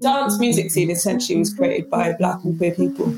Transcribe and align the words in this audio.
Dance 0.00 0.40
music 0.40 0.70
scene 0.70 0.90
essentially 0.90 1.38
was 1.38 1.52
created 1.52 1.90
by 1.90 2.14
black 2.14 2.42
and 2.44 2.56
queer 2.56 2.74
people. 2.74 3.08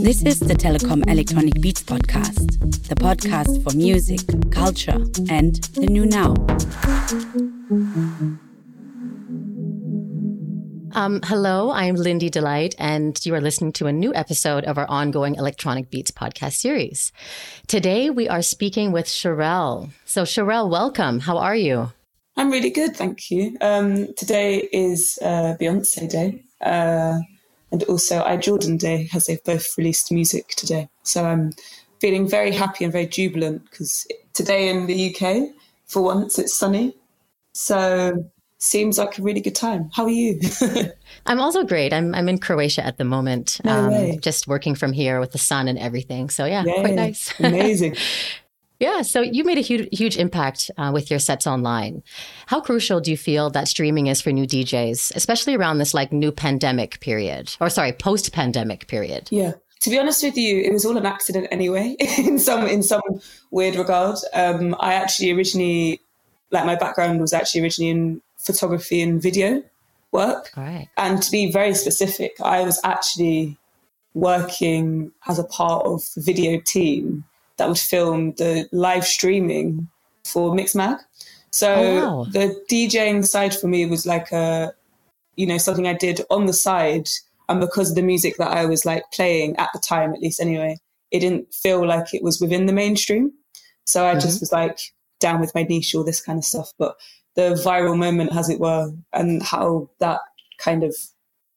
This 0.00 0.22
is 0.22 0.38
the 0.38 0.54
Telekom 0.56 1.10
Electronic 1.10 1.60
Beats 1.60 1.82
podcast, 1.82 2.60
the 2.86 2.94
podcast 2.94 3.64
for 3.64 3.76
music, 3.76 4.20
culture, 4.52 5.04
and 5.28 5.56
the 5.74 5.88
new 5.88 6.06
now. 6.06 6.36
Um, 11.04 11.20
hello, 11.22 11.70
I'm 11.70 11.96
Lindy 11.96 12.30
Delight, 12.30 12.74
and 12.78 13.20
you 13.26 13.34
are 13.34 13.40
listening 13.42 13.72
to 13.72 13.86
a 13.86 13.92
new 13.92 14.14
episode 14.14 14.64
of 14.64 14.78
our 14.78 14.88
ongoing 14.88 15.34
Electronic 15.34 15.90
Beats 15.90 16.10
podcast 16.10 16.54
series. 16.54 17.12
Today, 17.66 18.08
we 18.08 18.26
are 18.26 18.40
speaking 18.40 18.90
with 18.90 19.04
Sherelle. 19.04 19.90
So, 20.06 20.22
Sherelle, 20.22 20.70
welcome. 20.70 21.20
How 21.20 21.36
are 21.36 21.54
you? 21.54 21.92
I'm 22.38 22.50
really 22.50 22.70
good, 22.70 22.96
thank 22.96 23.30
you. 23.30 23.54
Um, 23.60 24.14
today 24.14 24.66
is 24.72 25.18
uh, 25.20 25.56
Beyonce 25.60 26.08
Day, 26.08 26.42
uh, 26.62 27.18
and 27.70 27.82
also 27.82 28.22
I. 28.22 28.38
Jordan 28.38 28.78
Day, 28.78 29.10
as 29.14 29.26
they've 29.26 29.44
both 29.44 29.76
released 29.76 30.10
music 30.10 30.54
today. 30.56 30.88
So 31.02 31.26
I'm 31.26 31.52
feeling 32.00 32.26
very 32.26 32.50
happy 32.50 32.82
and 32.82 32.90
very 32.90 33.08
jubilant 33.08 33.62
because 33.70 34.06
today 34.32 34.70
in 34.70 34.86
the 34.86 35.14
UK, 35.14 35.54
for 35.84 36.02
once, 36.02 36.38
it's 36.38 36.56
sunny. 36.56 36.96
So 37.52 38.24
seems 38.64 38.98
like 38.98 39.18
a 39.18 39.22
really 39.22 39.40
good 39.40 39.54
time. 39.54 39.90
How 39.92 40.04
are 40.04 40.10
you? 40.10 40.40
I'm 41.26 41.40
also 41.40 41.64
great. 41.64 41.92
I'm 41.92 42.14
I'm 42.14 42.28
in 42.28 42.38
Croatia 42.38 42.84
at 42.84 42.98
the 42.98 43.04
moment. 43.04 43.60
No 43.64 44.12
um. 44.12 44.20
Just 44.20 44.48
working 44.48 44.74
from 44.74 44.92
here 44.92 45.20
with 45.20 45.32
the 45.32 45.38
sun 45.38 45.68
and 45.68 45.78
everything. 45.78 46.30
So 46.30 46.44
yeah, 46.44 46.64
Yay. 46.64 46.80
quite 46.80 46.94
nice. 46.94 47.32
Amazing. 47.40 47.96
yeah. 48.80 49.02
So 49.02 49.20
you 49.20 49.44
made 49.44 49.58
a 49.58 49.62
huge 49.62 49.88
huge 49.96 50.16
impact 50.16 50.70
uh, 50.76 50.90
with 50.92 51.10
your 51.10 51.20
sets 51.20 51.46
online. 51.46 52.02
How 52.46 52.60
crucial 52.60 53.00
do 53.00 53.10
you 53.10 53.16
feel 53.16 53.50
that 53.50 53.68
streaming 53.68 54.06
is 54.06 54.20
for 54.20 54.32
new 54.32 54.46
DJs, 54.46 55.14
especially 55.14 55.54
around 55.54 55.78
this 55.78 55.94
like 55.94 56.12
new 56.12 56.32
pandemic 56.32 57.00
period, 57.00 57.54
or 57.60 57.68
sorry, 57.70 57.92
post 57.92 58.32
pandemic 58.32 58.88
period? 58.88 59.28
Yeah 59.30 59.52
to 59.80 59.90
be 59.90 59.98
honest 59.98 60.22
with 60.22 60.38
you, 60.38 60.62
it 60.62 60.72
was 60.72 60.86
all 60.86 60.96
an 60.96 61.04
accident 61.04 61.46
anyway. 61.50 61.94
in 62.00 62.38
some 62.38 62.66
in 62.66 62.82
some 62.82 63.02
weird 63.50 63.76
regard, 63.76 64.16
um, 64.32 64.74
I 64.80 64.94
actually 64.94 65.30
originally, 65.32 66.00
like, 66.50 66.64
my 66.64 66.74
background 66.74 67.20
was 67.20 67.34
actually 67.34 67.60
originally 67.60 67.90
in 67.90 68.22
photography 68.44 69.00
and 69.02 69.20
video 69.20 69.62
work. 70.12 70.50
Right. 70.56 70.88
And 70.96 71.22
to 71.22 71.30
be 71.30 71.50
very 71.50 71.74
specific, 71.74 72.36
I 72.42 72.62
was 72.62 72.80
actually 72.84 73.58
working 74.14 75.10
as 75.26 75.38
a 75.38 75.44
part 75.44 75.84
of 75.86 76.02
the 76.14 76.20
video 76.20 76.60
team 76.60 77.24
that 77.56 77.68
would 77.68 77.78
film 77.78 78.32
the 78.32 78.68
live 78.72 79.04
streaming 79.04 79.88
for 80.24 80.52
Mixmag. 80.52 80.98
So 81.50 81.72
oh, 81.74 82.16
wow. 82.18 82.26
the 82.30 82.64
DJing 82.70 83.26
side 83.26 83.54
for 83.54 83.68
me 83.68 83.86
was 83.86 84.06
like 84.06 84.32
a, 84.32 84.72
you 85.36 85.46
know, 85.46 85.58
something 85.58 85.86
I 85.86 85.94
did 85.94 86.20
on 86.30 86.46
the 86.46 86.52
side. 86.52 87.08
And 87.48 87.60
because 87.60 87.90
of 87.90 87.96
the 87.96 88.02
music 88.02 88.36
that 88.38 88.50
I 88.50 88.66
was 88.66 88.84
like 88.84 89.04
playing 89.12 89.56
at 89.56 89.70
the 89.72 89.78
time, 89.78 90.14
at 90.14 90.20
least 90.20 90.40
anyway, 90.40 90.78
it 91.10 91.20
didn't 91.20 91.52
feel 91.54 91.86
like 91.86 92.14
it 92.14 92.22
was 92.22 92.40
within 92.40 92.66
the 92.66 92.72
mainstream. 92.72 93.32
So 93.84 94.04
I 94.04 94.12
mm-hmm. 94.12 94.20
just 94.20 94.40
was 94.40 94.50
like 94.50 94.80
down 95.20 95.40
with 95.40 95.54
my 95.54 95.62
niche, 95.62 95.94
all 95.94 96.04
this 96.04 96.20
kind 96.20 96.38
of 96.38 96.44
stuff. 96.44 96.72
But 96.78 96.96
the 97.34 97.60
viral 97.64 97.98
moment, 97.98 98.34
as 98.34 98.48
it 98.48 98.60
were, 98.60 98.92
and 99.12 99.42
how 99.42 99.90
that 99.98 100.20
kind 100.58 100.84
of, 100.84 100.94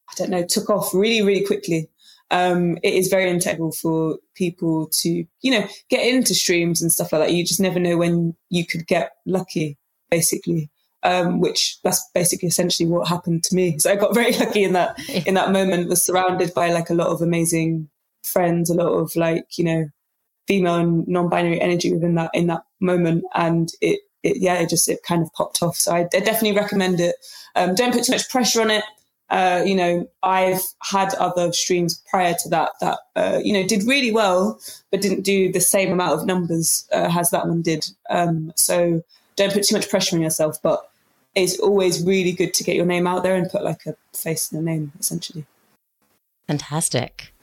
I 0.10 0.14
don't 0.18 0.30
know, 0.30 0.46
took 0.46 0.70
off 0.70 0.94
really, 0.94 1.22
really 1.22 1.46
quickly. 1.46 1.90
Um, 2.30 2.78
it 2.84 2.94
is 2.94 3.08
very 3.08 3.30
integral 3.30 3.72
for 3.72 4.18
people 4.36 4.88
to, 5.02 5.26
you 5.42 5.52
know, 5.52 5.66
get 5.90 6.06
into 6.06 6.34
streams 6.34 6.82
and 6.82 6.92
stuff 6.92 7.14
like 7.14 7.22
that. 7.22 7.34
You 7.34 7.46
just 7.46 7.62
never 7.62 7.80
know 7.80 7.98
when 7.98 8.36
you 8.50 8.66
could 8.66 8.86
get 8.88 9.12
lucky, 9.26 9.78
basically. 10.10 10.70
Um, 11.04 11.40
which 11.40 11.80
that's 11.84 12.04
basically 12.14 12.50
essentially 12.50 12.90
what 12.90 13.08
happened 13.08 13.44
to 13.46 13.56
me. 13.56 13.78
So 13.80 13.92
I 13.92 13.96
got 13.96 14.16
very 14.16 14.34
lucky 14.34 14.64
in 14.64 14.74
that 14.74 15.00
in 15.28 15.36
that 15.36 15.52
moment. 15.52 15.88
Was 15.88 16.04
surrounded 16.04 16.54
by 16.54 16.72
like 16.72 16.90
a 16.90 16.96
lot 16.96 17.08
of 17.08 17.22
amazing 17.22 17.88
friends, 18.24 18.70
a 18.70 18.74
lot 18.74 18.92
of 18.92 19.16
like 19.16 19.58
you 19.58 19.64
know 19.64 19.90
female 20.48 20.76
and 20.76 21.08
non-binary 21.08 21.62
energy 21.62 21.94
within 21.94 22.16
that 22.16 22.32
in 22.34 22.48
that 22.48 22.64
moment, 22.82 23.24
and 23.36 23.70
it 23.80 24.02
it, 24.28 24.38
yeah, 24.38 24.56
it 24.56 24.70
just 24.70 24.90
it 24.90 25.04
kind 25.04 25.22
of 25.22 25.32
popped 25.34 25.62
off. 25.62 25.76
So 25.76 25.94
I, 25.94 26.00
I 26.02 26.20
definitely 26.20 26.54
recommend 26.54 27.00
it. 27.00 27.16
Um, 27.56 27.76
don't 27.76 27.94
put 27.94 28.04
too 28.04 28.12
much 28.12 28.30
pressure 28.30 28.62
on 28.62 28.72
it. 28.72 28.84
Uh, 29.30 29.62
you 29.66 29.76
know, 29.76 30.08
I've 30.24 30.62
had 30.82 31.14
other 31.16 31.52
streams 31.52 32.02
prior 32.10 32.34
to 32.44 32.50
that 32.50 32.72
that 32.82 33.00
uh, 33.16 33.40
you 33.44 33.54
know 33.54 33.68
did 33.68 33.84
really 33.84 34.12
well, 34.12 34.60
but 34.92 35.02
didn't 35.02 35.24
do 35.24 35.52
the 35.52 35.60
same 35.60 35.92
amount 35.92 36.14
of 36.20 36.26
numbers 36.26 36.88
uh, 36.94 37.12
as 37.18 37.30
that 37.32 37.48
one 37.48 37.62
did. 37.62 37.86
Um, 38.10 38.54
so 38.56 39.04
don't 39.36 39.54
put 39.54 39.64
too 39.64 39.76
much 39.76 39.90
pressure 39.90 40.16
on 40.16 40.22
yourself. 40.22 40.62
But 40.62 40.90
it's 41.36 41.60
always 41.60 42.04
really 42.04 42.32
good 42.32 42.54
to 42.56 42.64
get 42.64 42.76
your 42.76 42.86
name 42.86 43.06
out 43.06 43.24
there 43.24 43.36
and 43.36 43.50
put 43.50 43.64
like 43.64 43.86
a 43.86 43.96
face 44.14 44.52
and 44.52 44.62
a 44.62 44.64
name, 44.64 44.92
essentially. 45.00 45.46
Fantastic. 46.48 47.34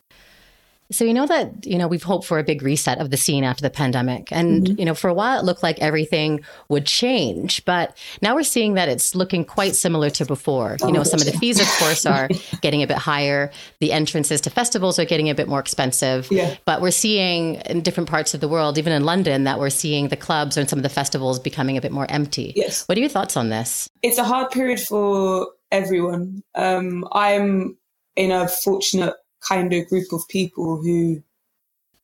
So, 0.94 1.04
you 1.04 1.12
know 1.12 1.26
that, 1.26 1.66
you 1.66 1.76
know, 1.76 1.88
we've 1.88 2.02
hoped 2.02 2.24
for 2.24 2.38
a 2.38 2.44
big 2.44 2.62
reset 2.62 3.00
of 3.00 3.10
the 3.10 3.16
scene 3.16 3.42
after 3.42 3.62
the 3.62 3.70
pandemic. 3.70 4.28
And, 4.30 4.64
mm-hmm. 4.64 4.78
you 4.78 4.84
know, 4.84 4.94
for 4.94 5.08
a 5.08 5.14
while 5.14 5.40
it 5.40 5.44
looked 5.44 5.62
like 5.62 5.80
everything 5.80 6.40
would 6.68 6.86
change. 6.86 7.64
But 7.64 7.98
now 8.22 8.34
we're 8.34 8.44
seeing 8.44 8.74
that 8.74 8.88
it's 8.88 9.14
looking 9.14 9.44
quite 9.44 9.74
similar 9.74 10.08
to 10.10 10.24
before. 10.24 10.76
You 10.80 10.92
know, 10.92 11.02
some 11.02 11.20
of 11.20 11.26
the 11.26 11.32
fees, 11.32 11.60
of 11.60 11.66
course, 11.78 12.06
are 12.14 12.28
getting 12.60 12.82
a 12.82 12.86
bit 12.86 12.96
higher. 12.96 13.50
The 13.80 13.92
entrances 13.92 14.40
to 14.42 14.50
festivals 14.50 14.98
are 15.00 15.04
getting 15.04 15.28
a 15.28 15.34
bit 15.34 15.48
more 15.48 15.58
expensive. 15.58 16.28
Yeah. 16.30 16.54
But 16.64 16.80
we're 16.80 16.92
seeing 16.92 17.56
in 17.66 17.80
different 17.80 18.08
parts 18.08 18.32
of 18.32 18.40
the 18.40 18.48
world, 18.48 18.78
even 18.78 18.92
in 18.92 19.04
London, 19.04 19.44
that 19.44 19.58
we're 19.58 19.70
seeing 19.70 20.08
the 20.08 20.16
clubs 20.16 20.56
and 20.56 20.70
some 20.70 20.78
of 20.78 20.84
the 20.84 20.88
festivals 20.88 21.40
becoming 21.40 21.76
a 21.76 21.80
bit 21.80 21.90
more 21.90 22.06
empty. 22.08 22.52
Yes. 22.54 22.86
What 22.86 22.96
are 22.96 23.00
your 23.00 23.10
thoughts 23.10 23.36
on 23.36 23.48
this? 23.48 23.88
It's 24.02 24.18
a 24.18 24.24
hard 24.24 24.52
period 24.52 24.78
for 24.78 25.48
everyone. 25.72 26.42
Um, 26.54 27.04
I'm 27.12 27.76
in 28.14 28.30
a 28.30 28.46
fortunate 28.46 29.14
kind 29.46 29.72
of 29.72 29.88
group 29.88 30.12
of 30.12 30.26
people 30.28 30.80
who 30.82 31.22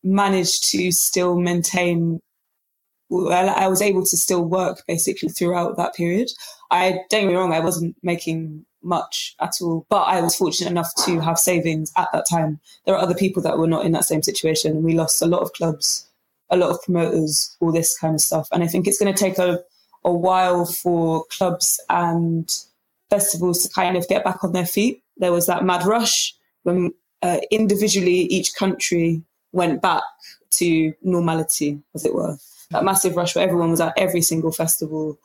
managed 0.03 0.71
to 0.71 0.91
still 0.93 1.39
maintain 1.39 2.21
well, 3.11 3.51
I 3.51 3.67
was 3.67 3.83
able 3.83 4.05
to 4.05 4.17
still 4.17 4.45
work 4.45 4.85
basically 4.87 5.31
throughout 5.31 5.77
that 5.77 5.95
period. 5.95 6.31
I 6.71 7.01
don't 7.11 7.23
get 7.23 7.27
me 7.27 7.35
wrong, 7.35 7.53
I 7.53 7.61
wasn't 7.61 7.97
making 8.03 8.65
much 8.83 9.35
at 9.41 9.55
all, 9.61 9.85
but 9.91 10.03
I 10.03 10.21
was 10.21 10.37
fortunate 10.37 10.71
enough 10.71 10.93
to 11.05 11.21
have 11.21 11.37
savings 11.39 11.93
at 11.97 12.09
that 12.13 12.25
time. 12.31 12.61
There 12.87 12.95
are 12.95 13.01
other 13.01 13.15
people 13.15 13.43
that 13.43 13.59
were 13.59 13.67
not 13.67 13.85
in 13.85 13.93
that 13.93 14.05
same 14.05 14.23
situation, 14.23 14.85
we 14.85 14.95
lost 14.95 15.21
a 15.21 15.27
lot 15.27 15.43
of 15.43 15.53
clubs, 15.53 16.09
a 16.51 16.57
lot 16.57 16.71
of 16.71 16.83
promoters, 16.83 17.57
all 17.61 17.73
this 17.73 17.99
kind 17.99 18.15
of 18.15 18.21
stuff. 18.21 18.49
And 18.53 18.63
I 18.63 18.69
think 18.69 18.87
it's 18.87 18.99
going 18.99 19.13
to 19.13 19.25
take 19.25 19.39
a, 19.39 19.61
a 20.05 20.13
while 20.13 20.65
for 20.65 21.25
clubs 21.31 21.81
and 21.91 22.51
festivals 23.11 23.65
to 23.65 23.75
kind 23.75 23.97
of 23.97 24.07
get 24.09 24.25
back 24.25 24.45
on 24.45 24.53
their 24.53 24.67
feet. 24.67 25.03
There 25.17 25.33
was 25.33 25.47
that 25.47 25.65
mad 25.65 25.85
rush 25.85 26.35
when 26.63 26.93
uh, 27.23 27.39
individually 27.51 28.23
each 28.23 28.55
country 28.55 29.23
went 29.53 29.83
back 29.83 30.03
to 30.53 30.93
normality, 31.03 31.81
as 31.95 32.05
it 32.05 32.15
were. 32.15 32.37
That 32.71 32.85
massive 32.85 33.17
rush 33.17 33.35
where 33.35 33.45
everyone 33.45 33.71
was 33.71 33.81
at 33.81 33.95
every 33.97 34.23
single 34.23 34.53
festival, 34.53 35.19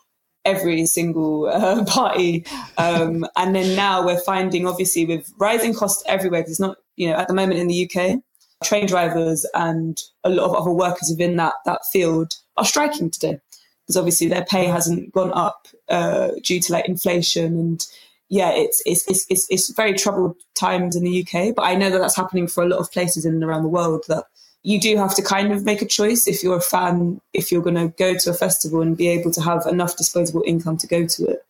every 0.46 0.86
single 0.86 1.48
uh, 1.48 1.86
party. 1.88 2.46
Um, 2.78 3.26
and 3.36 3.56
then 3.56 3.76
now 3.76 4.06
we're 4.06 4.20
finding, 4.22 4.68
obviously, 4.68 5.06
with 5.06 5.32
rising 5.38 5.74
costs 5.74 6.04
everywhere, 6.08 6.44
there's 6.44 6.60
not, 6.60 6.78
you 6.96 7.10
know, 7.10 7.16
at 7.16 7.28
the 7.28 7.34
moment 7.34 7.60
in 7.60 7.68
the 7.68 7.90
UK, 7.90 8.20
train 8.64 8.88
drivers 8.88 9.46
and 9.54 10.02
a 10.24 10.30
lot 10.30 10.50
of 10.50 10.56
other 10.56 10.72
workers 10.72 11.10
within 11.10 11.36
that, 11.36 11.54
that 11.66 11.82
field 11.92 12.34
are 12.58 12.66
striking 12.66 13.10
today 13.10 13.40
because 13.86 13.98
obviously 13.98 14.28
their 14.28 14.46
pay 14.46 14.66
hasn't 14.66 15.12
gone 15.14 15.32
up 15.34 15.68
uh, 15.90 16.32
due 16.42 16.60
to 16.60 16.74
like 16.74 16.88
inflation 16.88 17.58
and 17.60 17.86
yeah, 18.30 18.52
it's, 18.52 18.82
it's, 18.86 19.08
it's, 19.08 19.26
it's, 19.30 19.48
it's 19.50 19.74
very 19.74 19.94
troubled 19.94 20.36
times 20.56 20.96
in 20.96 21.04
the 21.04 21.22
UK, 21.22 21.56
but 21.56 21.64
I 21.64 21.76
know 21.76 21.90
that 21.90 22.00
that's 22.00 22.16
happening 22.16 22.48
for 22.48 22.64
a 22.64 22.68
lot 22.68 22.80
of 22.80 22.92
places 22.92 23.26
in 23.26 23.34
and 23.34 23.44
around 23.44 23.64
the 23.64 23.70
world 23.70 24.04
that 24.08 24.26
you 24.64 24.80
do 24.80 24.98
have 24.98 25.16
to 25.16 25.22
kind 25.22 25.52
of 25.52 25.64
make 25.64 25.84
a 25.84 25.88
choice 25.88 26.28
if 26.28 26.42
you're 26.42 26.58
a 26.58 26.62
fan, 26.62 27.22
if 27.34 27.52
you're 27.52 27.62
going 27.62 27.76
to 27.76 27.90
go 28.00 28.16
to 28.16 28.32
a 28.32 28.34
festival 28.34 28.82
and 28.82 28.98
be 28.98 29.08
able 29.08 29.30
to 29.32 29.42
have 29.42 29.64
enough 29.68 29.96
disposable 29.96 30.44
income 30.46 30.76
to 30.78 30.88
go 30.88 31.06
to 31.06 31.26
it. 31.26 31.46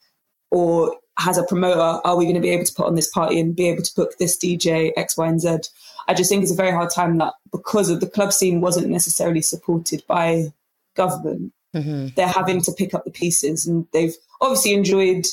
Or 0.52 0.98
as 1.26 1.38
a 1.38 1.44
promoter, 1.44 1.80
are 1.80 2.18
we 2.18 2.26
going 2.26 2.36
to 2.36 2.42
be 2.42 2.50
able 2.50 2.66
to 2.66 2.74
put 2.74 2.88
on 2.88 2.96
this 2.96 3.10
party 3.10 3.40
and 3.40 3.56
be 3.56 3.70
able 3.70 3.84
to 3.84 3.96
book 3.96 4.18
this 4.18 4.38
DJ 4.38 4.92
X, 4.98 5.16
Y, 5.16 5.28
and 5.28 5.40
Z? 5.40 5.60
I 6.10 6.14
just 6.14 6.30
think 6.30 6.44
it's 6.44 6.52
a 6.52 6.56
very 6.56 6.72
hard 6.72 6.90
time 6.90 7.18
that 7.20 7.34
because 7.54 7.90
of 7.90 8.02
the 8.02 8.10
club 8.10 8.34
scene 8.34 8.60
wasn't 8.60 8.90
necessarily 8.90 9.42
supported 9.42 10.04
by 10.08 10.52
government, 10.96 11.54
mm-hmm. 11.74 12.08
they're 12.16 12.28
having 12.28 12.62
to 12.64 12.74
pick 12.74 12.94
up 12.94 13.06
the 13.06 13.12
pieces 13.12 13.66
and 13.66 13.88
they've 13.94 14.16
obviously 14.42 14.74
enjoyed 14.74 15.26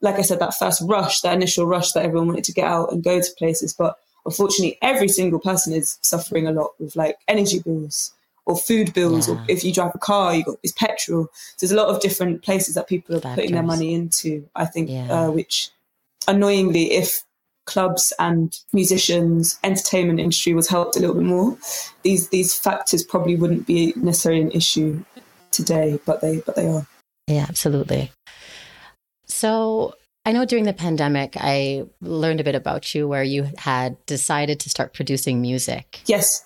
like 0.00 0.18
I 0.18 0.22
said, 0.22 0.38
that 0.38 0.54
first 0.54 0.82
rush, 0.84 1.20
that 1.20 1.34
initial 1.34 1.66
rush 1.66 1.92
that 1.92 2.04
everyone 2.04 2.28
wanted 2.28 2.44
to 2.44 2.52
get 2.52 2.64
out 2.64 2.92
and 2.92 3.02
go 3.02 3.20
to 3.20 3.30
places. 3.38 3.72
But 3.72 3.98
unfortunately, 4.24 4.78
every 4.82 5.08
single 5.08 5.40
person 5.40 5.72
is 5.72 5.98
suffering 6.02 6.46
a 6.46 6.52
lot 6.52 6.72
with 6.78 6.96
like 6.96 7.18
energy 7.28 7.60
bills 7.60 8.12
or 8.46 8.56
food 8.56 8.92
bills, 8.94 9.28
yeah. 9.28 9.34
or 9.34 9.44
if 9.48 9.62
you 9.62 9.72
drive 9.72 9.92
a 9.94 9.98
car, 9.98 10.34
you 10.34 10.44
got 10.44 10.60
this 10.62 10.72
petrol. 10.72 11.28
So 11.56 11.66
there's 11.66 11.72
a 11.72 11.76
lot 11.76 11.88
of 11.88 12.00
different 12.00 12.42
places 12.42 12.74
that 12.74 12.88
people 12.88 13.16
are 13.16 13.20
Factors. 13.20 13.36
putting 13.36 13.54
their 13.54 13.62
money 13.62 13.94
into. 13.94 14.48
I 14.56 14.64
think, 14.64 14.90
yeah. 14.90 15.12
uh, 15.12 15.30
which 15.30 15.70
annoyingly, 16.26 16.92
if 16.92 17.22
clubs 17.66 18.12
and 18.18 18.58
musicians, 18.72 19.58
entertainment 19.62 20.18
industry 20.18 20.54
was 20.54 20.68
helped 20.68 20.96
a 20.96 21.00
little 21.00 21.14
bit 21.14 21.24
more, 21.24 21.56
these 22.02 22.28
these 22.30 22.54
factors 22.54 23.04
probably 23.04 23.36
wouldn't 23.36 23.66
be 23.66 23.92
necessarily 23.96 24.40
an 24.40 24.50
issue 24.52 25.04
today, 25.50 26.00
but 26.06 26.20
they 26.20 26.38
but 26.38 26.56
they 26.56 26.66
are. 26.66 26.86
Yeah, 27.26 27.46
absolutely. 27.48 28.10
So 29.30 29.94
I 30.26 30.32
know 30.32 30.44
during 30.44 30.64
the 30.64 30.72
pandemic, 30.72 31.36
I 31.38 31.84
learned 32.00 32.40
a 32.40 32.44
bit 32.44 32.54
about 32.54 32.94
you 32.94 33.08
where 33.08 33.22
you 33.22 33.48
had 33.56 33.96
decided 34.06 34.60
to 34.60 34.70
start 34.70 34.92
producing 34.92 35.40
music. 35.40 36.00
Yes. 36.06 36.44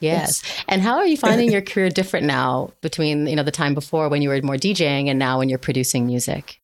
Yes. 0.00 0.42
yes. 0.44 0.64
And 0.68 0.82
how 0.82 0.96
are 0.96 1.06
you 1.06 1.16
finding 1.16 1.50
your 1.52 1.60
career 1.60 1.90
different 1.90 2.26
now 2.26 2.72
between, 2.80 3.26
you 3.26 3.36
know, 3.36 3.42
the 3.42 3.50
time 3.50 3.74
before 3.74 4.08
when 4.08 4.22
you 4.22 4.28
were 4.28 4.40
more 4.42 4.56
DJing 4.56 5.08
and 5.08 5.18
now 5.18 5.38
when 5.38 5.48
you're 5.48 5.58
producing 5.58 6.06
music? 6.06 6.60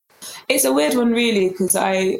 It's 0.49 0.65
a 0.65 0.73
weird 0.73 0.95
one 0.95 1.11
really 1.11 1.49
because 1.49 1.75
I 1.75 2.19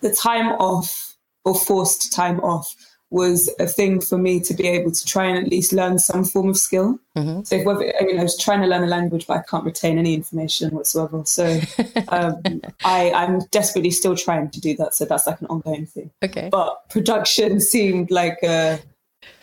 the 0.00 0.14
time 0.14 0.52
off 0.52 1.16
or 1.44 1.54
forced 1.54 2.12
time 2.12 2.40
off 2.40 2.74
was 3.12 3.50
a 3.60 3.66
thing 3.66 4.00
for 4.00 4.16
me 4.16 4.40
to 4.40 4.54
be 4.54 4.66
able 4.66 4.90
to 4.90 5.04
try 5.04 5.26
and 5.26 5.44
at 5.44 5.50
least 5.50 5.74
learn 5.74 5.98
some 5.98 6.24
form 6.24 6.48
of 6.48 6.56
skill. 6.56 6.98
Mm-hmm. 7.14 7.42
So, 7.42 7.62
whether, 7.62 7.92
I 8.00 8.04
mean, 8.04 8.18
I 8.18 8.22
was 8.22 8.38
trying 8.38 8.62
to 8.62 8.66
learn 8.66 8.82
a 8.82 8.86
language, 8.86 9.26
but 9.26 9.36
I 9.36 9.42
can't 9.42 9.64
retain 9.64 9.98
any 9.98 10.14
information 10.14 10.70
whatsoever. 10.70 11.22
So, 11.26 11.60
um, 12.08 12.40
I, 12.84 13.12
I'm 13.12 13.40
desperately 13.50 13.90
still 13.90 14.16
trying 14.16 14.50
to 14.50 14.60
do 14.60 14.74
that. 14.76 14.94
So, 14.94 15.04
that's 15.04 15.26
like 15.26 15.42
an 15.42 15.46
ongoing 15.48 15.84
thing. 15.84 16.10
Okay. 16.24 16.48
But 16.50 16.88
production 16.88 17.60
seemed 17.72 18.10
like 18.10 18.38
a, 18.42 18.80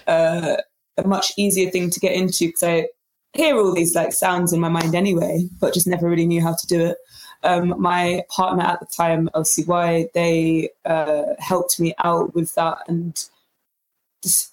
a, 0.07 0.57
a 0.97 1.07
much 1.07 1.31
easier 1.37 1.69
thing 1.69 1.91
to 1.91 1.99
get 1.99 2.13
into 2.13 2.47
because 2.47 2.63
I 2.63 2.87
hear 3.33 3.55
all 3.55 3.75
these 3.75 3.93
like 3.93 4.13
sounds 4.13 4.51
in 4.51 4.59
my 4.59 4.69
mind 4.69 4.95
anyway, 4.95 5.47
but 5.61 5.75
just 5.75 5.85
never 5.85 6.09
really 6.09 6.25
knew 6.25 6.41
how 6.41 6.55
to 6.55 6.67
do 6.67 6.79
it. 6.81 6.97
Um, 7.43 7.79
my 7.79 8.23
partner 8.29 8.63
at 8.63 8.79
the 8.79 8.87
time, 8.87 9.29
LCY, 9.35 10.11
they 10.13 10.71
uh, 10.85 11.35
helped 11.37 11.79
me 11.79 11.93
out 12.03 12.33
with 12.33 12.55
that 12.55 12.79
and 12.87 13.23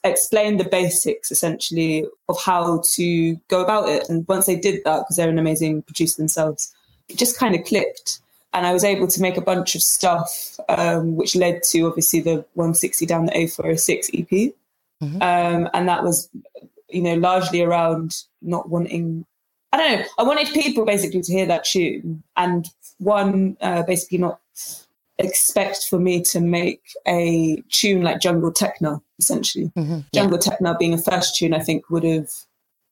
explain 0.05 0.57
the 0.57 0.65
basics 0.65 1.31
essentially 1.31 2.07
of 2.29 2.41
how 2.43 2.83
to 2.93 3.37
go 3.49 3.63
about 3.63 3.89
it. 3.89 4.09
And 4.09 4.27
once 4.29 4.47
they 4.47 4.57
did 4.57 4.83
that, 4.85 5.01
because 5.01 5.17
they're 5.17 5.29
an 5.29 5.39
amazing 5.39 5.83
producer 5.83 6.17
themselves, 6.17 6.73
it 7.09 7.19
just 7.19 7.39
kind 7.39 7.55
of 7.55 7.65
clicked. 7.65 8.21
And 8.53 8.67
I 8.67 8.73
was 8.73 8.85
able 8.85 9.07
to 9.09 9.21
make 9.21 9.37
a 9.37 9.43
bunch 9.43 9.75
of 9.75 9.83
stuff, 9.83 10.59
um, 10.69 11.17
which 11.17 11.37
led 11.37 11.63
to 11.65 11.87
obviously 11.87 12.21
the 12.21 12.45
160 12.55 13.05
down 13.07 13.27
the 13.27 13.33
A406 13.33 14.21
EP. 14.21 14.55
Mm-hmm. 15.03 15.17
Um, 15.21 15.69
and 15.75 15.89
that 15.89 16.03
was, 16.03 16.31
you 16.89 17.03
know, 17.03 17.15
largely 17.15 17.61
around 17.61 18.23
not 18.41 18.71
wanting, 18.71 19.27
I 19.73 19.77
don't 19.77 20.01
know, 20.01 20.07
I 20.19 20.23
wanted 20.23 20.55
people 20.55 20.87
basically 20.87 21.23
to 21.23 21.33
hear 21.33 21.47
that 21.47 21.65
tune 21.65 22.23
and 22.37 22.67
one, 22.99 23.57
uh, 23.61 23.83
basically 23.83 24.19
not 24.19 24.41
expect 25.19 25.87
for 25.89 25.99
me 25.99 26.23
to 26.23 26.41
make 26.41 26.83
a 27.07 27.63
tune 27.71 28.03
like 28.03 28.21
Jungle 28.21 28.53
Techno, 28.53 29.03
essentially. 29.19 29.73
Mm-hmm. 29.77 30.01
Jungle 30.15 30.39
yeah. 30.39 30.51
Techno 30.51 30.77
being 30.79 30.95
a 30.95 30.99
first 30.99 31.37
tune, 31.37 31.55
I 31.55 31.61
think 31.61 31.89
would 31.91 32.05
have 32.05 32.31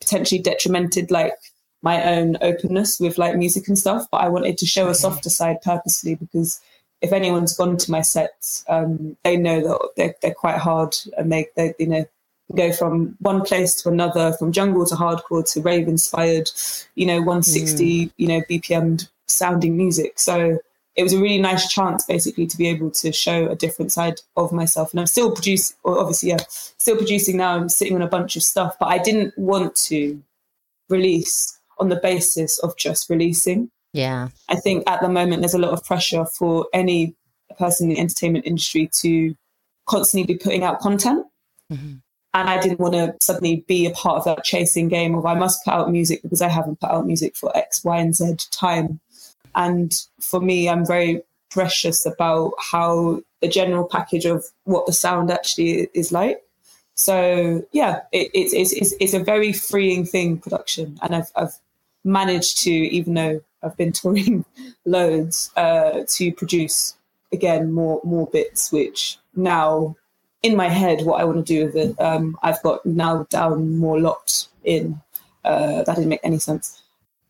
potentially 0.01 0.41
detrimented 0.41 1.11
like 1.11 1.35
my 1.83 2.03
own 2.17 2.37
openness 2.41 2.99
with 2.99 3.19
like 3.19 3.37
music 3.37 3.69
and 3.69 3.79
stuff. 3.79 4.07
But 4.11 4.19
I 4.19 4.29
wanted 4.29 4.59
to 4.59 4.67
show 4.67 4.89
a 4.89 4.95
softer 4.95 5.31
side 5.31 5.61
purposely 5.63 6.15
because 6.15 6.61
if 7.03 7.13
anyone's 7.13 7.55
gone 7.55 7.77
to 7.77 7.91
my 7.91 8.01
sets, 8.01 8.65
um, 8.69 9.17
they 9.23 9.37
know 9.37 9.61
that 9.61 9.89
they're, 9.97 10.15
they're 10.23 10.35
quite 10.35 10.59
hard 10.59 10.97
and 11.19 11.31
they, 11.31 11.47
they, 11.57 11.75
you 11.79 11.87
know, 11.87 12.07
go 12.55 12.73
from 12.73 13.17
one 13.21 13.43
place 13.43 13.75
to 13.83 13.91
another, 13.91 14.33
from 14.39 14.53
jungle 14.53 14.87
to 14.87 14.95
hardcore 14.95 15.51
to 15.53 15.61
rave 15.61 15.89
inspired, 15.89 16.51
you 16.95 17.05
know, 17.05 17.19
160, 17.19 18.07
mm. 18.07 18.13
you 18.17 18.29
know, 18.29 18.41
BPM 18.51 19.07
sounding 19.27 19.77
music. 19.77 20.19
So 20.19 20.59
it 20.97 21.03
was 21.03 21.13
a 21.13 21.21
really 21.21 21.41
nice 21.41 21.69
chance 21.69 22.05
basically 22.05 22.47
to 22.47 22.57
be 22.57 22.69
able 22.69 22.91
to 22.91 23.13
show 23.13 23.49
a 23.49 23.57
different 23.57 23.91
side 23.91 24.21
of 24.37 24.53
myself. 24.53 24.93
And 24.93 25.01
I'm 25.01 25.07
still 25.07 25.33
producing, 25.33 25.77
obviously, 25.85 26.29
yeah, 26.29 26.39
still 26.49 26.97
producing 26.97 27.37
now. 27.37 27.57
I'm 27.57 27.69
sitting 27.69 27.97
on 27.97 28.03
a 28.03 28.09
bunch 28.09 28.37
of 28.37 28.43
stuff, 28.43 28.77
but 28.79 28.87
I 28.87 28.99
didn't 28.99 29.37
want 29.37 29.75
to 29.77 30.23
release 30.89 31.59
on 31.79 31.89
the 31.89 31.97
basis 31.97 32.59
of 32.61 32.77
just 32.77 33.11
releasing. 33.11 33.71
Yeah. 33.93 34.29
I 34.49 34.57
think 34.57 34.89
at 34.89 35.01
the 35.01 35.09
moment 35.09 35.43
there's 35.43 35.55
a 35.55 35.59
lot 35.59 35.73
of 35.73 35.85
pressure 35.85 36.25
for 36.25 36.67
any 36.73 37.15
person 37.59 37.89
in 37.89 37.95
the 37.95 38.01
entertainment 38.01 38.47
industry 38.47 38.89
to 39.01 39.35
constantly 39.87 40.35
be 40.35 40.39
putting 40.39 40.65
out 40.65 40.81
content. 40.81 41.27
Mm-hmm. 41.73 41.95
And 42.37 42.51
I 42.51 42.61
didn't 42.61 42.81
want 42.81 42.95
to 42.95 43.15
suddenly 43.21 43.65
be 43.69 43.87
a 43.87 43.93
part 43.93 44.19
of 44.19 44.25
that 44.25 44.43
chasing 44.43 44.89
game 44.89 45.15
of 45.15 45.25
I 45.25 45.35
must 45.35 45.65
put 45.65 45.73
out 45.73 45.91
music 45.91 46.21
because 46.23 46.43
I 46.43 46.49
haven't 46.49 46.81
put 46.81 46.91
out 46.91 47.07
music 47.07 47.37
for 47.37 47.57
X, 47.57 47.85
Y, 47.85 47.97
and 47.97 48.15
Z 48.15 48.37
time. 48.51 49.01
And 49.55 49.95
for 50.21 50.41
me, 50.41 50.69
I'm 50.69 50.87
very 50.87 51.23
precious 51.51 52.05
about 52.05 52.53
how 52.59 53.23
the 53.41 53.49
general 53.49 53.85
package 53.85 54.25
of 54.25 54.45
what 54.65 54.87
the 54.87 54.93
sound 54.93 55.31
actually 55.31 55.89
is 55.95 56.11
like. 56.11 56.43
So 56.95 57.65
yeah, 57.73 58.01
it, 58.13 58.31
it's, 58.35 58.53
it's, 58.53 58.95
it's 59.01 59.15
a 59.15 59.23
very 59.23 59.53
freeing 59.53 60.05
thing, 60.05 60.39
production. 60.39 60.99
And 61.03 61.15
I've, 61.15 61.31
I've 61.37 61.55
managed 62.05 62.63
to, 62.65 62.71
even 62.71 63.15
though 63.15 63.41
I've 63.63 63.77
been 63.77 63.93
touring 64.01 64.45
loads, 64.85 65.51
uh, 65.57 66.05
to 66.09 66.33
produce 66.33 66.97
again 67.33 67.73
more 67.73 68.01
more 68.05 68.29
bits, 68.29 68.71
which 68.71 69.19
now 69.35 69.97
in 70.43 70.57
my 70.57 70.69
head, 70.69 71.05
what 71.05 71.21
I 71.21 71.25
want 71.25 71.39
to 71.39 71.55
do 71.55 71.65
with 71.65 71.77
it, 71.77 72.01
um, 72.01 72.39
I've 72.43 72.63
got 72.63 72.85
now 72.85 73.27
down 73.31 73.79
more 73.79 74.01
locked 74.01 74.49
in. 74.63 75.01
Uh, 75.45 75.83
that 75.83 75.97
didn't 75.97 76.09
make 76.09 76.21
any 76.23 76.39
sense 76.39 76.84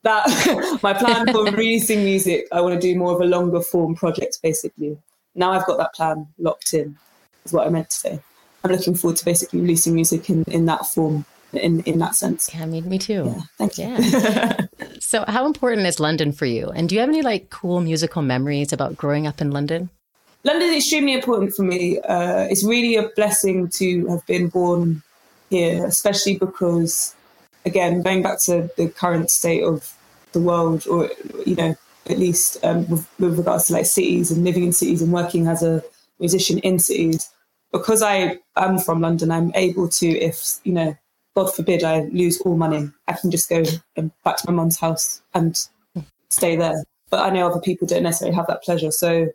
that 0.04 0.78
my 0.82 0.94
plan 0.94 1.26
for 1.32 1.44
releasing 1.52 2.04
music, 2.04 2.46
I 2.52 2.60
want 2.60 2.80
to 2.80 2.80
do 2.80 2.96
more 2.96 3.12
of 3.12 3.20
a 3.20 3.24
longer 3.24 3.60
form 3.60 3.94
project, 3.94 4.38
basically. 4.42 4.96
Now 5.34 5.50
I've 5.50 5.66
got 5.66 5.78
that 5.78 5.94
plan 5.94 6.28
locked 6.38 6.72
in, 6.72 6.96
is 7.44 7.52
what 7.52 7.66
I 7.66 7.70
meant 7.70 7.90
to 7.90 7.96
say. 7.96 8.20
I'm 8.62 8.70
looking 8.70 8.94
forward 8.94 9.16
to 9.18 9.24
basically 9.24 9.60
releasing 9.60 9.94
music 9.94 10.30
in, 10.30 10.44
in 10.44 10.66
that 10.66 10.86
form, 10.86 11.24
in, 11.52 11.80
in 11.80 11.98
that 11.98 12.14
sense. 12.14 12.54
Yeah, 12.54 12.64
me, 12.66 12.80
me 12.82 12.98
too. 12.98 13.34
Yeah, 13.34 13.42
thank 13.58 13.78
you. 13.78 13.86
Yeah. 13.98 14.56
so, 15.00 15.24
how 15.26 15.44
important 15.46 15.86
is 15.86 16.00
London 16.00 16.32
for 16.32 16.46
you? 16.46 16.68
And 16.68 16.88
do 16.88 16.94
you 16.94 17.00
have 17.00 17.10
any 17.10 17.22
like 17.22 17.50
cool 17.50 17.80
musical 17.80 18.22
memories 18.22 18.72
about 18.72 18.96
growing 18.96 19.26
up 19.26 19.40
in 19.40 19.50
London? 19.50 19.90
London 20.44 20.68
is 20.68 20.76
extremely 20.76 21.14
important 21.14 21.54
for 21.54 21.62
me. 21.62 21.98
Uh, 22.00 22.46
it's 22.50 22.64
really 22.64 22.96
a 22.96 23.08
blessing 23.16 23.68
to 23.70 24.06
have 24.08 24.24
been 24.26 24.48
born 24.48 25.02
here, 25.48 25.84
especially 25.86 26.36
because 26.36 27.14
again, 27.64 28.02
going 28.02 28.22
back 28.22 28.38
to 28.40 28.70
the 28.76 28.88
current 28.88 29.31
state 29.31 29.62
of 29.62 29.93
the 30.32 30.40
world, 30.40 30.87
or 30.87 31.11
you 31.46 31.56
know, 31.56 31.75
at 32.06 32.19
least 32.19 32.62
um, 32.64 32.88
with, 32.88 33.08
with, 33.19 33.38
regards 33.38 33.66
to 33.66 33.72
like 33.72 33.87
cities 33.87 34.31
and 34.31 34.44
living 34.44 34.64
in 34.64 34.72
cities 34.72 35.00
and 35.02 35.12
working 35.12 35.46
as 35.46 35.62
a 35.62 35.82
musician 36.19 36.58
in 36.61 36.78
cities, 36.78 37.31
because 37.72 38.02
I 38.02 38.38
am 38.56 38.78
from 38.78 39.00
London, 39.00 39.31
I'm 39.31 39.52
able 39.55 39.88
to, 39.88 40.06
if 40.06 40.58
you 40.64 40.72
know, 40.72 40.96
God 41.34 41.55
forbid, 41.55 41.83
I 41.83 42.02
lose 42.12 42.40
all 42.42 42.56
money, 42.56 42.90
I 43.09 43.14
can 43.14 43.30
just 43.30 43.49
go 43.49 43.64
back 44.25 44.37
to 44.37 44.50
my 44.50 44.52
mum's 44.52 44.78
house 44.78 45.23
and 45.35 45.61
stay 46.30 46.56
there. 46.56 46.85
But 47.11 47.21
I 47.21 47.30
know 47.30 47.47
other 47.47 47.61
people 47.61 47.87
don't 47.87 48.02
necessarily 48.02 48.37
have 48.37 48.47
that 48.49 48.62
pleasure, 48.62 48.90
so. 48.90 49.28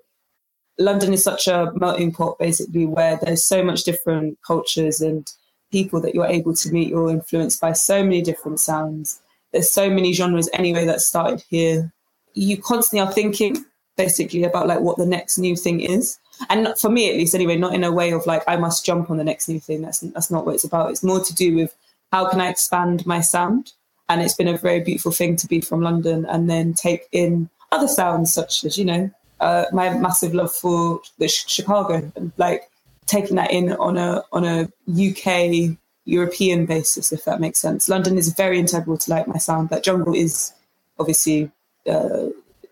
London 0.81 1.11
is 1.11 1.21
such 1.21 1.45
a 1.49 1.73
melting 1.75 2.13
pot, 2.13 2.39
basically, 2.39 2.85
where 2.85 3.19
there's 3.21 3.43
so 3.43 3.61
much 3.61 3.83
different 3.83 4.37
cultures 4.47 5.01
and 5.01 5.29
people 5.71 6.01
that 6.01 6.15
you're 6.15 6.25
able 6.25 6.53
to 6.53 6.71
meet. 6.71 6.89
You're 6.89 7.09
influenced 7.09 7.61
by 7.61 7.73
so 7.73 8.03
many 8.03 8.21
different 8.21 8.59
sounds. 8.59 9.21
There's 9.51 9.71
so 9.71 9.89
many 9.89 10.13
genres 10.13 10.49
anyway 10.53 10.85
that 10.85 11.01
started 11.01 11.43
here. 11.49 11.91
You 12.33 12.57
constantly 12.57 13.07
are 13.07 13.11
thinking 13.11 13.65
basically 13.97 14.43
about 14.43 14.67
like 14.67 14.79
what 14.79 14.97
the 14.97 15.05
next 15.05 15.37
new 15.37 15.55
thing 15.55 15.81
is. 15.81 16.17
And 16.49 16.69
for 16.77 16.89
me, 16.89 17.09
at 17.09 17.17
least, 17.17 17.35
anyway, 17.35 17.57
not 17.57 17.73
in 17.73 17.83
a 17.83 17.91
way 17.91 18.11
of 18.11 18.25
like 18.25 18.43
I 18.47 18.55
must 18.55 18.85
jump 18.85 19.09
on 19.09 19.17
the 19.17 19.23
next 19.23 19.49
new 19.49 19.59
thing. 19.59 19.81
That's 19.81 19.99
that's 19.99 20.31
not 20.31 20.45
what 20.45 20.55
it's 20.55 20.63
about. 20.63 20.91
It's 20.91 21.03
more 21.03 21.23
to 21.23 21.35
do 21.35 21.55
with 21.55 21.75
how 22.11 22.29
can 22.29 22.39
I 22.39 22.49
expand 22.49 23.05
my 23.05 23.21
sound. 23.21 23.73
And 24.07 24.21
it's 24.21 24.33
been 24.33 24.47
a 24.47 24.57
very 24.57 24.79
beautiful 24.79 25.11
thing 25.11 25.35
to 25.35 25.47
be 25.47 25.61
from 25.61 25.81
London 25.81 26.25
and 26.25 26.49
then 26.49 26.73
take 26.73 27.07
in 27.11 27.49
other 27.71 27.87
sounds 27.87 28.33
such 28.33 28.63
as 28.65 28.77
you 28.77 28.85
know 28.85 29.11
uh, 29.39 29.65
my 29.71 29.89
massive 29.97 30.33
love 30.33 30.53
for 30.53 31.01
the 31.17 31.27
Chicago 31.27 32.11
and 32.15 32.31
like 32.37 32.68
taking 33.09 33.35
that 33.35 33.51
in 33.51 33.73
on 33.73 33.97
a 33.97 34.23
on 34.31 34.45
a 34.45 34.69
UK 34.87 35.77
European 36.05 36.65
basis, 36.65 37.11
if 37.11 37.25
that 37.25 37.41
makes 37.41 37.59
sense. 37.59 37.89
London 37.89 38.17
is 38.17 38.33
very 38.33 38.59
integral 38.59 38.97
to 38.97 39.09
like 39.09 39.27
my 39.27 39.37
sound. 39.37 39.69
That 39.69 39.83
jungle 39.83 40.15
is 40.15 40.53
obviously 40.99 41.51
uh, 41.87 42.27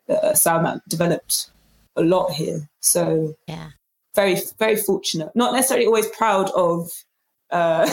a 0.08 0.36
sound 0.36 0.66
that 0.66 0.88
developed 0.88 1.50
a 1.96 2.02
lot 2.02 2.32
here. 2.32 2.70
So 2.80 3.36
yeah, 3.48 3.70
very 4.16 4.38
very 4.60 4.76
fortunate. 4.76 5.36
Not 5.36 5.54
necessarily 5.54 5.88
always 5.88 6.08
proud 6.08 6.52
of 6.52 6.90
uh, 7.52 7.90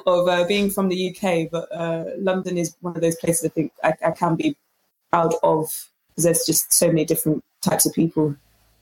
of 0.06 0.28
uh, 0.28 0.44
being 0.46 0.70
from 0.70 0.88
the 0.88 1.10
UK, 1.10 1.50
but 1.50 1.68
uh, 1.72 2.04
London 2.18 2.58
is 2.58 2.76
one 2.80 2.94
of 2.94 3.02
those 3.02 3.16
places 3.16 3.46
I 3.46 3.48
think 3.48 3.72
I, 3.82 3.94
I 4.04 4.10
can 4.10 4.36
be 4.36 4.56
proud 5.10 5.34
of 5.42 5.88
because 6.08 6.24
there's 6.24 6.44
just 6.44 6.72
so 6.72 6.88
many 6.88 7.04
different 7.04 7.42
types 7.62 7.86
of 7.86 7.94
people 7.94 8.36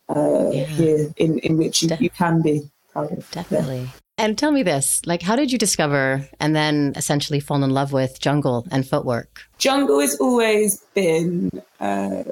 uh, 0.09 0.51
yeah. 0.51 0.65
here 0.65 1.15
in, 1.17 1.39
in 1.41 1.57
which 1.57 1.83
you, 1.83 1.91
you 2.01 2.11
can 2.11 2.43
be 2.43 2.71
of. 2.97 3.31
Definitely. 3.31 3.81
Yeah. 3.81 3.89
And 4.19 4.39
tell 4.39 4.51
me 4.51 4.63
this, 4.63 5.03
like, 5.05 5.21
how 5.21 5.37
did 5.37 5.53
you 5.53 5.59
discover 5.59 6.27
and 6.41 6.57
then 6.57 6.95
essentially 6.97 7.39
fall 7.39 7.63
in 7.63 7.71
love 7.71 7.93
with 7.93 8.19
jungle 8.19 8.67
and 8.71 8.89
footwork? 8.89 9.43
Jungle 9.59 10.01
has 10.01 10.17
always 10.17 10.79
been 10.95 11.51
uh, 11.81 12.25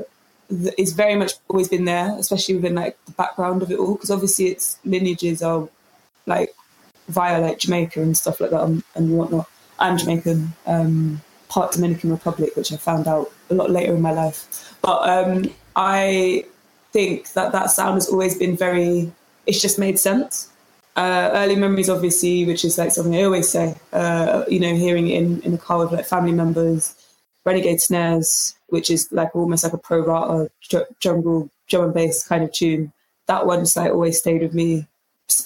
is 0.79 0.93
very 0.93 1.15
much 1.15 1.33
always 1.49 1.69
been 1.69 1.85
there, 1.85 2.15
especially 2.19 2.57
within 2.57 2.75
like 2.75 2.97
the 3.07 3.13
background 3.13 3.63
of 3.63 3.71
it 3.71 3.79
all, 3.79 3.95
because 3.95 4.11
obviously 4.11 4.47
its 4.47 4.79
lineages 4.85 5.43
are 5.43 5.69
like 6.27 6.55
via 7.09 7.41
like 7.41 7.59
Jamaica 7.59 8.01
and 8.01 8.17
stuff 8.17 8.41
like 8.41 8.51
that 8.51 8.63
and, 8.63 8.83
and 8.95 9.17
whatnot. 9.17 9.49
I'm 9.79 9.99
Jamaican, 9.99 10.53
um, 10.67 11.21
part 11.49 11.73
Dominican 11.73 12.11
Republic, 12.11 12.57
which 12.57 12.73
I 12.73 12.77
found 12.77 13.09
out 13.09 13.33
a 13.51 13.55
lot 13.55 13.71
later 13.71 13.95
in 13.95 14.01
my 14.01 14.13
life. 14.13 14.77
But 14.81 15.09
um, 15.09 15.51
I 15.77 16.45
think 16.93 17.33
that 17.33 17.53
that 17.53 17.71
sound 17.71 17.95
has 17.95 18.09
always 18.09 18.39
been 18.39 18.57
very. 18.57 19.13
It's 19.47 19.61
just 19.61 19.79
made 19.79 19.99
sense. 19.99 20.51
Uh, 20.97 21.31
early 21.35 21.57
memories, 21.57 21.91
obviously, 21.91 22.45
which 22.45 22.65
is 22.65 22.79
like 22.79 22.93
something 22.93 23.17
I 23.17 23.25
always 23.25 23.49
say. 23.49 23.75
Uh, 23.93 24.45
you 24.49 24.61
know, 24.61 24.75
hearing 24.75 25.09
it 25.09 25.21
in 25.21 25.41
in 25.43 25.53
the 25.53 25.59
car 25.59 25.79
with 25.79 25.93
like 25.93 26.07
family 26.07 26.33
members, 26.33 26.95
renegade 27.45 27.81
snares, 27.81 28.55
which 28.69 28.91
is 28.91 29.09
like 29.11 29.35
almost 29.35 29.65
like 29.65 29.73
a 29.73 29.79
pro 29.79 30.01
rata 30.01 30.51
jungle 31.01 31.51
drum 31.69 31.85
and 31.85 31.95
bass 31.95 32.27
kind 32.27 32.45
of 32.45 32.53
tune. 32.53 32.93
That 33.27 33.47
one's 33.47 33.77
like 33.77 33.91
always 33.91 34.19
stayed 34.19 34.43
with 34.43 34.55
me. 34.55 34.87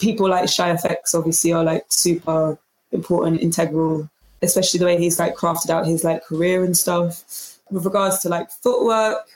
People 0.01 0.29
like 0.29 0.49
Shy 0.49 0.71
FX 0.75 1.15
obviously 1.15 1.53
are 1.53 1.65
like 1.65 1.85
super 1.89 2.59
important, 2.93 3.41
integral, 3.41 4.11
especially 4.43 4.79
the 4.79 4.87
way 4.87 4.99
he's 4.99 5.19
like 5.19 5.35
crafted 5.37 5.71
out 5.71 5.87
his 5.87 6.05
like 6.05 6.25
career 6.25 6.65
and 6.65 6.77
stuff. 6.77 7.25
With 7.71 7.85
regards 7.85 8.19
to 8.21 8.29
like 8.29 8.51
footwork, 8.51 9.27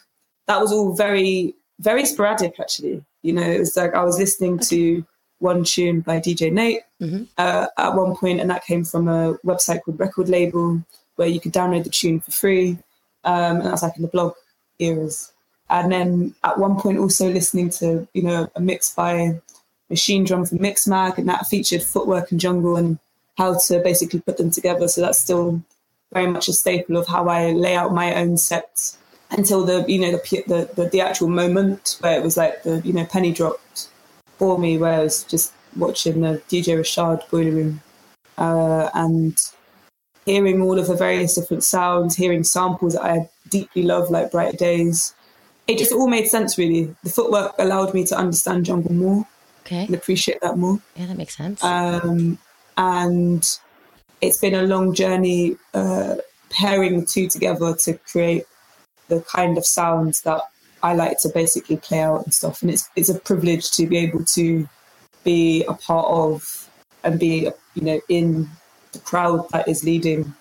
that 0.46 0.60
was 0.60 0.72
all 0.72 0.94
very, 0.94 1.54
very 1.80 2.04
sporadic 2.04 2.58
actually. 2.60 3.04
You 3.22 3.32
know, 3.34 3.42
it 3.42 3.60
was 3.60 3.76
like 3.76 3.94
I 3.94 4.04
was 4.04 4.18
listening 4.18 4.58
to 4.58 5.04
one 5.42 5.64
tune 5.64 6.00
by 6.00 6.20
DJ 6.20 6.52
Nate 6.52 6.82
mm-hmm. 7.00 7.24
uh, 7.36 7.66
at 7.76 7.94
one 7.94 8.14
point, 8.16 8.40
and 8.40 8.48
that 8.50 8.64
came 8.64 8.84
from 8.84 9.08
a 9.08 9.34
website 9.44 9.82
called 9.82 9.98
Record 9.98 10.28
Label 10.28 10.82
where 11.16 11.28
you 11.28 11.40
could 11.40 11.52
download 11.52 11.84
the 11.84 11.90
tune 11.90 12.20
for 12.20 12.30
free. 12.30 12.78
Um, 13.24 13.56
and 13.56 13.66
that's 13.66 13.82
like 13.82 13.96
in 13.96 14.02
the 14.02 14.08
blog 14.08 14.34
eras. 14.78 15.32
And 15.68 15.92
then 15.92 16.34
at 16.44 16.58
one 16.58 16.76
point 16.76 16.98
also 16.98 17.30
listening 17.30 17.70
to, 17.70 18.06
you 18.14 18.22
know, 18.22 18.50
a 18.56 18.60
mix 18.60 18.94
by 18.94 19.40
Machinedrum 19.90 20.48
from 20.48 20.58
Mixmag, 20.58 21.18
and 21.18 21.28
that 21.28 21.46
featured 21.46 21.82
footwork 21.82 22.30
and 22.30 22.40
jungle 22.40 22.76
and 22.76 22.98
how 23.36 23.58
to 23.66 23.80
basically 23.80 24.20
put 24.20 24.36
them 24.36 24.50
together. 24.50 24.88
So 24.88 25.00
that's 25.00 25.20
still 25.20 25.62
very 26.12 26.26
much 26.26 26.48
a 26.48 26.52
staple 26.52 26.96
of 26.96 27.06
how 27.06 27.28
I 27.28 27.52
lay 27.52 27.74
out 27.74 27.94
my 27.94 28.14
own 28.14 28.36
sets 28.36 28.98
until 29.30 29.64
the, 29.64 29.84
you 29.88 29.98
know, 29.98 30.12
the 30.12 30.44
the, 30.46 30.70
the, 30.74 30.88
the 30.88 31.00
actual 31.00 31.28
moment 31.28 31.96
where 32.00 32.18
it 32.18 32.22
was 32.22 32.36
like 32.36 32.62
the, 32.64 32.80
you 32.84 32.92
know, 32.92 33.06
penny 33.06 33.32
dropped 33.32 33.88
for 34.42 34.58
me, 34.58 34.76
where 34.76 34.94
I 34.94 35.04
was 35.04 35.22
just 35.22 35.52
watching 35.76 36.22
the 36.22 36.42
DJ 36.48 36.76
Rashad 36.76 37.30
Boiler 37.30 37.52
Room. 37.52 37.80
Uh, 38.36 38.90
and 38.92 39.38
hearing 40.26 40.60
all 40.60 40.80
of 40.80 40.88
the 40.88 40.96
various 40.96 41.36
different 41.36 41.62
sounds, 41.62 42.16
hearing 42.16 42.42
samples 42.42 42.94
that 42.94 43.04
I 43.04 43.30
deeply 43.50 43.84
love, 43.84 44.10
like 44.10 44.32
Brighter 44.32 44.56
Days. 44.56 45.14
It 45.68 45.78
just 45.78 45.92
all 45.92 46.08
made 46.08 46.26
sense, 46.26 46.58
really. 46.58 46.92
The 47.04 47.10
footwork 47.10 47.54
allowed 47.60 47.94
me 47.94 48.04
to 48.06 48.16
understand 48.16 48.64
jungle 48.64 48.92
more 48.92 49.24
okay. 49.60 49.84
and 49.84 49.94
appreciate 49.94 50.40
that 50.40 50.58
more. 50.58 50.80
Yeah, 50.96 51.06
that 51.06 51.16
makes 51.16 51.36
sense. 51.36 51.62
Um, 51.62 52.36
and 52.76 53.48
it's 54.20 54.40
been 54.40 54.54
a 54.54 54.62
long 54.62 54.92
journey 54.92 55.56
uh, 55.72 56.16
pairing 56.50 56.98
the 56.98 57.06
two 57.06 57.28
together 57.28 57.76
to 57.84 57.94
create 58.10 58.46
the 59.06 59.20
kind 59.20 59.56
of 59.56 59.64
sounds 59.64 60.22
that 60.22 60.42
I 60.82 60.94
like 60.94 61.18
to 61.20 61.28
basically 61.28 61.76
play 61.76 62.00
out 62.00 62.24
and 62.24 62.34
stuff. 62.34 62.62
And 62.62 62.70
it's 62.70 62.88
it's 62.96 63.08
a 63.08 63.18
privilege 63.18 63.70
to 63.72 63.86
be 63.86 63.98
able 63.98 64.24
to 64.24 64.68
be 65.24 65.64
a 65.64 65.74
part 65.74 66.06
of 66.08 66.68
and 67.04 67.18
be 67.18 67.48
you 67.74 67.82
know 67.82 68.00
in 68.08 68.48
the 68.92 68.98
crowd 69.00 69.48
that 69.50 69.68
is 69.68 69.84
leading 69.84 70.34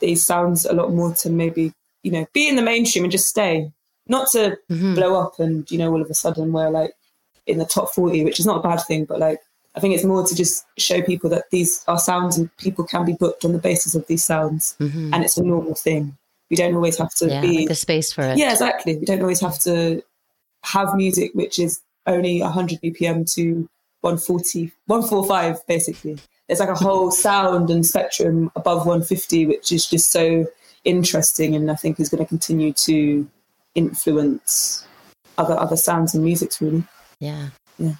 these 0.00 0.24
sounds 0.24 0.64
a 0.64 0.72
lot 0.72 0.92
more 0.92 1.14
to 1.14 1.30
maybe 1.30 1.72
you 2.02 2.12
know 2.12 2.26
be 2.32 2.48
in 2.48 2.56
the 2.56 2.62
mainstream 2.62 3.04
and 3.04 3.12
just 3.12 3.28
stay 3.28 3.70
not 4.08 4.28
to 4.30 4.58
mm-hmm. 4.70 4.94
blow 4.94 5.20
up 5.20 5.38
and 5.38 5.70
you 5.70 5.78
know 5.78 5.90
all 5.90 6.02
of 6.02 6.10
a 6.10 6.14
sudden 6.14 6.52
we're 6.52 6.70
like 6.70 6.92
in 7.46 7.58
the 7.58 7.64
top 7.64 7.92
40 7.94 8.24
which 8.24 8.40
is 8.40 8.46
not 8.46 8.58
a 8.64 8.68
bad 8.68 8.80
thing 8.86 9.04
but 9.04 9.18
like 9.18 9.40
i 9.74 9.80
think 9.80 9.94
it's 9.94 10.04
more 10.04 10.26
to 10.26 10.34
just 10.34 10.64
show 10.78 11.02
people 11.02 11.30
that 11.30 11.44
these 11.50 11.84
are 11.88 11.98
sounds 11.98 12.38
and 12.38 12.54
people 12.56 12.84
can 12.84 13.04
be 13.04 13.14
booked 13.14 13.44
on 13.44 13.52
the 13.52 13.58
basis 13.58 13.94
of 13.94 14.06
these 14.06 14.24
sounds 14.24 14.76
mm-hmm. 14.80 15.12
and 15.12 15.24
it's 15.24 15.36
a 15.36 15.44
normal 15.44 15.74
thing 15.74 16.16
we 16.52 16.56
don't 16.56 16.76
always 16.76 16.96
have 16.96 17.12
to 17.14 17.26
yeah, 17.26 17.40
be 17.40 17.66
the 17.66 17.74
space 17.74 18.12
for 18.12 18.22
it 18.22 18.38
yeah 18.38 18.52
exactly 18.52 18.96
we 18.98 19.04
don't 19.04 19.22
always 19.22 19.40
have 19.40 19.58
to 19.58 20.00
have 20.62 20.94
music 20.94 21.32
which 21.34 21.58
is 21.58 21.80
only 22.06 22.40
100 22.40 22.80
bpm 22.80 23.28
to 23.34 23.68
140 24.02 24.70
145 24.86 25.66
basically 25.66 26.16
there's 26.52 26.60
like 26.60 26.68
a 26.68 26.74
whole 26.74 27.10
sound 27.10 27.70
and 27.70 27.86
spectrum 27.86 28.50
above 28.56 28.78
150, 28.78 29.46
which 29.46 29.72
is 29.72 29.88
just 29.88 30.10
so 30.10 30.46
interesting, 30.84 31.54
and 31.54 31.70
I 31.70 31.76
think 31.76 31.98
is 31.98 32.10
going 32.10 32.22
to 32.22 32.28
continue 32.28 32.74
to 32.74 33.26
influence 33.74 34.86
other 35.38 35.58
other 35.58 35.78
sounds 35.78 36.14
and 36.14 36.22
musics. 36.22 36.60
Really, 36.60 36.84
yeah, 37.20 37.48
yeah. 37.78 37.94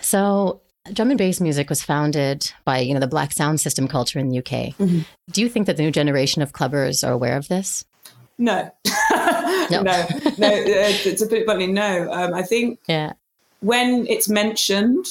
So 0.00 0.60
drum 0.92 1.10
and 1.10 1.18
bass 1.18 1.40
music 1.40 1.68
was 1.68 1.82
founded 1.82 2.52
by 2.64 2.78
you 2.78 2.94
know 2.94 3.00
the 3.00 3.06
black 3.06 3.32
sound 3.32 3.60
system 3.60 3.88
culture 3.88 4.18
in 4.18 4.28
the 4.28 4.38
UK. 4.38 4.74
Mm-hmm. 4.76 5.00
Do 5.30 5.40
you 5.40 5.48
think 5.48 5.66
that 5.66 5.76
the 5.76 5.82
new 5.82 5.90
generation 5.90 6.42
of 6.42 6.52
clubbers 6.52 7.06
are 7.06 7.12
aware 7.12 7.36
of 7.36 7.48
this? 7.48 7.84
No, 8.38 8.70
no, 9.70 9.82
no. 9.82 9.90
Uh, 9.90 10.32
to 10.38 11.26
put 11.28 11.32
it 11.32 11.46
bluntly, 11.46 11.66
no. 11.66 12.10
Um, 12.12 12.34
I 12.34 12.42
think 12.42 12.78
yeah. 12.86 13.14
when 13.60 14.06
it's 14.06 14.28
mentioned, 14.28 15.06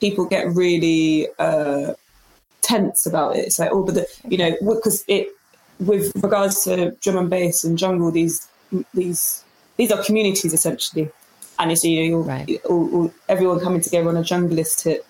people 0.00 0.24
get 0.24 0.48
really 0.48 1.28
uh, 1.38 1.94
tense 2.62 3.06
about 3.06 3.36
it. 3.36 3.46
It's 3.46 3.58
like, 3.60 3.70
oh, 3.72 3.84
but 3.84 3.94
the, 3.94 4.06
you 4.28 4.36
know, 4.36 4.56
because 4.60 5.04
it, 5.06 5.28
with 5.78 6.12
regards 6.22 6.64
to 6.64 6.90
drum 7.00 7.18
and 7.18 7.30
bass 7.30 7.62
and 7.62 7.78
jungle, 7.78 8.10
these 8.10 8.48
these 8.94 9.44
these 9.76 9.92
are 9.92 10.02
communities 10.02 10.52
essentially, 10.52 11.10
and 11.58 11.70
it's 11.70 11.84
you 11.84 12.10
know, 12.10 12.18
right. 12.18 12.60
all, 12.64 12.94
all, 12.94 13.14
everyone 13.28 13.60
coming 13.60 13.80
together 13.80 14.08
on 14.08 14.16
a 14.16 14.22
junglist 14.22 14.82
hit. 14.84 15.06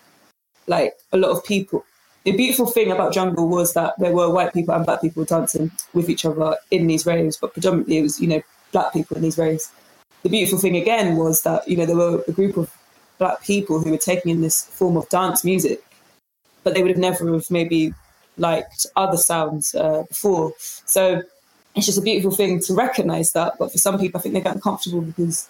Like 0.67 0.95
a 1.13 1.17
lot 1.17 1.31
of 1.31 1.45
people, 1.45 1.85
the 2.25 2.33
beautiful 2.33 2.67
thing 2.67 2.93
about 2.93 3.13
jungle 3.13 3.49
was 3.49 3.75
that 3.75 3.99
there 3.99 4.13
were 4.13 4.31
white 4.31 4.53
people 4.53 4.75
and 4.75 4.87
black 4.87 5.01
people 5.01 5.25
dancing 5.25 5.71
with 5.93 6.09
each 6.09 6.25
other 6.25 6.57
in 6.71 6.87
these 6.87 7.05
raves, 7.07 7.37
but 7.37 7.53
predominantly 7.53 7.99
it 7.99 8.03
was 8.03 8.21
you 8.21 8.29
know 8.29 8.43
black 8.73 8.93
people 8.93 9.17
in 9.17 9.23
these 9.23 9.39
raves. 9.39 9.71
The 10.23 10.29
beautiful 10.29 10.59
thing 10.59 10.77
again 10.77 11.17
was 11.17 11.43
that 11.43 11.67
you 11.69 11.77
know 11.77 11.87
there 11.87 11.97
were 11.97 12.23
a 12.29 12.33
group 12.33 12.57
of 12.57 12.73
black 13.19 13.43
people 13.43 13.81
who 13.81 13.91
were 13.91 13.99
taking 13.99 14.31
in 14.31 14.41
this 14.41 14.65
form 14.65 14.97
of 14.97 15.09
dance 15.09 15.45
music 15.45 15.85
but 16.65 16.75
they 16.75 16.83
would 16.83 16.91
have 16.91 16.99
never 16.99 17.33
have 17.33 17.51
maybe 17.51 17.95
liked 18.37 18.87
other 18.97 19.17
sounds 19.17 19.75
uh, 19.75 20.05
before. 20.09 20.53
So 20.59 21.23
it's 21.75 21.87
just 21.87 21.99
a 21.99 22.03
beautiful 22.03 22.31
thing 22.31 22.61
to 22.61 22.75
recognize 22.75 23.33
that. 23.33 23.55
But 23.59 23.73
for 23.73 23.79
some 23.79 23.99
people, 23.99 24.19
I 24.19 24.23
think 24.23 24.35
they 24.35 24.41
get 24.41 24.55
uncomfortable 24.55 25.03
because 25.03 25.49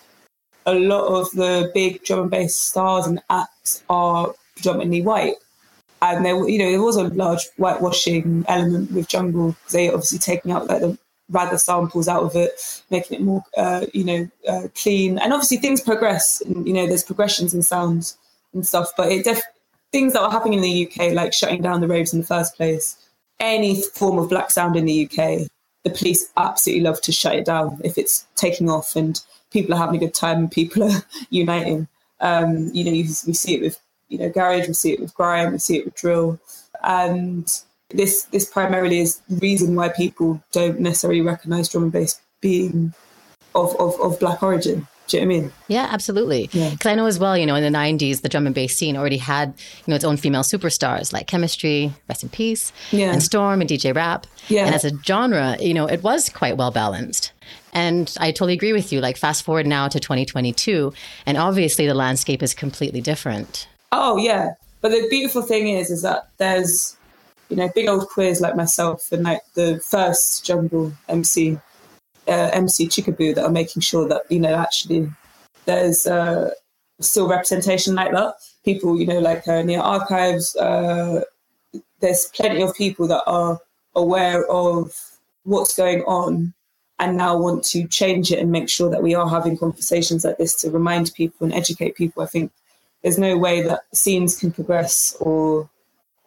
a 0.66 0.74
lot 0.74 1.06
of 1.06 1.30
the 1.32 1.70
big 1.74 2.04
drum 2.04 2.20
and 2.20 2.30
bass 2.30 2.56
stars 2.56 3.06
and 3.06 3.20
acts 3.30 3.82
are 3.88 4.34
predominantly 4.54 5.02
white. 5.02 5.34
And 6.00 6.24
there, 6.24 6.48
you 6.48 6.58
know, 6.58 6.70
there 6.70 6.82
was 6.82 6.96
a 6.96 7.04
large 7.04 7.48
whitewashing 7.56 8.44
element 8.48 8.90
with 8.90 9.08
jungle 9.08 9.54
they 9.70 9.88
obviously 9.88 10.18
taking 10.18 10.50
out 10.50 10.66
like 10.66 10.80
the 10.80 10.98
rather 11.30 11.56
samples 11.56 12.08
out 12.08 12.24
of 12.24 12.34
it, 12.34 12.82
making 12.90 13.18
it 13.18 13.22
more, 13.22 13.42
uh, 13.56 13.86
you 13.94 14.04
know, 14.04 14.28
uh, 14.48 14.68
clean. 14.74 15.18
And 15.18 15.32
obviously 15.32 15.58
things 15.58 15.80
progress, 15.80 16.40
and 16.42 16.66
you 16.66 16.72
know, 16.72 16.86
there's 16.86 17.04
progressions 17.04 17.54
in 17.54 17.62
sounds 17.62 18.18
and 18.52 18.66
stuff. 18.66 18.90
But 18.96 19.12
it 19.12 19.24
def- 19.24 19.42
things 19.92 20.12
that 20.12 20.22
were 20.22 20.30
happening 20.30 20.54
in 20.54 20.62
the 20.62 20.86
UK, 20.86 21.12
like 21.12 21.32
shutting 21.32 21.62
down 21.62 21.80
the 21.80 21.88
raves 21.88 22.12
in 22.12 22.20
the 22.20 22.26
first 22.26 22.56
place, 22.56 22.96
any 23.40 23.80
form 23.80 24.18
of 24.18 24.28
black 24.28 24.50
sound 24.50 24.76
in 24.76 24.86
the 24.86 25.04
UK, 25.04 25.48
the 25.84 25.90
police 25.90 26.30
absolutely 26.36 26.82
love 26.82 27.00
to 27.02 27.12
shut 27.12 27.34
it 27.34 27.44
down 27.44 27.80
if 27.84 27.98
it's 27.98 28.26
taking 28.36 28.70
off 28.70 28.94
and 28.94 29.20
people 29.50 29.74
are 29.74 29.78
having 29.78 29.96
a 29.96 29.98
good 29.98 30.14
time 30.14 30.38
and 30.38 30.50
people 30.50 30.84
are 30.84 31.02
uniting. 31.30 31.88
Um, 32.20 32.70
you 32.72 32.84
know, 32.84 32.92
you, 32.92 33.04
we 33.26 33.34
see 33.34 33.56
it 33.56 33.62
with 33.62 33.78
you 34.12 34.18
know 34.18 34.28
garage, 34.28 34.68
we 34.68 34.74
see 34.74 34.92
it 34.92 35.00
with 35.00 35.14
grime, 35.14 35.52
we 35.52 35.58
see 35.58 35.78
it 35.78 35.84
with 35.84 35.94
drill, 35.94 36.38
and 36.84 37.62
this 37.90 38.24
this 38.24 38.48
primarily 38.48 39.00
is 39.00 39.20
the 39.28 39.36
reason 39.36 39.74
why 39.74 39.88
people 39.88 40.42
don't 40.52 40.80
necessarily 40.80 41.20
recognise 41.20 41.68
drum 41.68 41.84
and 41.84 41.92
bass 41.92 42.20
being 42.40 42.92
of, 43.54 43.74
of, 43.76 44.00
of 44.00 44.18
black 44.18 44.42
origin. 44.42 44.86
Do 45.08 45.18
you 45.18 45.24
know 45.24 45.28
what 45.28 45.36
I 45.36 45.40
mean? 45.40 45.52
Yeah, 45.68 45.88
absolutely. 45.90 46.44
Because 46.44 46.84
yeah. 46.84 46.90
I 46.90 46.94
know 46.94 47.06
as 47.06 47.18
well, 47.18 47.36
you 47.36 47.44
know, 47.44 47.54
in 47.54 47.70
the 47.70 47.76
90s, 47.76 48.22
the 48.22 48.28
drum 48.28 48.46
and 48.46 48.54
bass 48.54 48.76
scene 48.76 48.96
already 48.96 49.18
had, 49.18 49.48
you 49.48 49.90
know, 49.90 49.96
its 49.96 50.04
own 50.04 50.16
female 50.16 50.42
superstars 50.42 51.12
like 51.12 51.26
Kemistry, 51.26 51.92
Rest 52.08 52.22
in 52.22 52.28
Peace, 52.28 52.72
yeah. 52.92 53.12
and 53.12 53.22
Storm 53.22 53.60
and 53.60 53.68
DJ 53.68 53.94
Rap. 53.94 54.26
Yeah. 54.48 54.66
And 54.66 54.74
as 54.74 54.84
a 54.84 54.92
genre, 55.04 55.56
you 55.60 55.74
know, 55.74 55.86
it 55.86 56.02
was 56.02 56.28
quite 56.28 56.56
well 56.56 56.70
balanced. 56.70 57.32
And 57.74 58.14
I 58.20 58.30
totally 58.30 58.54
agree 58.54 58.72
with 58.72 58.92
you. 58.92 59.00
Like, 59.00 59.16
fast 59.16 59.44
forward 59.44 59.66
now 59.66 59.88
to 59.88 59.98
2022, 59.98 60.92
and 61.26 61.36
obviously 61.36 61.86
the 61.86 61.94
landscape 61.94 62.42
is 62.42 62.54
completely 62.54 63.00
different. 63.00 63.66
Oh, 63.92 64.16
yeah. 64.16 64.54
But 64.80 64.90
the 64.90 65.06
beautiful 65.08 65.42
thing 65.42 65.68
is, 65.68 65.90
is 65.90 66.02
that 66.02 66.28
there's, 66.38 66.96
you 67.48 67.56
know, 67.56 67.70
big 67.74 67.88
old 67.88 68.08
queers 68.08 68.40
like 68.40 68.56
myself 68.56 69.12
and 69.12 69.22
like 69.22 69.42
the 69.54 69.80
first 69.80 70.44
jungle 70.44 70.92
MC 71.08 71.58
uh, 72.28 72.50
MC 72.52 72.88
Chickaboo 72.88 73.34
that 73.34 73.44
are 73.44 73.50
making 73.50 73.82
sure 73.82 74.08
that 74.08 74.22
you 74.30 74.38
know 74.40 74.54
actually 74.54 75.10
there's 75.64 76.06
uh, 76.06 76.50
still 77.00 77.28
representation 77.28 77.94
like 77.94 78.12
that. 78.12 78.34
People, 78.64 78.98
you 78.98 79.06
know, 79.06 79.18
like 79.18 79.46
uh, 79.48 79.62
Nia 79.62 79.80
Archives, 79.80 80.54
uh, 80.56 81.22
there's 82.00 82.26
plenty 82.34 82.62
of 82.62 82.74
people 82.74 83.06
that 83.08 83.22
are 83.26 83.58
aware 83.94 84.46
of 84.46 84.92
what's 85.44 85.76
going 85.76 86.02
on 86.02 86.54
and 86.98 87.16
now 87.16 87.36
want 87.36 87.64
to 87.64 87.86
change 87.88 88.30
it 88.30 88.38
and 88.38 88.52
make 88.52 88.68
sure 88.68 88.88
that 88.88 89.02
we 89.02 89.14
are 89.14 89.28
having 89.28 89.58
conversations 89.58 90.24
like 90.24 90.38
this 90.38 90.54
to 90.60 90.70
remind 90.70 91.12
people 91.14 91.44
and 91.44 91.52
educate 91.52 91.96
people. 91.96 92.22
I 92.22 92.26
think 92.26 92.52
there's 93.02 93.18
no 93.18 93.36
way 93.36 93.62
that 93.62 93.80
scenes 93.92 94.38
can 94.38 94.52
progress 94.52 95.16
or 95.20 95.68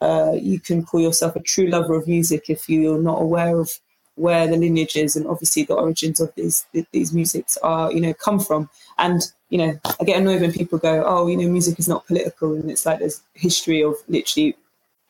uh, 0.00 0.32
you 0.40 0.60
can 0.60 0.84
call 0.84 1.00
yourself 1.00 1.36
a 1.36 1.40
true 1.40 1.66
lover 1.66 1.94
of 1.94 2.06
music 2.06 2.50
if 2.50 2.68
you're 2.68 3.00
not 3.00 3.20
aware 3.20 3.58
of 3.58 3.70
where 4.16 4.46
the 4.46 4.56
lineages 4.56 5.14
and 5.14 5.26
obviously 5.26 5.62
the 5.62 5.74
origins 5.74 6.20
of 6.20 6.34
these 6.34 6.66
these 6.92 7.12
musics 7.12 7.56
are, 7.58 7.92
you 7.92 8.00
know, 8.00 8.14
come 8.14 8.40
from. 8.40 8.68
And 8.98 9.22
you 9.50 9.58
know, 9.58 9.78
I 10.00 10.04
get 10.04 10.18
annoyed 10.18 10.40
when 10.40 10.52
people 10.52 10.78
go, 10.78 11.04
"Oh, 11.06 11.26
you 11.28 11.36
know, 11.36 11.48
music 11.48 11.78
is 11.78 11.88
not 11.88 12.06
political," 12.06 12.54
and 12.54 12.70
it's 12.70 12.84
like 12.84 12.98
there's 12.98 13.22
history 13.34 13.82
of 13.82 13.94
literally 14.08 14.56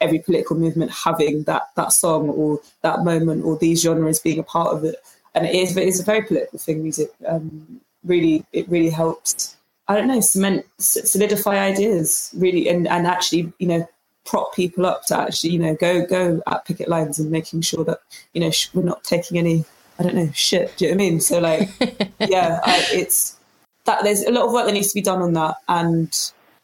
every 0.00 0.18
political 0.18 0.56
movement 0.56 0.90
having 0.90 1.44
that 1.44 1.70
that 1.76 1.92
song 1.92 2.28
or 2.28 2.60
that 2.82 3.04
moment 3.04 3.44
or 3.44 3.56
these 3.56 3.80
genres 3.80 4.20
being 4.20 4.38
a 4.38 4.42
part 4.42 4.74
of 4.74 4.84
it. 4.84 4.96
And 5.34 5.46
it 5.46 5.54
is 5.54 5.76
it's 5.76 6.00
a 6.00 6.04
very 6.04 6.22
political 6.22 6.58
thing. 6.58 6.82
Music 6.82 7.10
um, 7.26 7.80
really 8.04 8.44
it 8.52 8.68
really 8.68 8.90
helps. 8.90 9.55
I 9.88 9.94
don't 9.94 10.08
know, 10.08 10.20
cement, 10.20 10.66
solidify 10.78 11.58
ideas, 11.58 12.32
really, 12.36 12.68
and 12.68 12.88
and 12.88 13.06
actually, 13.06 13.52
you 13.58 13.68
know, 13.68 13.88
prop 14.24 14.54
people 14.54 14.84
up 14.84 15.04
to 15.06 15.18
actually, 15.18 15.50
you 15.50 15.58
know, 15.58 15.74
go 15.76 16.04
go 16.04 16.42
at 16.46 16.64
picket 16.64 16.88
lines 16.88 17.18
and 17.18 17.30
making 17.30 17.60
sure 17.60 17.84
that 17.84 18.00
you 18.34 18.40
know 18.40 18.50
we're 18.74 18.82
not 18.82 19.04
taking 19.04 19.38
any, 19.38 19.64
I 19.98 20.02
don't 20.02 20.14
know, 20.14 20.30
shit. 20.34 20.76
Do 20.76 20.84
you 20.84 20.90
know 20.90 20.96
what 20.96 21.02
I 21.02 21.10
mean? 21.10 21.20
So 21.20 21.38
like, 21.38 21.70
yeah, 22.20 22.60
I, 22.64 22.84
it's 22.92 23.36
that 23.84 24.02
there's 24.02 24.22
a 24.22 24.32
lot 24.32 24.46
of 24.46 24.52
work 24.52 24.66
that 24.66 24.72
needs 24.72 24.88
to 24.88 24.94
be 24.94 25.02
done 25.02 25.22
on 25.22 25.32
that, 25.34 25.56
and 25.68 26.12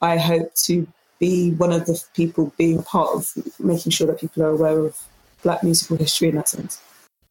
I 0.01 0.19
hope 0.19 0.55
to 0.67 0.87
be 1.19 1.53
one 1.53 1.71
of 1.71 1.87
the 1.87 2.03
people 2.15 2.53
being 2.59 2.83
part 2.83 3.11
of 3.15 3.33
making 3.61 3.93
sure 3.93 4.09
that 4.09 4.19
people 4.19 4.43
are 4.43 4.49
aware 4.49 4.79
of 4.81 4.99
Black 5.45 5.63
musical 5.63 5.97
history 5.97 6.29
in 6.29 6.35
that 6.35 6.49
sense. 6.49 6.81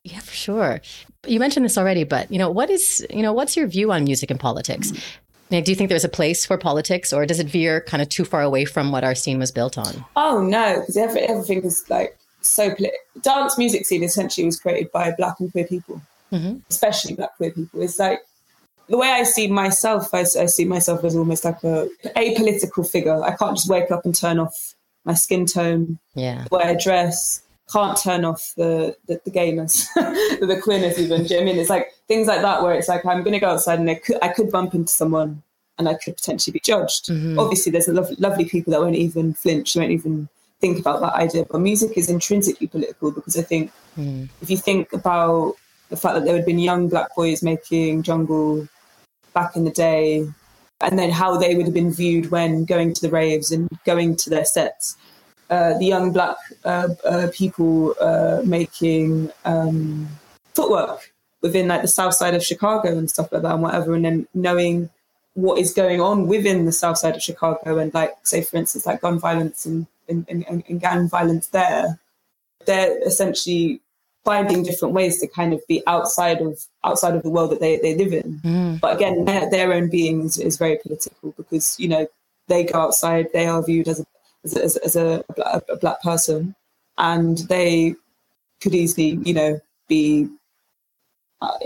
Yeah, 0.04 0.20
for 0.20 0.34
sure. 0.34 0.82
You 1.28 1.40
mentioned 1.40 1.66
this 1.66 1.78
already, 1.78 2.04
but 2.04 2.32
you 2.32 2.40
know, 2.40 2.50
what 2.50 2.70
is 2.70 3.06
you 3.12 3.22
know, 3.22 3.34
what's 3.34 3.56
your 3.56 3.68
view 3.68 3.92
on 3.92 4.04
music 4.06 4.32
and 4.32 4.40
politics? 4.40 4.94
Now, 5.52 5.60
do 5.60 5.70
you 5.70 5.76
think 5.76 5.90
there's 5.90 6.06
a 6.06 6.10
place 6.10 6.46
for 6.46 6.58
politics, 6.58 7.12
or 7.12 7.26
does 7.26 7.40
it 7.40 7.48
veer 7.48 7.82
kind 7.82 8.02
of 8.02 8.08
too 8.08 8.24
far 8.24 8.42
away 8.42 8.64
from 8.64 8.92
what 8.92 9.04
our 9.04 9.14
scene 9.14 9.38
was 9.38 9.52
built 9.52 9.78
on? 9.78 10.06
Oh 10.16 10.42
no, 10.42 10.80
because 10.80 10.96
every, 10.96 11.22
everything 11.22 11.64
is 11.64 11.88
like 11.90 12.18
so. 12.42 12.74
Dance 13.22 13.58
music 13.58 13.86
scene 13.86 14.04
essentially 14.04 14.46
was 14.46 14.60
created 14.60 14.92
by 14.92 15.12
Black 15.12 15.40
and 15.40 15.52
queer 15.52 15.68
people, 15.68 16.02
mm-hmm. 16.32 16.58
especially 16.70 17.16
Black 17.16 17.36
queer 17.36 17.52
people. 17.52 17.82
It's 17.82 18.00
like 18.00 18.22
the 18.88 18.98
way 18.98 19.10
I 19.10 19.24
see 19.24 19.48
myself, 19.48 20.14
I, 20.14 20.22
I, 20.22 20.46
see 20.46 20.66
myself 20.66 21.04
as 21.04 21.16
almost 21.16 21.44
like 21.44 21.64
a 21.64 21.90
apolitical 22.16 22.90
figure. 22.90 23.22
I 23.22 23.36
can't 23.36 23.58
just 23.58 23.70
wake 23.70 23.92
up 23.92 24.06
and 24.06 24.16
turn 24.16 24.40
off 24.40 24.76
my 25.04 25.14
skin 25.14 25.46
tone, 25.46 26.00
yeah, 26.16 26.46
the 26.50 26.58
way 26.58 26.64
I 26.64 26.76
dress. 26.82 27.42
Can't 27.72 27.98
turn 27.98 28.26
off 28.26 28.54
the 28.58 28.96
the, 29.08 29.22
the 29.24 29.32
gayness, 29.32 29.88
the 29.96 30.60
queerness 30.62 31.00
even. 31.00 31.24
Do 31.24 31.34
you 31.34 31.40
know 31.40 31.44
I 31.44 31.54
mean? 31.54 31.60
It's 31.60 31.70
like 31.70 31.94
things 32.08 32.28
like 32.28 32.42
that 32.42 32.62
where 32.62 32.74
it's 32.74 32.88
like 32.88 33.06
I'm 33.06 33.24
going 33.24 33.34
to 33.34 33.40
go 33.40 33.52
outside 33.52 33.80
and 33.80 33.90
I 33.90 33.96
could 33.96 34.18
I 34.22 34.30
could 34.30 34.52
bump 34.52 34.74
into 34.74 34.92
someone 34.92 35.42
and 35.78 35.88
I 35.90 35.96
could 35.96 36.16
potentially 36.16 36.52
be 36.52 36.60
judged. 36.60 37.08
Mm-hmm. 37.08 37.40
Obviously, 37.40 37.72
there's 37.72 37.88
lovely, 37.88 38.16
lovely 38.18 38.46
people 38.46 38.72
that 38.72 38.82
won't 38.82 38.96
even 38.96 39.34
flinch, 39.34 39.76
won't 39.76 39.92
even 39.92 40.30
think 40.60 40.80
about 40.80 41.02
that 41.02 41.14
idea. 41.14 41.46
But 41.50 41.60
music 41.60 41.98
is 41.98 42.10
intrinsically 42.10 42.68
political 42.68 43.12
because 43.12 43.38
I 43.38 43.42
think 43.42 43.72
mm. 43.98 44.30
if 44.42 44.50
you 44.50 44.58
think 44.58 44.94
about 44.94 45.56
the 45.90 45.98
fact 45.98 46.16
that 46.16 46.26
there 46.26 46.36
had 46.36 46.46
been 46.46 46.60
young 46.60 46.88
black 46.88 47.14
boys 47.16 47.44
making 47.44 48.04
jungle 48.04 48.68
back 49.34 49.56
in 49.56 49.66
the 49.66 49.72
day, 49.72 50.28
and 50.82 50.98
then 50.98 51.12
how 51.12 51.38
they 51.38 51.56
would 51.56 51.66
have 51.66 51.74
been 51.74 51.92
viewed 51.92 52.32
when 52.32 52.66
going 52.66 52.94
to 52.94 53.02
the 53.02 53.10
raves 53.10 53.52
and 53.52 53.70
going 53.86 54.16
to 54.16 54.30
their 54.30 54.46
sets. 54.46 54.96
Uh, 55.52 55.78
the 55.80 55.86
young 55.86 56.14
black 56.14 56.38
uh, 56.64 56.88
uh, 57.04 57.28
people 57.34 57.94
uh, 58.00 58.42
making 58.46 59.30
um, 59.44 60.08
footwork 60.56 61.12
within 61.42 61.68
like 61.68 61.82
the 61.82 61.90
south 61.90 62.14
side 62.14 62.34
of 62.34 62.42
Chicago 62.42 62.98
and 62.98 63.12
stuff 63.12 63.30
like 63.34 63.42
that 63.42 63.52
and 63.52 63.62
whatever, 63.62 63.94
and 63.94 64.06
then 64.06 64.26
knowing 64.34 64.90
what 65.34 65.60
is 65.60 65.74
going 65.74 66.00
on 66.00 66.26
within 66.28 66.66
the 66.66 66.72
south 66.72 66.98
side 66.98 67.18
of 67.18 67.22
Chicago 67.22 67.78
and 67.80 67.94
like 67.94 68.16
say 68.24 68.42
for 68.42 68.56
instance 68.56 68.86
like 68.86 69.02
gun 69.02 69.20
violence 69.20 69.66
and, 69.66 69.88
and, 70.08 70.26
and, 70.30 70.64
and 70.70 70.80
gang 70.80 71.10
violence 71.10 71.48
there, 71.48 72.00
they're 72.66 72.98
essentially 73.06 73.82
finding 74.24 74.64
different 74.64 74.94
ways 74.94 75.20
to 75.20 75.28
kind 75.28 75.52
of 75.54 75.66
be 75.68 75.84
outside 75.86 76.42
of 76.42 76.66
outside 76.86 77.14
of 77.14 77.24
the 77.24 77.30
world 77.30 77.52
that 77.52 77.60
they, 77.60 77.78
they 77.78 77.96
live 77.96 78.14
in. 78.14 78.40
Mm. 78.44 78.80
But 78.80 78.96
again, 78.96 79.26
their, 79.26 79.50
their 79.50 79.74
own 79.74 79.90
being 79.90 80.22
is, 80.22 80.38
is, 80.38 80.58
very 80.58 80.78
political 80.78 81.34
because 81.36 81.78
you 81.78 81.90
know 81.90 82.08
they 82.48 82.64
go 82.64 82.80
outside, 82.80 83.28
they 83.34 83.48
are 83.48 83.62
viewed 83.64 83.90
as 83.90 84.00
a 84.00 84.06
as, 84.44 84.56
as, 84.56 84.78
as 84.78 84.96
a, 84.96 85.24
a, 85.38 85.62
a, 85.70 85.78
black 85.78 86.02
person, 86.02 86.56
and 86.98 87.40
they 87.50 87.96
could 88.62 88.76
easily 88.76 89.20
you 89.24 89.34
know 89.34 89.60
be. 89.88 90.28
Uh, 91.44 91.58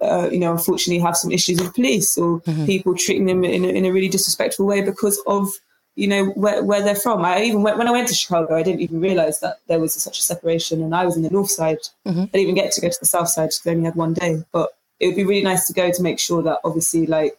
uh, 0.00 0.28
you 0.30 0.38
know, 0.38 0.52
unfortunately, 0.52 1.00
have 1.00 1.16
some 1.16 1.32
issues 1.32 1.60
with 1.60 1.74
police 1.74 2.16
or 2.16 2.40
mm-hmm. 2.42 2.66
people 2.66 2.94
treating 2.94 3.26
them 3.26 3.42
in 3.42 3.64
a, 3.64 3.68
in 3.68 3.84
a 3.84 3.90
really 3.90 4.08
disrespectful 4.08 4.64
way 4.64 4.80
because 4.80 5.20
of 5.26 5.48
you 5.96 6.06
know 6.06 6.26
where, 6.36 6.62
where 6.62 6.82
they're 6.82 6.94
from. 6.94 7.24
I 7.24 7.42
even 7.42 7.62
went, 7.62 7.76
when 7.76 7.88
I 7.88 7.92
went 7.92 8.06
to 8.08 8.14
Chicago, 8.14 8.56
I 8.56 8.62
didn't 8.62 8.82
even 8.82 9.00
realize 9.00 9.40
that 9.40 9.58
there 9.66 9.80
was 9.80 9.94
such 9.94 10.20
a 10.20 10.22
separation, 10.22 10.82
and 10.82 10.94
I 10.94 11.04
was 11.04 11.16
in 11.16 11.22
the 11.22 11.30
north 11.30 11.50
side. 11.50 11.78
Mm-hmm. 12.06 12.20
I 12.20 12.24
didn't 12.26 12.40
even 12.40 12.54
get 12.54 12.72
to 12.72 12.80
go 12.80 12.88
to 12.88 12.96
the 13.00 13.06
south 13.06 13.28
side 13.28 13.46
because 13.46 13.66
I 13.66 13.70
only 13.70 13.84
had 13.84 13.96
one 13.96 14.14
day. 14.14 14.42
But 14.52 14.70
it 15.00 15.06
would 15.06 15.16
be 15.16 15.24
really 15.24 15.42
nice 15.42 15.66
to 15.66 15.72
go 15.72 15.90
to 15.90 16.02
make 16.02 16.18
sure 16.18 16.42
that 16.42 16.60
obviously, 16.64 17.06
like 17.06 17.36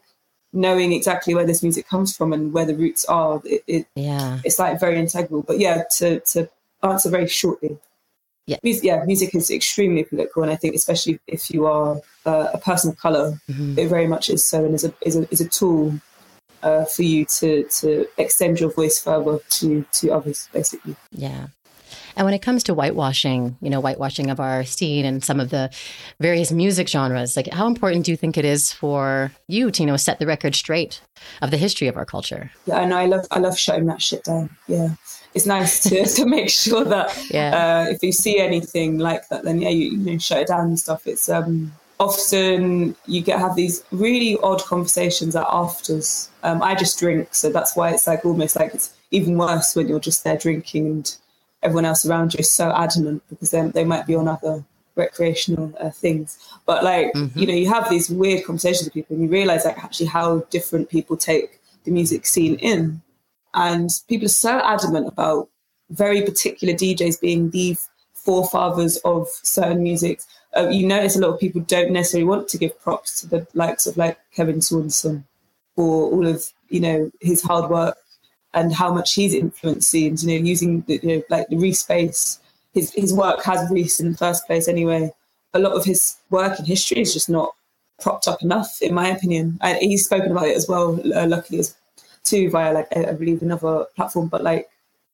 knowing 0.56 0.94
exactly 0.94 1.36
where 1.36 1.46
this 1.46 1.62
music 1.62 1.88
comes 1.88 2.15
from 2.15 2.34
and 2.34 2.54
where 2.54 2.65
the 2.65 2.76
roots 2.76 3.06
are, 3.06 3.41
it, 3.46 3.63
it 3.68 3.88
yeah, 3.96 4.39
it's 4.44 4.58
like 4.58 4.80
very 4.80 4.98
integral. 4.98 5.44
But 5.44 5.60
yeah, 5.60 5.84
to 5.98 6.22
to 6.22 6.50
answer 6.82 7.10
very 7.10 7.28
shortly. 7.28 7.78
Yeah. 8.48 8.58
Music, 8.62 8.84
yeah, 8.84 9.04
music 9.06 9.34
is 9.34 9.50
extremely 9.50 10.04
political, 10.04 10.44
and 10.44 10.52
I 10.52 10.56
think 10.56 10.76
especially 10.76 11.20
if 11.28 11.50
you 11.50 11.65
are 11.65 12.00
uh, 12.26 12.50
a 12.54 12.60
person 12.60 12.91
of 12.91 12.98
color, 12.98 13.39
mm-hmm. 13.50 13.78
it 13.78 13.88
very 13.88 14.08
much 14.08 14.30
is 14.30 14.46
so, 14.46 14.63
and 14.63 14.76
is 14.76 14.84
a 14.84 14.94
is 15.02 15.15
a 15.15 15.28
is 15.32 15.41
a 15.41 15.50
tool 15.50 16.00
uh, 16.62 16.86
for 16.86 17.02
you 17.02 17.26
to 17.26 17.63
to 17.63 18.08
extend 18.18 18.60
your 18.60 18.72
voice 18.72 19.00
further 19.00 19.39
to 19.50 19.84
to 19.94 20.12
others, 20.12 20.48
basically. 20.54 20.96
Yeah. 21.12 21.48
And 22.15 22.25
when 22.25 22.34
it 22.34 22.41
comes 22.41 22.63
to 22.63 22.73
whitewashing, 22.73 23.58
you 23.62 23.69
know, 23.69 23.82
whitewashing 23.82 24.30
of 24.30 24.39
our 24.39 24.63
scene 24.63 25.06
and 25.06 25.23
some 25.23 25.39
of 25.39 25.49
the 25.49 25.69
various 26.19 26.51
music 26.51 26.88
genres, 26.88 27.36
like 27.36 27.47
how 27.47 27.67
important 27.67 28.06
do 28.06 28.12
you 28.12 28.17
think 28.17 28.38
it 28.38 28.45
is 28.45 28.71
for 28.71 29.32
you 29.47 29.71
to, 29.71 29.84
you 29.84 29.88
know, 29.88 29.97
set 29.97 30.19
the 30.19 30.25
record 30.25 30.56
straight 30.56 31.01
of 31.41 31.51
the 31.51 31.58
history 31.58 31.88
of 31.88 31.97
our 31.97 32.06
culture? 32.06 32.51
Yeah, 32.65 32.78
I 32.78 32.86
know. 32.86 32.97
I 32.97 33.06
love, 33.06 33.25
I 33.32 33.39
love 33.39 33.58
shutting 33.58 33.86
that 33.88 34.01
shit 34.01 34.23
down. 34.23 34.49
Yeah, 34.67 34.89
it's 35.34 35.45
nice 35.45 35.82
to, 35.84 36.06
to 36.15 36.25
make 36.25 36.49
sure 36.49 36.86
that 36.86 37.30
yeah. 37.30 37.86
uh, 37.88 37.91
if 37.91 38.01
you 38.01 38.12
see 38.12 38.39
anything 38.39 38.97
like 38.97 39.28
that, 39.30 39.43
then 39.43 39.62
yeah, 39.62 39.69
you, 39.69 39.91
you 39.91 39.97
know, 39.97 40.17
shut 40.17 40.39
it 40.39 40.47
down 40.47 40.67
and 40.67 40.80
stuff. 40.80 41.06
It's 41.06 41.28
um, 41.28 41.73
often 41.99 42.95
you 43.08 43.21
get 43.21 43.39
have 43.39 43.56
these 43.56 43.84
really 43.91 44.38
odd 44.41 44.63
conversations 44.63 45.36
at 45.36 45.45
afters. 45.49 46.30
Um, 46.43 46.62
I 46.62 46.75
just 46.75 46.97
drink, 46.99 47.30
so 47.34 47.49
that's 47.49 47.75
why 47.75 47.91
it's 47.91 48.08
like 48.08 48.25
almost 48.25 48.56
like 48.56 48.73
it's 48.73 48.93
even 49.12 49.38
worse 49.38 49.75
when 49.75 49.88
you're 49.88 49.99
just 49.99 50.23
there 50.23 50.38
drinking 50.38 50.88
and 50.88 51.17
everyone 51.65 51.86
else 51.86 52.06
around 52.06 52.34
you 52.34 52.39
is 52.39 52.51
so 52.51 52.71
adamant 52.71 53.23
because 53.30 53.51
then 53.51 53.71
they 53.71 53.84
might 53.84 54.08
be 54.08 54.15
on 54.15 54.28
other 54.28 54.63
recreational 54.95 55.73
uh, 55.80 55.89
things. 55.89 56.38
But 56.65 56.84
like 56.84 57.12
mm-hmm. 57.13 57.38
you 57.38 57.47
know, 57.47 57.54
you 57.54 57.69
have 57.69 57.89
these 57.89 58.10
weird 58.10 58.45
conversations 58.45 58.86
with 58.86 58.93
people, 58.93 59.15
and 59.15 59.23
you 59.23 59.30
realize 59.30 59.65
like 59.65 59.84
actually 59.84 60.08
how 60.08 60.39
different 60.49 60.89
people 60.89 61.17
take 61.17 61.60
the 61.84 61.91
music 61.91 62.25
scene 62.25 62.56
in, 62.56 63.01
and 63.54 63.89
people 64.08 64.25
are 64.25 64.30
so 64.30 64.60
adamant 64.60 65.08
about 65.08 65.49
very 65.89 66.21
particular 66.21 66.73
DJs 66.73 67.19
being 67.21 67.51
the 67.51 67.78
forefathers 68.13 68.97
of 69.06 69.28
certain 69.43 69.84
music 69.84 70.19
uh, 70.56 70.69
you 70.69 70.88
notice 70.88 71.15
a 71.15 71.19
lot 71.19 71.34
of 71.34 71.39
people 71.39 71.62
don't 71.62 71.91
necessarily 71.91 72.28
want 72.28 72.47
to 72.47 72.58
give 72.58 72.80
props 72.82 73.21
to 73.21 73.28
the 73.28 73.47
likes 73.54 73.86
of 73.86 73.97
like 73.97 74.17
Kevin 74.34 74.62
Saunderson 74.62 75.25
for 75.75 76.12
all 76.12 76.25
of 76.25 76.43
you 76.69 76.80
know 76.80 77.12
his 77.21 77.41
hard 77.41 77.69
work 77.69 77.97
and 78.56 78.74
how 78.74 78.94
much 78.94 79.13
he's 79.13 79.34
influenced 79.34 79.89
scenes. 79.89 80.26
You 80.26 80.39
know, 80.39 80.46
using 80.46 80.82
the, 80.82 81.00
you 81.04 81.10
know, 81.10 81.24
like 81.30 81.48
the 81.50 81.58
Reese 81.58 81.84
bass. 81.84 82.39
His 82.74 82.91
his 82.94 83.13
work 83.13 83.44
has 83.44 83.70
Reese 83.70 84.00
in 84.00 84.12
the 84.12 84.18
first 84.18 84.46
place 84.48 84.68
anyway. 84.68 85.12
A 85.54 85.60
lot 85.60 85.74
of 85.74 85.86
his 85.86 86.18
work 86.30 86.60
in 86.60 86.65
history 86.65 87.02
is 87.02 87.13
just 87.13 87.30
not 87.30 87.54
propped 88.02 88.28
up 88.28 88.41
enough, 88.41 88.82
in 88.82 88.94
my 88.94 89.08
opinion. 89.08 89.58
And 89.62 89.78
he's 89.78 90.06
spoken 90.06 90.32
about 90.32 90.48
it 90.48 90.58
as 90.58 90.68
well, 90.68 91.00
uh, 91.15 91.28
luckily 91.28 91.60
as 91.60 91.76
too 92.24 92.50
via 92.50 92.74
like 92.74 92.88
I, 92.96 93.12
I 93.12 93.13
believe 93.13 93.41
another 93.41 93.86
platform. 93.96 94.28
But 94.28 94.44
like, 94.44 94.70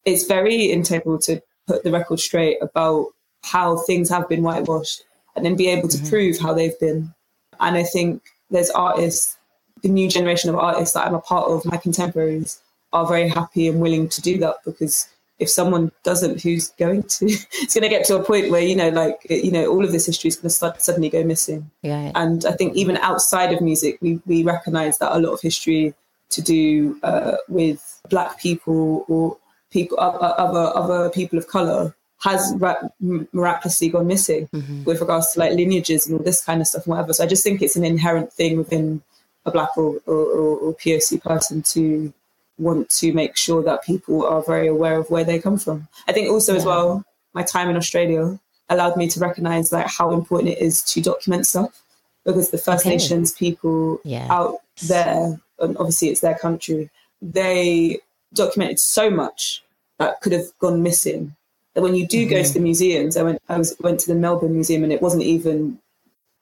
it's 0.05 0.25
very 0.25 0.65
integral 0.65 1.19
to 1.19 1.41
put 1.67 1.83
the 1.83 1.91
record 1.91 2.19
straight 2.19 2.57
about 2.61 3.07
how 3.43 3.77
things 3.77 4.09
have 4.09 4.27
been 4.27 4.43
whitewashed 4.43 5.03
and 5.35 5.45
then 5.45 5.55
be 5.55 5.67
able 5.67 5.87
to 5.89 5.97
mm-hmm. 5.97 6.09
prove 6.09 6.39
how 6.39 6.53
they've 6.53 6.79
been. 6.79 7.13
And 7.59 7.77
I 7.77 7.83
think 7.83 8.23
there's 8.49 8.69
artists, 8.71 9.37
the 9.83 9.89
new 9.89 10.09
generation 10.09 10.49
of 10.49 10.55
artists 10.55 10.93
that 10.95 11.05
I'm 11.05 11.13
a 11.13 11.21
part 11.21 11.49
of, 11.49 11.65
my 11.65 11.77
contemporaries, 11.77 12.59
are 12.93 13.07
very 13.07 13.29
happy 13.29 13.67
and 13.67 13.79
willing 13.79 14.09
to 14.09 14.21
do 14.21 14.37
that 14.39 14.57
because 14.65 15.07
if 15.39 15.49
someone 15.49 15.91
doesn't, 16.03 16.41
who's 16.41 16.69
going 16.71 17.03
to? 17.03 17.25
it's 17.53 17.73
going 17.73 17.83
to 17.83 17.89
get 17.89 18.05
to 18.05 18.15
a 18.15 18.23
point 18.23 18.51
where 18.51 18.61
you 18.61 18.75
know, 18.75 18.89
like 18.89 19.25
you 19.29 19.51
know, 19.51 19.65
all 19.67 19.83
of 19.83 19.91
this 19.91 20.05
history 20.05 20.27
is 20.27 20.35
going 20.35 20.43
to 20.43 20.49
start, 20.49 20.81
suddenly 20.81 21.09
go 21.09 21.23
missing. 21.23 21.69
Yeah. 21.81 22.11
And 22.15 22.45
I 22.45 22.51
think 22.51 22.75
even 22.75 22.97
outside 22.97 23.51
of 23.51 23.61
music, 23.61 23.97
we 24.01 24.19
we 24.25 24.43
recognise 24.43 24.99
that 24.99 25.15
a 25.15 25.19
lot 25.19 25.33
of 25.33 25.41
history 25.41 25.93
to 26.29 26.41
do 26.41 26.99
uh, 27.03 27.37
with 27.49 28.01
Black 28.09 28.39
people 28.39 29.05
or 29.07 29.37
people 29.71 29.99
other 29.99 30.71
other 30.77 31.09
people 31.09 31.39
of 31.39 31.47
color 31.47 31.95
has 32.19 32.53
ra- 32.57 32.75
miraculously 32.99 33.89
gone 33.89 34.05
missing 34.05 34.47
mm-hmm. 34.53 34.83
with 34.83 35.01
regards 35.01 35.33
to 35.33 35.39
like 35.39 35.53
lineages 35.53 36.05
and 36.05 36.17
all 36.17 36.23
this 36.23 36.45
kind 36.45 36.61
of 36.61 36.67
stuff 36.67 36.85
and 36.85 36.91
whatever. 36.91 37.13
So 37.13 37.23
I 37.23 37.27
just 37.27 37.43
think 37.43 37.61
it's 37.61 37.75
an 37.75 37.83
inherent 37.83 38.31
thing 38.31 38.57
within 38.57 39.01
a 39.45 39.51
black 39.51 39.75
or, 39.75 39.99
or, 40.05 40.57
or 40.59 40.75
POC 40.75 41.19
person 41.23 41.63
to 41.63 42.13
want 42.61 42.89
to 42.89 43.13
make 43.13 43.35
sure 43.35 43.63
that 43.63 43.83
people 43.83 44.25
are 44.25 44.43
very 44.43 44.67
aware 44.67 44.97
of 44.97 45.09
where 45.09 45.23
they 45.23 45.39
come 45.39 45.57
from. 45.57 45.87
I 46.07 46.13
think 46.13 46.29
also 46.29 46.53
yeah. 46.53 46.59
as 46.59 46.65
well, 46.65 47.03
my 47.33 47.43
time 47.43 47.69
in 47.69 47.77
Australia 47.77 48.39
allowed 48.69 48.95
me 48.95 49.07
to 49.09 49.19
recognize 49.19 49.71
like 49.71 49.87
how 49.87 50.11
important 50.11 50.49
it 50.49 50.61
is 50.61 50.81
to 50.83 51.01
document 51.01 51.47
stuff 51.47 51.83
because 52.25 52.51
the 52.51 52.57
First 52.57 52.85
okay. 52.85 52.95
Nations 52.95 53.31
people 53.33 53.99
yeah. 54.03 54.27
out 54.29 54.59
there, 54.83 55.39
and 55.59 55.77
obviously 55.77 56.09
it's 56.09 56.21
their 56.21 56.37
country, 56.37 56.89
they 57.21 57.99
documented 58.33 58.79
so 58.79 59.09
much 59.09 59.63
that 59.97 60.21
could 60.21 60.31
have 60.31 60.45
gone 60.59 60.83
missing. 60.83 61.35
That 61.73 61.81
when 61.81 61.95
you 61.95 62.07
do 62.07 62.21
mm-hmm. 62.21 62.29
go 62.29 62.35
to 62.37 62.43
mm-hmm. 62.43 62.53
the 62.53 62.59
museums, 62.59 63.17
I 63.17 63.23
went 63.23 63.41
I 63.49 63.57
was 63.57 63.75
went 63.79 63.99
to 64.01 64.07
the 64.07 64.19
Melbourne 64.19 64.53
Museum 64.53 64.83
and 64.83 64.93
it 64.93 65.01
wasn't 65.01 65.23
even 65.23 65.79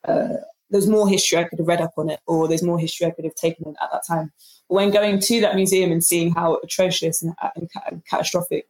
uh, 0.03 0.37
there's 0.69 0.87
more 0.87 1.07
history 1.07 1.37
I 1.37 1.43
could 1.45 1.59
have 1.59 1.67
read 1.67 1.81
up 1.81 1.93
on 1.97 2.09
it, 2.09 2.19
or 2.25 2.47
there's 2.47 2.63
more 2.63 2.79
history 2.79 3.07
I 3.07 3.11
could 3.11 3.25
have 3.25 3.35
taken 3.35 3.75
at 3.81 3.91
that 3.91 4.05
time. 4.05 4.31
When 4.69 4.91
going 4.91 5.19
to 5.19 5.41
that 5.41 5.55
museum 5.55 5.91
and 5.91 6.03
seeing 6.03 6.33
how 6.33 6.59
atrocious 6.63 7.21
and, 7.21 7.33
and, 7.55 7.69
and 7.89 8.05
catastrophic 8.05 8.67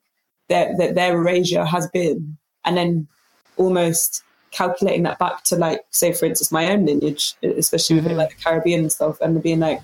their, 0.47 0.75
their, 0.77 0.93
their 0.93 1.15
erasure 1.15 1.63
has 1.63 1.87
been, 1.89 2.37
and 2.65 2.75
then 2.75 3.07
almost 3.57 4.23
calculating 4.51 5.03
that 5.03 5.19
back 5.19 5.43
to 5.43 5.55
like, 5.55 5.81
say, 5.91 6.11
for 6.11 6.25
instance, 6.25 6.51
my 6.51 6.71
own 6.71 6.85
lineage, 6.85 7.35
especially 7.43 7.97
mm-hmm. 7.97 8.07
with 8.07 8.17
like 8.17 8.35
the 8.35 8.43
Caribbean 8.43 8.81
and 8.81 8.91
stuff, 8.91 9.21
and 9.21 9.43
being 9.43 9.59
like, 9.59 9.81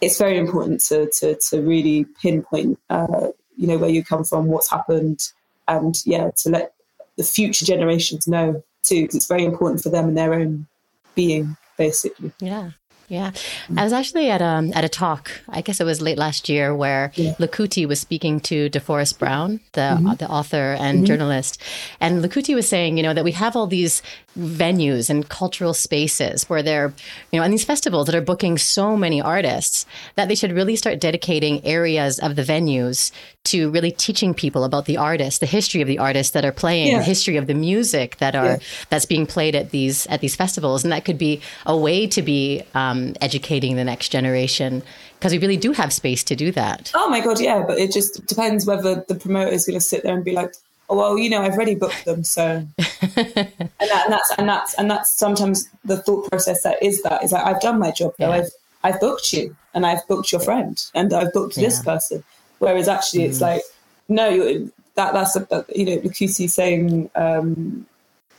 it's 0.00 0.18
very 0.18 0.38
important 0.38 0.80
to 0.80 1.10
to 1.10 1.34
to 1.50 1.60
really 1.60 2.06
pinpoint, 2.22 2.78
uh, 2.90 3.28
you 3.56 3.66
know, 3.66 3.78
where 3.78 3.90
you 3.90 4.04
come 4.04 4.24
from, 4.24 4.46
what's 4.46 4.70
happened, 4.70 5.32
and 5.68 6.02
yeah, 6.06 6.30
to 6.36 6.50
let 6.50 6.74
the 7.16 7.24
future 7.24 7.64
generations 7.64 8.28
know 8.28 8.62
too, 8.82 9.02
because 9.02 9.16
it's 9.16 9.26
very 9.26 9.44
important 9.44 9.82
for 9.82 9.88
them 9.88 10.08
and 10.08 10.16
their 10.16 10.34
own 10.34 10.66
being, 11.14 11.56
basically. 11.76 12.30
Yeah. 12.40 12.70
Yeah, 13.08 13.30
I 13.76 13.84
was 13.84 13.92
actually 13.92 14.30
at 14.30 14.42
a 14.42 14.46
um, 14.46 14.72
at 14.74 14.84
a 14.84 14.88
talk. 14.88 15.30
I 15.48 15.60
guess 15.60 15.80
it 15.80 15.84
was 15.84 16.00
late 16.00 16.18
last 16.18 16.48
year 16.48 16.74
where 16.74 17.12
yeah. 17.14 17.34
Lakuti 17.38 17.86
was 17.86 18.00
speaking 18.00 18.40
to 18.40 18.68
DeForrest 18.70 19.18
Brown, 19.18 19.60
the 19.72 19.80
mm-hmm. 19.80 20.14
the 20.14 20.28
author 20.28 20.76
and 20.78 20.98
mm-hmm. 20.98 21.06
journalist, 21.06 21.62
and 22.00 22.24
Lakuti 22.24 22.54
was 22.54 22.68
saying, 22.68 22.96
you 22.96 23.02
know, 23.02 23.14
that 23.14 23.24
we 23.24 23.32
have 23.32 23.54
all 23.54 23.66
these 23.66 24.02
venues 24.36 25.08
and 25.08 25.28
cultural 25.28 25.72
spaces 25.72 26.48
where 26.48 26.62
they're, 26.62 26.92
you 27.32 27.38
know, 27.38 27.44
and 27.44 27.52
these 27.52 27.64
festivals 27.64 28.06
that 28.06 28.14
are 28.14 28.20
booking 28.20 28.58
so 28.58 28.96
many 28.96 29.20
artists 29.20 29.86
that 30.16 30.28
they 30.28 30.34
should 30.34 30.52
really 30.52 30.76
start 30.76 31.00
dedicating 31.00 31.64
areas 31.64 32.18
of 32.18 32.36
the 32.36 32.42
venues 32.42 33.12
to 33.46 33.70
really 33.70 33.90
teaching 33.90 34.34
people 34.34 34.64
about 34.64 34.84
the 34.84 34.96
artists, 34.96 35.40
the 35.40 35.46
history 35.46 35.80
of 35.80 35.88
the 35.88 35.98
artists 35.98 36.32
that 36.32 36.44
are 36.44 36.52
playing, 36.52 36.92
yeah. 36.92 36.98
the 36.98 37.04
history 37.04 37.36
of 37.36 37.46
the 37.46 37.54
music 37.54 38.16
that 38.18 38.34
are 38.34 38.46
yeah. 38.46 38.58
that's 38.90 39.06
being 39.06 39.26
played 39.26 39.54
at 39.54 39.70
these 39.70 40.06
at 40.06 40.20
these 40.20 40.36
festivals, 40.36 40.84
and 40.84 40.92
that 40.92 41.04
could 41.04 41.18
be 41.18 41.40
a 41.64 41.76
way 41.76 42.06
to 42.06 42.22
be 42.22 42.62
um, 42.74 43.14
educating 43.20 43.76
the 43.76 43.84
next 43.84 44.10
generation 44.10 44.82
because 45.18 45.32
we 45.32 45.38
really 45.38 45.56
do 45.56 45.72
have 45.72 45.92
space 45.92 46.22
to 46.24 46.36
do 46.36 46.52
that. 46.52 46.92
Oh 46.94 47.08
my 47.08 47.20
god, 47.20 47.40
yeah, 47.40 47.64
but 47.66 47.78
it 47.78 47.92
just 47.92 48.26
depends 48.26 48.66
whether 48.66 49.04
the 49.08 49.14
promoter 49.14 49.50
is 49.50 49.66
going 49.66 49.78
to 49.78 49.84
sit 49.84 50.02
there 50.02 50.14
and 50.14 50.24
be 50.24 50.32
like, 50.32 50.54
oh 50.88 50.96
well, 50.96 51.18
you 51.18 51.30
know, 51.30 51.42
I've 51.42 51.54
already 51.54 51.74
booked 51.74 52.04
them, 52.04 52.24
so 52.24 52.42
and, 52.78 53.16
that, 53.16 53.72
and, 53.80 54.12
that's 54.12 54.32
and 54.38 54.48
that's 54.48 54.74
and 54.74 54.90
that's 54.90 55.16
sometimes 55.16 55.68
the 55.84 55.96
thought 55.98 56.28
process 56.30 56.62
that 56.62 56.82
is 56.82 57.02
that 57.02 57.24
is 57.24 57.32
like 57.32 57.44
I've 57.44 57.60
done 57.60 57.78
my 57.78 57.90
job, 57.90 58.14
though. 58.18 58.28
Yeah. 58.28 58.42
I've 58.42 58.50
I've 58.84 59.00
booked 59.00 59.32
you, 59.32 59.56
and 59.74 59.86
I've 59.86 60.06
booked 60.06 60.32
your 60.32 60.40
friend, 60.40 60.82
and 60.94 61.12
I've 61.12 61.32
booked 61.32 61.56
this 61.56 61.82
person. 61.82 62.22
Whereas 62.58 62.88
actually, 62.88 63.24
mm. 63.24 63.28
it's 63.28 63.40
like 63.40 63.62
no, 64.08 64.70
that 64.94 65.12
that's 65.12 65.36
a, 65.36 65.64
you 65.74 65.84
know, 65.84 65.98
Lakuti 65.98 66.48
saying 66.48 67.10
um, 67.14 67.86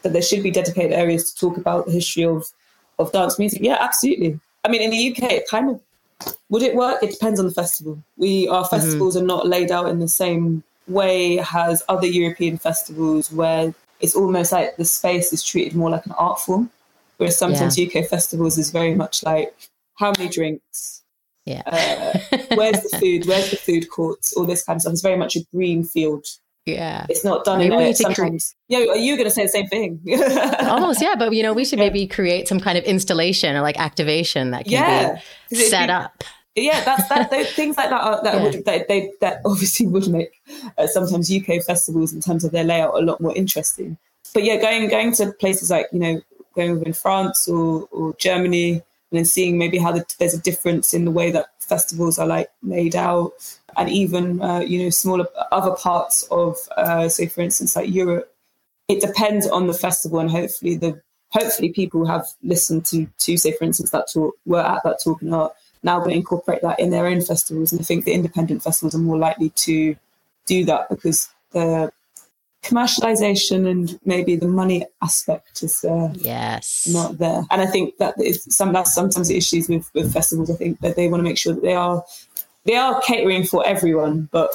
that 0.02 0.14
there 0.14 0.22
should 0.22 0.44
be 0.44 0.52
dedicated 0.52 0.94
areas 0.94 1.32
to 1.32 1.40
talk 1.40 1.58
about 1.58 1.86
the 1.86 1.92
history 1.92 2.24
of 2.26 2.46
of 3.00 3.12
dance 3.12 3.38
music. 3.38 3.62
Yeah, 3.62 3.78
absolutely. 3.80 4.40
I 4.66 4.70
mean, 4.70 4.82
in 4.82 4.92
the 4.92 5.12
UK, 5.12 5.32
it 5.32 5.48
kind 5.50 5.70
of 5.70 5.82
would 6.50 6.64
it 6.64 6.76
work? 6.76 7.02
It 7.04 7.12
depends 7.12 7.40
on 7.40 7.46
the 7.46 7.54
festival. 7.54 8.02
We 8.18 8.48
our 8.48 8.64
mm-hmm. 8.64 8.76
festivals 8.76 9.16
mm-hmm. 9.16 9.24
are 9.24 9.28
not 9.28 9.48
laid 9.48 9.72
out 9.72 9.90
in 9.90 10.00
the 10.00 10.08
same 10.08 10.64
way 10.88 11.44
as 11.54 11.84
other 11.90 12.08
European 12.08 12.58
festivals, 12.58 13.32
where 13.32 13.74
it's 14.00 14.16
almost 14.16 14.52
like 14.52 14.78
the 14.78 14.86
space 14.86 15.34
is 15.34 15.44
treated 15.44 15.76
more 15.76 15.90
like 15.90 16.06
an 16.06 16.14
art 16.14 16.40
form, 16.40 16.70
whereas 17.18 17.38
sometimes 17.38 17.78
yeah. 17.78 17.88
UK 17.88 18.08
festivals 18.08 18.58
is 18.58 18.72
very 18.72 18.96
much 18.96 19.24
like 19.24 19.54
how 19.96 20.12
many 20.18 20.30
drinks, 20.30 21.04
yeah, 21.48 21.64
uh, 21.66 22.38
where's 22.56 22.82
the 22.82 22.98
food, 23.00 23.26
where's 23.26 23.52
the 23.52 23.58
food 23.58 23.90
courts, 23.90 24.34
all 24.34 24.46
this 24.46 24.64
kind 24.64 24.78
of 24.78 24.82
stuff. 24.82 24.94
It's 24.94 25.02
very 25.02 25.18
much 25.18 25.36
a 25.36 25.40
green 25.54 25.84
field. 25.84 26.26
Yeah, 26.66 27.06
it's 27.10 27.24
not 27.24 27.46
done 27.46 27.60
maybe 27.60 27.76
in 27.76 27.82
a, 27.82 27.96
sometimes. 27.96 28.56
Cre- 28.68 28.74
yeah, 28.74 28.92
are 28.92 28.98
you 28.98 29.16
going 29.16 29.28
to 29.28 29.34
say 29.34 29.44
the 29.44 29.50
same 29.50 29.68
thing? 29.68 30.02
Almost, 30.68 31.02
yeah. 31.02 31.16
But 31.18 31.34
you 31.34 31.42
know, 31.42 31.54
we 31.54 31.64
should 31.64 31.80
maybe 31.80 32.06
create 32.08 32.48
some 32.48 32.60
kind 32.60 32.78
of 32.78 32.84
installation 32.84 33.56
or 33.56 33.62
like 33.62 33.80
activation 33.80 34.52
that 34.52 34.66
can 34.66 34.74
yeah. 34.74 35.22
be 35.50 35.56
set 35.56 35.90
up 35.90 36.24
yeah, 36.58 36.84
that's 36.84 37.08
that. 37.10 37.30
Those, 37.30 37.52
things 37.52 37.78
like 37.78 37.90
that 37.90 38.02
are, 38.02 38.24
that 38.24 38.34
yeah. 38.34 38.44
would 38.44 38.66
they, 38.66 38.86
they, 38.88 39.12
that 39.22 39.42
obviously 39.46 39.88
would 39.88 40.08
make 40.08 40.42
uh, 40.78 40.88
sometimes 40.88 41.32
UK 41.32 41.64
festivals 41.64 42.14
in 42.14 42.22
terms 42.22 42.44
of 42.44 42.52
their 42.52 42.64
layout 42.64 42.96
a 42.96 43.06
lot 43.06 43.22
more 43.22 43.36
interesting. 43.36 43.98
But 44.34 44.44
yeah, 44.44 44.58
going 44.58 44.90
going 44.90 45.14
to 45.16 45.32
places 45.34 45.70
like 45.70 45.88
you 45.92 46.00
know 46.00 46.22
going 46.56 46.74
within 46.80 46.94
France 46.94 47.48
or, 47.48 47.88
or 47.92 48.16
Germany 48.18 48.82
and 49.12 49.18
then 49.18 49.26
seeing 49.26 49.58
maybe 49.58 49.78
how 49.78 49.92
the, 49.92 50.06
there's 50.20 50.34
a 50.34 50.42
difference 50.42 50.94
in 50.94 51.06
the 51.06 51.12
way 51.12 51.32
that 51.32 51.48
festivals 51.60 52.20
are 52.20 52.28
like 52.28 52.50
laid 52.64 52.96
out, 52.96 53.32
and 53.78 53.90
even 53.90 54.42
uh, 54.42 54.60
you 54.60 54.84
know 54.84 54.90
smaller 54.90 55.26
other 55.52 55.76
parts 55.76 56.24
of 56.32 56.58
uh, 56.78 57.08
say 57.08 57.28
for 57.28 57.42
instance 57.42 57.76
like 57.76 57.90
Europe. 57.90 58.34
It 58.88 59.02
depends 59.02 59.46
on 59.48 59.68
the 59.68 59.74
festival, 59.74 60.20
and 60.20 60.32
hopefully 60.32 60.76
the 60.76 61.02
hopefully 61.30 61.70
people 61.74 62.06
have 62.06 62.26
listened 62.44 62.86
to 62.86 63.08
to 63.20 63.38
say 63.38 63.52
for 63.54 63.66
instance 63.66 63.92
that 63.92 64.08
talk 64.14 64.36
were 64.46 64.62
at 64.62 64.82
that 64.84 65.02
talk 65.04 65.22
and 65.22 65.34
are 65.34 65.52
now 65.84 66.00
going 66.00 66.12
to 66.12 66.18
incorporate 66.18 66.62
that 66.62 66.80
in 66.80 66.90
their 66.90 67.06
own 67.06 67.22
festivals. 67.22 67.72
And 67.72 67.82
I 67.82 67.84
think 67.84 68.06
the 68.06 68.14
independent 68.14 68.64
festivals 68.64 68.96
are 68.96 69.00
more 69.00 69.18
likely 69.18 69.50
to 69.50 69.96
do 70.46 70.66
that 70.66 70.90
because 70.90 71.30
the 71.52 71.92
commercialization 72.68 73.70
and 73.70 74.00
maybe 74.06 74.36
the 74.36 74.48
money 74.48 74.86
aspect 75.02 75.64
is 75.64 75.84
uh, 75.84 76.14
yes 76.16 76.88
not 76.92 77.18
there. 77.18 77.42
And 77.50 77.62
I 77.62 77.66
think 77.66 77.98
that 77.98 78.16
is 78.20 78.44
some 78.50 78.74
that's 78.74 78.94
sometimes 78.94 79.30
the 79.30 79.38
issues 79.38 79.70
with, 79.70 79.90
with 79.94 80.14
festivals. 80.14 80.52
I 80.52 80.56
think 80.56 80.80
that 80.82 80.96
they 80.96 81.08
want 81.08 81.20
to 81.20 81.24
make 81.24 81.38
sure 81.38 81.54
that 81.54 81.64
they 81.64 81.74
are 81.74 82.04
they 82.66 82.76
are 82.76 83.02
catering 83.02 83.46
for 83.46 83.66
everyone, 83.66 84.30
but 84.32 84.50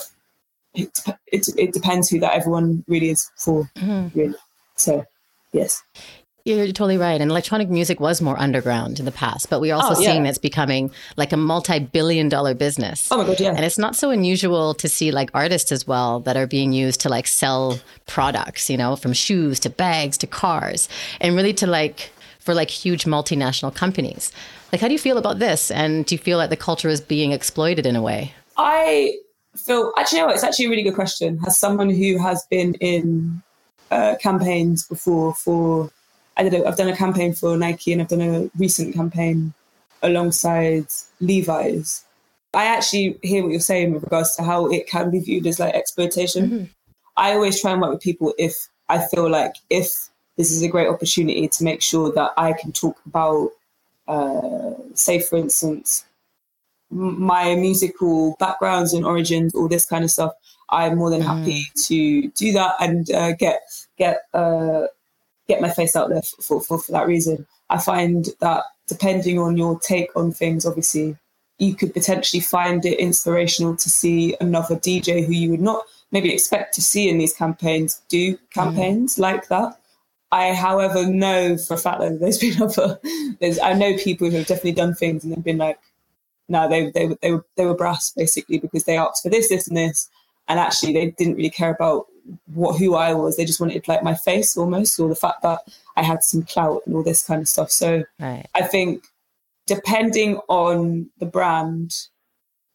it 0.75 0.99
it, 1.27 1.49
it 1.57 1.73
depends 1.73 2.09
who 2.09 2.21
that 2.21 2.35
everyone 2.35 2.85
really 2.87 3.11
is 3.11 3.31
for. 3.37 3.69
Mm-hmm. 3.77 4.19
Really, 4.19 4.39
so 4.77 5.05
yes. 5.53 5.83
You're 6.45 6.67
totally 6.67 6.97
right. 6.97 7.21
And 7.21 7.31
electronic 7.31 7.69
music 7.69 8.01
was 8.01 8.21
more 8.21 8.39
underground 8.39 8.99
in 8.99 9.05
the 9.05 9.13
past, 9.13 9.49
but 9.49 9.61
we're 9.61 9.75
also 9.75 9.93
oh, 9.93 10.03
seeing 10.03 10.25
yeah. 10.25 10.31
it's 10.31 10.39
becoming 10.39 10.91
like 11.17 11.33
a 11.33 11.37
multi 11.37 11.79
billion 11.79 12.29
dollar 12.29 12.55
business. 12.55 13.09
Oh 13.13 13.19
my 13.19 13.25
God, 13.25 13.39
yeah. 13.39 13.53
And 13.53 13.65
it's 13.65 13.79
not 13.79 13.95
so 13.95 14.11
unusual 14.11 14.75
to 14.75 14.89
see 14.89 15.13
like 15.13 15.31
artists 15.35 15.71
as 15.71 15.87
well 15.87 16.21
that 16.21 16.37
are 16.37 16.47
being 16.47 16.73
used 16.73 17.01
to 17.03 17.09
like 17.09 17.29
sell 17.29 17.79
products, 18.07 18.69
you 18.69 18.77
know, 18.77 18.97
from 18.97 19.13
shoes 19.13 19.61
to 19.61 19.71
bags 19.71 20.19
to 20.19 20.27
cars, 20.27 20.89
and 21.21 21.37
really 21.37 21.53
to 21.55 21.67
like 21.67 22.11
for 22.41 22.55
like 22.55 22.71
huge 22.71 23.05
multinational 23.05 23.73
companies. 23.73 24.33
Like, 24.73 24.81
how 24.81 24.89
do 24.89 24.95
you 24.95 24.99
feel 24.99 25.19
about 25.19 25.39
this? 25.39 25.71
And 25.71 26.05
do 26.07 26.15
you 26.15 26.19
feel 26.19 26.39
like 26.39 26.51
the 26.51 26.57
culture 26.57 26.89
is 26.89 27.01
being 27.01 27.31
exploited 27.31 27.87
in 27.87 27.95
a 27.95 28.03
way? 28.03 28.35
I 28.57 29.17
feel, 29.55 29.93
actually, 29.99 30.21
you 30.21 30.27
know, 30.27 30.33
it's 30.33 30.43
actually 30.43 30.65
a 30.67 30.71
really 30.71 30.83
good 30.83 30.95
question. 30.95 31.39
As 31.47 31.59
someone 31.59 31.91
who 31.91 32.19
has 32.19 32.45
been 32.51 32.75
in 32.75 33.43
uh, 33.91 34.17
campaigns 34.17 34.87
before 34.87 35.35
for 35.35 35.91
I 36.37 36.43
did 36.45 36.55
a, 36.55 36.67
I've 36.67 36.77
done 36.77 36.89
a 36.89 36.97
campaign 36.97 37.35
for 37.35 37.57
Nike 37.57 37.93
and 37.93 38.03
I've 38.03 38.09
done 38.09 38.21
a 38.21 38.51
recent 38.59 38.95
campaign 38.95 39.55
alongside 40.03 40.87
Levi's. 41.21 42.05
I 42.55 42.67
actually 42.67 43.19
hear 43.23 43.43
what 43.43 43.53
you're 43.53 43.61
saying 43.61 43.95
with 43.95 44.03
regards 44.03 44.37
to 44.37 44.43
how 44.43 44.67
it 44.67 44.87
can 44.87 45.11
be 45.11 45.21
viewed 45.21 45.47
as 45.47 45.59
like 45.59 45.75
exploitation. 45.75 46.51
Mm-hmm. 46.51 46.65
I 47.17 47.33
always 47.33 47.61
try 47.61 47.73
and 47.73 47.81
work 47.81 47.93
with 47.93 48.03
people 48.03 48.35
if 48.39 48.69
I 48.89 49.07
feel 49.07 49.29
like 49.31 49.55
if 49.71 50.11
this 50.37 50.51
is 50.51 50.63
a 50.63 50.69
great 50.69 50.89
opportunity 50.89 51.49
to 51.49 51.65
make 51.65 51.83
sure 51.83 52.13
that 52.13 52.33
I 52.37 52.53
can 52.53 52.73
talk 52.73 52.97
about, 53.07 53.51
uh, 54.09 54.73
say, 54.95 55.21
for 55.21 55.37
instance, 55.37 56.05
my 56.91 57.55
musical 57.55 58.37
backgrounds 58.39 58.93
and 58.93 59.05
origins, 59.05 59.55
all 59.55 59.69
this 59.69 59.87
kind 59.87 60.05
of 60.05 60.11
stuff. 60.11 60.33
I'm 60.71 60.97
more 60.97 61.11
than 61.11 61.21
happy 61.21 61.65
mm. 61.65 61.87
to 61.87 62.29
do 62.31 62.53
that 62.53 62.77
and 62.81 63.11
uh, 63.11 63.33
get 63.33 63.61
get 63.99 64.23
uh, 64.33 64.87
get 65.49 65.61
my 65.61 65.71
face 65.71 65.97
out 65.97 66.09
there 66.09 66.23
for, 66.23 66.61
for, 66.61 66.79
for 66.79 66.93
that 66.93 67.07
reason. 67.07 67.47
I 67.71 67.79
find 67.79 68.29
that 68.41 68.65
depending 68.87 69.39
on 69.39 69.57
your 69.57 69.79
take 69.81 70.15
on 70.17 70.33
things, 70.33 70.67
obviously, 70.67 71.17
you 71.59 71.75
could 71.75 71.93
potentially 71.93 72.41
find 72.41 72.85
it 72.85 72.99
inspirational 72.99 73.77
to 73.77 73.91
see 73.91 74.37
another 74.41 74.77
DJ 74.77 75.25
who 75.25 75.33
you 75.33 75.51
would 75.51 75.61
not 75.61 75.85
maybe 76.11 76.33
expect 76.33 76.75
to 76.75 76.83
see 76.83 77.09
in 77.09 77.19
these 77.19 77.35
campaigns 77.35 78.03
do 78.09 78.37
campaigns 78.51 79.17
mm. 79.17 79.21
like 79.21 79.49
that. 79.49 79.79
I, 80.31 80.55
however, 80.55 81.07
know 81.07 81.57
for 81.59 81.75
a 81.75 81.79
fact 81.79 82.01
that 82.01 82.19
there's 82.21 82.39
been 82.39 82.61
other, 82.63 82.99
there's, 83.41 83.59
I 83.59 83.75
know 83.75 83.97
people 83.97 84.31
who 84.31 84.39
have 84.39 84.47
definitely 84.47 84.73
done 84.73 84.95
things 84.95 85.25
and 85.25 85.33
they've 85.33 85.45
been 85.45 85.59
like, 85.59 85.79
no, 86.49 86.69
they, 86.69 86.91
they, 86.91 87.15
they, 87.21 87.33
were, 87.33 87.47
they 87.57 87.65
were 87.65 87.75
brass 87.75 88.13
basically 88.17 88.59
because 88.59 88.85
they 88.85 88.97
asked 88.97 89.23
for 89.23 89.31
this, 89.31 89.49
this, 89.49 89.69
and 89.69 89.77
this. 89.77 90.09
And 90.49 90.59
actually, 90.59 90.93
they 90.93 91.11
didn't 91.13 91.37
really 91.37 91.51
care 91.51 91.73
about 91.73 92.07
what 92.55 92.79
who 92.79 92.95
I 92.95 93.15
was. 93.15 93.37
They 93.37 93.45
just 93.45 93.61
wanted 93.61 93.87
like 93.89 94.03
my 94.03 94.15
face 94.15 94.57
almost, 94.57 94.99
or 94.99 95.09
the 95.09 95.15
fact 95.15 95.43
that 95.43 95.61
I 95.97 96.03
had 96.03 96.23
some 96.23 96.43
clout 96.43 96.83
and 96.87 96.95
all 96.95 97.03
this 97.03 97.25
kind 97.25 97.41
of 97.43 97.49
stuff. 97.49 97.71
So 97.71 98.05
Right. 98.21 98.47
I 98.55 98.63
think 98.63 99.05
depending 99.67 100.39
on 100.49 101.11
the 101.19 101.27
brand, 101.27 101.95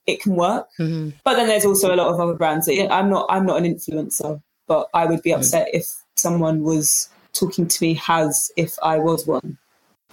it 0.05 0.21
can 0.21 0.36
work. 0.36 0.67
Mhm. 0.79 1.13
But 1.23 1.36
then 1.36 1.47
there's 1.47 1.65
also 1.65 1.93
a 1.93 1.97
lot 1.97 2.07
of 2.13 2.19
other 2.19 2.33
brands. 2.33 2.65
That, 2.65 2.91
I'm 2.91 3.10
not 3.10 3.25
I'm 3.29 3.45
not 3.45 3.57
an 3.57 3.65
influencer, 3.65 4.41
but 4.67 4.89
I 4.93 5.05
would 5.05 5.21
be 5.21 5.33
upset 5.33 5.67
if 5.73 5.86
someone 6.15 6.63
was 6.63 7.10
talking 7.33 7.67
to 7.67 7.83
me 7.83 8.01
as 8.07 8.51
if 8.55 8.77
I 8.81 8.97
was 8.97 9.27
one. 9.27 9.57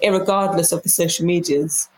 Irregardless 0.03 0.73
of 0.73 0.83
the 0.83 0.89
social 0.89 1.25
medias, 1.25 1.89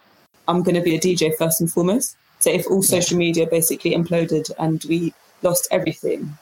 I'm 0.47 0.63
going 0.63 0.75
to 0.77 0.81
be 0.83 0.95
a 0.95 1.01
DJ 1.01 1.35
first 1.37 1.61
and 1.61 1.73
foremost. 1.73 2.17
So 2.39 2.51
if 2.51 2.67
all 2.71 2.83
social 2.83 3.17
media 3.19 3.47
basically 3.47 3.93
imploded 3.93 4.51
and 4.59 4.85
we 4.89 5.15
lost 5.43 5.67
everything, 5.71 6.37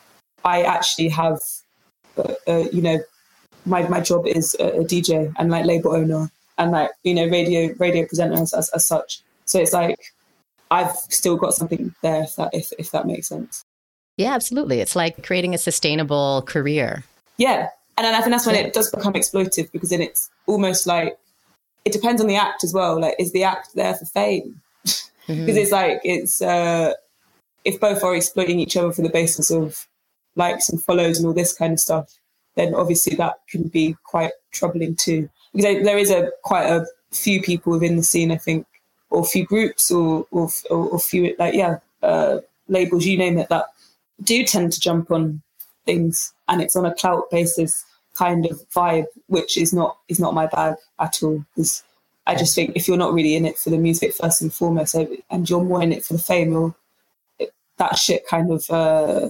I 0.44 0.62
actually 0.62 1.08
have, 1.08 1.40
uh, 2.16 2.34
uh, 2.46 2.64
you 2.72 2.82
know, 2.82 2.98
my 3.66 3.88
my 3.88 4.00
job 4.00 4.26
is 4.26 4.54
a, 4.60 4.80
a 4.80 4.84
DJ 4.84 5.32
and 5.38 5.50
like 5.50 5.64
label 5.64 5.94
owner 5.94 6.30
and 6.58 6.70
like 6.70 6.90
you 7.02 7.14
know 7.14 7.26
radio 7.26 7.74
radio 7.78 8.06
presenter 8.06 8.40
as, 8.40 8.52
as, 8.52 8.68
as 8.70 8.86
such. 8.86 9.22
So 9.46 9.58
it's 9.58 9.72
like 9.72 9.98
I've 10.70 10.94
still 10.96 11.36
got 11.36 11.54
something 11.54 11.94
there 12.02 12.24
if 12.24 12.36
that 12.36 12.50
if, 12.52 12.72
if 12.78 12.90
that 12.90 13.06
makes 13.06 13.28
sense. 13.28 13.64
Yeah, 14.16 14.34
absolutely. 14.34 14.80
It's 14.80 14.94
like 14.94 15.26
creating 15.26 15.54
a 15.54 15.58
sustainable 15.58 16.42
career. 16.42 17.04
Yeah, 17.36 17.68
and 17.98 18.04
then 18.04 18.14
I 18.14 18.20
think 18.20 18.30
that's 18.30 18.46
when 18.46 18.54
it 18.54 18.72
does 18.72 18.90
become 18.90 19.14
exploitive 19.14 19.70
because 19.72 19.90
then 19.90 20.00
it's 20.00 20.30
almost 20.46 20.86
like 20.86 21.18
it 21.84 21.92
depends 21.92 22.20
on 22.20 22.28
the 22.28 22.36
act 22.36 22.64
as 22.64 22.72
well. 22.72 23.00
Like, 23.00 23.16
is 23.18 23.32
the 23.32 23.44
act 23.44 23.74
there 23.74 23.94
for 23.94 24.06
fame? 24.06 24.60
Because 25.26 25.56
it's 25.56 25.72
like 25.72 26.02
it's 26.04 26.42
uh, 26.42 26.92
if 27.64 27.80
both 27.80 28.04
are 28.04 28.14
exploiting 28.14 28.60
each 28.60 28.76
other 28.76 28.92
for 28.92 29.00
the 29.00 29.08
basis 29.08 29.50
of 29.50 29.88
likes 30.36 30.68
and 30.68 30.82
follows 30.82 31.18
and 31.18 31.26
all 31.26 31.34
this 31.34 31.52
kind 31.52 31.72
of 31.72 31.80
stuff, 31.80 32.12
then 32.54 32.74
obviously 32.74 33.16
that 33.16 33.40
can 33.48 33.64
be 33.64 33.96
quite 34.04 34.32
troubling 34.52 34.96
too. 34.96 35.28
Because 35.52 35.84
there- 35.84 35.98
is 35.98 36.10
a 36.10 36.30
quite 36.42 36.66
a 36.66 36.86
few 37.12 37.40
people 37.40 37.72
within 37.72 37.96
the 37.96 38.02
scene, 38.02 38.32
I 38.32 38.36
think, 38.36 38.66
or 39.10 39.24
few 39.24 39.44
groups, 39.46 39.90
or 39.90 40.26
or, 40.30 40.48
or, 40.70 40.88
or 40.88 40.98
few 40.98 41.34
like 41.38 41.54
yeah, 41.54 41.78
uh, 42.02 42.38
labels, 42.68 43.04
you 43.06 43.16
name 43.16 43.38
it, 43.38 43.48
that 43.48 43.66
do 44.22 44.44
tend 44.44 44.72
to 44.72 44.80
jump 44.80 45.10
on 45.10 45.42
things, 45.84 46.32
and 46.48 46.60
it's 46.60 46.76
on 46.76 46.86
a 46.86 46.94
clout 46.94 47.30
basis 47.30 47.84
kind 48.14 48.46
of 48.46 48.60
vibe, 48.70 49.06
which 49.26 49.56
is 49.56 49.72
not 49.72 49.98
is 50.08 50.20
not 50.20 50.34
my 50.34 50.46
bag 50.46 50.76
at 50.98 51.22
all. 51.22 51.44
Because 51.54 51.82
I 52.26 52.34
just 52.34 52.54
think 52.54 52.72
if 52.74 52.88
you're 52.88 52.96
not 52.96 53.14
really 53.14 53.36
in 53.36 53.44
it 53.44 53.58
for 53.58 53.70
the 53.70 53.78
music 53.78 54.14
first 54.14 54.42
and 54.42 54.52
foremost, 54.52 54.94
and 54.94 55.48
you're 55.48 55.64
more 55.64 55.82
in 55.82 55.92
it 55.92 56.04
for 56.04 56.14
the 56.14 56.18
fame, 56.18 56.52
you're, 56.52 56.74
that 57.76 57.98
shit 57.98 58.26
kind 58.26 58.50
of 58.50 58.68
uh, 58.70 59.28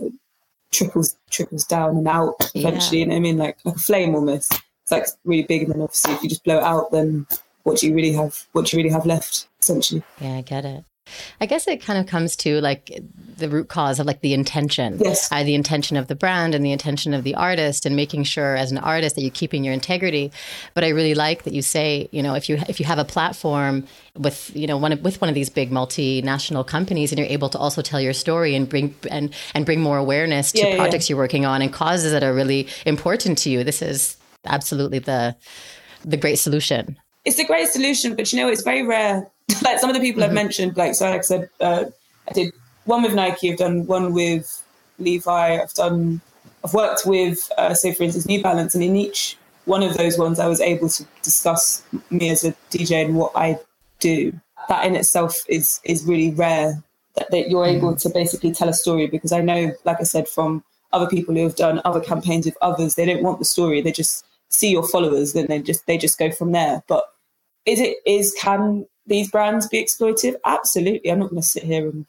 trickles 0.75 1.17
trickles 1.31 1.65
down 1.65 1.97
and 1.97 2.09
out 2.09 2.35
Yeah. 2.55 2.69
eventually. 2.69 3.01
You 3.01 3.07
know 3.07 3.13
what 3.15 3.17
I 3.17 3.21
mean? 3.21 3.39
Like 3.39 3.57
like 3.65 3.77
a 3.77 3.79
flame 3.79 4.15
almost. 4.15 4.53
It's 4.83 4.93
like 4.93 5.07
really 5.25 5.45
big, 5.45 5.63
and 5.63 5.73
then 5.73 5.81
obviously 5.81 6.13
if 6.15 6.23
you 6.23 6.29
just 6.29 6.45
blow 6.45 6.59
it 6.59 6.63
out, 6.65 6.91
then 6.91 7.27
what 7.63 7.79
do 7.79 7.87
you 7.89 7.95
really 7.95 8.13
have? 8.13 8.47
What 8.53 8.67
do 8.67 8.77
you 8.77 8.83
really 8.83 8.93
have 8.93 9.07
left? 9.07 9.49
Essentially, 9.63 10.03
Yeah, 10.21 10.37
I 10.37 10.41
get 10.43 10.65
it. 10.67 10.85
I 11.41 11.47
guess 11.47 11.67
it 11.69 11.83
kind 11.83 11.99
of 11.99 12.07
comes 12.07 12.35
to 12.37 12.61
like 12.61 12.91
the 13.37 13.49
root 13.49 13.69
cause 13.69 14.01
of 14.01 14.07
like 14.07 14.21
the 14.21 14.33
intention, 14.35 14.99
Yes. 15.03 15.31
uh, 15.31 15.43
the 15.43 15.55
intention 15.55 15.97
of 15.97 16.07
the 16.07 16.15
brand 16.15 16.55
and 16.55 16.65
the 16.65 16.73
intention 16.73 17.13
of 17.15 17.25
the 17.25 17.35
artist, 17.35 17.85
and 17.85 17.95
making 17.95 18.25
sure 18.25 18.57
as 18.57 18.73
an 18.73 18.79
artist 18.79 19.15
that 19.17 19.23
you're 19.23 19.31
keeping 19.31 19.65
your 19.65 19.75
integrity. 19.75 20.33
But 20.75 20.85
I 20.85 20.89
really 20.89 21.15
like 21.15 21.43
that 21.45 21.53
you 21.53 21.63
say, 21.63 22.09
you 22.11 22.23
know, 22.23 22.35
if 22.35 22.49
you 22.49 22.59
if 22.69 22.81
you 22.81 22.87
have 22.87 22.99
a 22.99 23.05
platform 23.05 23.87
with 24.17 24.51
you 24.57 24.67
know 24.67 24.79
one 24.79 24.93
of, 24.93 25.03
with 25.03 25.21
one 25.21 25.29
of 25.29 25.35
these 25.35 25.51
big 25.51 25.71
multinational 25.71 26.67
companies, 26.67 27.13
and 27.13 27.19
you're 27.19 27.29
able 27.29 27.49
to 27.51 27.59
also 27.59 27.83
tell 27.83 28.01
your 28.01 28.13
story 28.15 28.55
and 28.55 28.69
bring 28.69 28.95
and 29.11 29.35
and 29.55 29.67
bring 29.67 29.81
more 29.81 29.99
awareness 29.99 30.53
to 30.53 30.59
Yeah, 30.59 30.69
yeah, 30.69 30.77
projects 30.77 31.11
you're 31.11 31.19
working 31.19 31.45
on 31.45 31.61
and 31.63 31.73
causes 31.73 32.13
that 32.13 32.23
are 32.23 32.33
really 32.35 32.69
important 32.87 33.39
to 33.39 33.51
you. 33.51 33.65
This 33.65 33.83
is 33.83 34.17
absolutely 34.47 35.01
the 35.01 35.37
the 36.05 36.17
great 36.17 36.39
solution. 36.39 36.97
it's 37.25 37.39
a 37.39 37.45
great 37.45 37.69
solution, 37.69 38.15
but 38.15 38.33
you 38.33 38.39
know, 38.39 38.49
it's 38.49 38.63
very 38.63 38.83
rare. 38.87 39.31
Like 39.63 39.79
some 39.79 39.91
of 39.91 39.95
the 39.95 40.01
people 40.01 40.23
I've 40.23 40.33
mentioned, 40.33 40.77
like 40.77 40.95
so, 40.95 41.09
like 41.09 41.21
I 41.21 41.23
said, 41.23 41.51
uh, 41.61 41.85
I 42.29 42.33
did 42.33 42.53
one 42.85 43.03
with 43.03 43.15
Nike, 43.15 43.53
I've 43.53 43.59
done 43.59 43.87
one 43.87 44.13
with 44.13 44.63
Levi, 44.99 45.61
I've 45.61 45.75
done, 45.75 46.21
I've 46.65 46.75
worked 46.75 47.03
with, 47.07 47.51
uh, 47.59 47.75
say 47.75 47.93
for 47.93 48.05
instance, 48.05 48.27
New 48.27 48.43
Balance, 48.43 48.75
and 48.75 48.83
in 48.83 48.97
each 48.97 49.37
one 49.65 49.83
of 49.83 49.97
those 49.97 50.19
ones, 50.19 50.39
I 50.39 50.47
was 50.47 50.61
able 50.61 50.89
to 50.91 51.07
discuss 51.23 51.83
me 52.11 52.31
as 52.31 52.45
a 52.45 52.53
DJ 52.71 53.05
and 53.05 53.17
what 53.17 53.33
I 53.35 53.59
do. 54.01 54.33
That 54.69 54.87
in 54.87 54.97
itself 54.97 55.43
is 55.49 55.81
is 55.85 56.05
really 56.05 56.31
rare. 56.31 56.83
That, 57.17 57.31
that 57.31 57.49
you're 57.49 57.67
able 57.67 57.95
to 57.95 58.09
basically 58.09 58.53
tell 58.53 58.69
a 58.69 58.73
story 58.73 59.07
because 59.07 59.31
I 59.31 59.41
know, 59.41 59.73
like 59.85 60.01
I 60.01 60.05
said, 60.05 60.27
from 60.27 60.65
other 60.93 61.07
people 61.07 61.35
who 61.35 61.43
have 61.45 61.55
done 61.55 61.81
other 61.85 62.01
campaigns 62.01 62.45
with 62.45 62.57
others, 62.61 62.97
they 62.97 63.05
don't 63.05 63.23
want 63.23 63.39
the 63.39 63.45
story. 63.45 63.81
They 63.81 63.93
just 63.93 64.25
see 64.49 64.71
your 64.71 64.87
followers, 64.87 65.33
then 65.33 65.47
they 65.47 65.61
just 65.61 65.87
they 65.87 65.99
just 65.99 66.19
go 66.19 66.31
from 66.31 66.53
there. 66.53 66.83
But 66.89 67.05
is 67.67 67.81
it 67.81 67.99
is 68.07 68.35
can 68.39 68.87
these 69.07 69.31
brands 69.31 69.69
be 69.69 69.83
exploitive? 69.85 70.35
Absolutely. 70.45 71.11
I'm 71.11 71.19
not 71.21 71.31
going 71.31 71.43
to 71.43 71.47
sit 71.49 71.63
here 71.63 71.89
and 71.89 72.07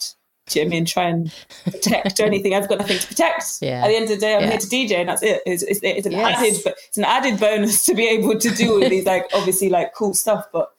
do 0.47 0.60
you 0.60 0.65
know 0.65 0.69
I 0.69 0.71
mean 0.71 0.86
try 0.86 1.10
and 1.10 1.34
protect 1.63 2.19
or 2.19 2.23
anything. 2.25 2.53
I've 2.53 2.69
got 2.69 2.77
nothing 2.79 2.99
to 2.99 3.08
protect. 3.08 3.45
Yeah. 3.62 3.84
At 3.84 3.88
the 3.88 3.95
end 3.95 4.03
of 4.03 4.10
the 4.10 4.17
day, 4.17 4.36
I'm 4.36 4.41
Yeah. 4.43 4.49
here 4.51 4.60
to 4.60 4.67
DJ, 4.67 4.91
and 4.99 5.10
that's 5.10 5.23
it. 5.23 5.41
It's, 5.45 5.63
it's, 5.63 5.79
it's 5.81 6.05
an 6.05 6.12
Yes. 6.13 6.38
added, 6.38 6.62
but 6.63 6.75
it's 6.88 6.97
an 6.97 7.03
added 7.05 7.39
bonus 7.39 7.86
to 7.88 7.95
be 7.95 8.08
able 8.08 8.38
to 8.39 8.49
do 8.51 8.73
all 8.73 8.89
these 8.89 9.05
like 9.05 9.25
obviously 9.34 9.69
like 9.69 9.93
cool 9.93 10.13
stuff, 10.13 10.45
but. 10.53 10.71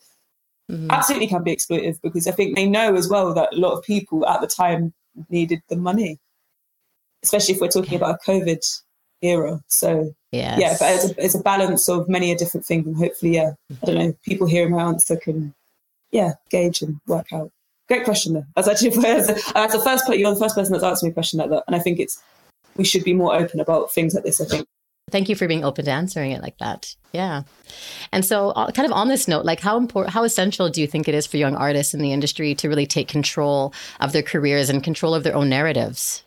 Mm-hmm. 0.68 0.90
Absolutely 0.90 1.28
can 1.28 1.44
be 1.44 1.54
exploitive 1.54 2.00
because 2.02 2.26
I 2.26 2.32
think 2.32 2.56
they 2.56 2.66
know 2.66 2.96
as 2.96 3.08
well 3.08 3.32
that 3.34 3.54
a 3.54 3.56
lot 3.56 3.74
of 3.78 3.84
people 3.84 4.26
at 4.26 4.40
the 4.40 4.48
time 4.48 4.92
needed 5.30 5.62
the 5.68 5.76
money, 5.76 6.18
especially 7.22 7.54
if 7.54 7.60
we're 7.60 7.68
talking 7.68 7.94
about 7.94 8.16
a 8.16 8.30
COVID 8.30 8.80
era. 9.22 9.62
So 9.68 10.12
Yes. 10.32 10.58
yeah, 10.60 10.76
but 10.80 10.92
it's 10.92 11.04
a, 11.04 11.24
it's 11.24 11.34
a 11.36 11.40
balance 11.40 11.88
of 11.88 12.08
many 12.08 12.32
a 12.32 12.36
different 12.36 12.66
things, 12.66 12.84
and 12.84 12.96
hopefully, 12.96 13.36
yeah, 13.36 13.52
I 13.80 13.86
don't 13.86 13.94
know, 13.94 14.12
people 14.24 14.48
hearing 14.48 14.72
my 14.72 14.82
answer 14.82 15.16
can, 15.16 15.54
yeah, 16.10 16.34
gauge 16.50 16.82
and 16.82 17.00
work 17.06 17.32
out. 17.32 17.50
Great 17.88 18.04
question, 18.04 18.34
though. 18.34 18.44
That's 18.54 18.68
actually 18.68 18.90
that's, 19.02 19.26
the 19.28 19.80
first. 19.84 20.08
You're 20.08 20.34
the 20.34 20.40
first 20.40 20.54
person 20.54 20.72
that's 20.72 20.84
asked 20.84 21.02
me 21.02 21.10
a 21.10 21.12
question 21.12 21.38
like 21.38 21.50
that, 21.50 21.64
and 21.66 21.76
I 21.76 21.78
think 21.78 21.98
it's 21.98 22.22
we 22.76 22.84
should 22.84 23.04
be 23.04 23.14
more 23.14 23.34
open 23.34 23.60
about 23.60 23.92
things 23.92 24.14
like 24.14 24.24
this. 24.24 24.40
I 24.40 24.44
think. 24.44 24.66
Thank 25.08 25.28
you 25.28 25.36
for 25.36 25.46
being 25.46 25.64
open 25.64 25.84
to 25.84 25.90
answering 25.92 26.32
it 26.32 26.42
like 26.42 26.58
that. 26.58 26.96
Yeah. 27.12 27.44
And 28.10 28.24
so, 28.24 28.50
uh, 28.50 28.72
kind 28.72 28.86
of 28.86 28.92
on 28.92 29.06
this 29.06 29.28
note, 29.28 29.44
like 29.44 29.60
how 29.60 29.76
important, 29.76 30.12
how 30.12 30.24
essential 30.24 30.68
do 30.68 30.80
you 30.80 30.88
think 30.88 31.06
it 31.06 31.14
is 31.14 31.26
for 31.26 31.36
young 31.36 31.54
artists 31.54 31.94
in 31.94 32.00
the 32.00 32.12
industry 32.12 32.56
to 32.56 32.68
really 32.68 32.86
take 32.86 33.06
control 33.06 33.72
of 34.00 34.12
their 34.12 34.22
careers 34.22 34.68
and 34.68 34.82
control 34.82 35.14
of 35.14 35.22
their 35.22 35.36
own 35.36 35.48
narratives? 35.48 36.24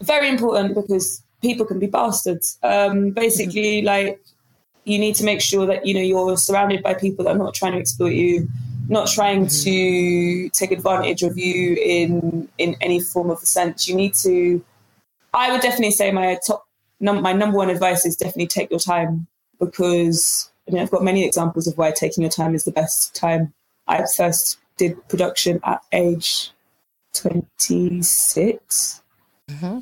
very 0.00 0.28
important 0.28 0.74
because 0.74 1.22
people 1.42 1.66
can 1.66 1.78
be 1.78 1.86
bastards. 1.86 2.58
Um, 2.62 3.10
basically, 3.10 3.82
like 3.82 4.20
you 4.84 4.98
need 4.98 5.14
to 5.16 5.24
make 5.24 5.40
sure 5.40 5.66
that 5.66 5.86
you 5.86 5.94
know 5.94 6.00
you're 6.00 6.36
surrounded 6.36 6.82
by 6.82 6.94
people 6.94 7.24
that 7.24 7.32
are 7.32 7.38
not 7.38 7.54
trying 7.54 7.72
to 7.72 7.78
exploit 7.78 8.14
you, 8.14 8.48
not 8.88 9.08
trying 9.08 9.46
to 9.46 10.48
take 10.50 10.70
advantage 10.70 11.22
of 11.22 11.38
you 11.38 11.74
in 11.74 12.48
in 12.58 12.76
any 12.80 13.00
form 13.00 13.30
of 13.30 13.42
a 13.42 13.46
sense. 13.46 13.88
You 13.88 13.94
need 13.94 14.14
to. 14.14 14.64
I 15.34 15.52
would 15.52 15.60
definitely 15.60 15.92
say 15.92 16.10
my 16.10 16.38
top 16.46 16.66
num- 17.00 17.22
my 17.22 17.32
number 17.32 17.56
one 17.56 17.70
advice 17.70 18.06
is 18.06 18.16
definitely 18.16 18.46
take 18.46 18.70
your 18.70 18.80
time 18.80 19.26
because 19.60 20.50
I 20.66 20.72
mean 20.72 20.82
I've 20.82 20.90
got 20.90 21.04
many 21.04 21.24
examples 21.24 21.66
of 21.66 21.76
why 21.76 21.90
taking 21.92 22.22
your 22.22 22.30
time 22.30 22.54
is 22.54 22.64
the 22.64 22.72
best 22.72 23.14
time. 23.14 23.52
I 23.86 24.04
first 24.16 24.58
did 24.76 24.96
production 25.08 25.60
at 25.64 25.82
age 25.92 26.50
twenty 27.12 28.00
mm-hmm. 28.00 29.78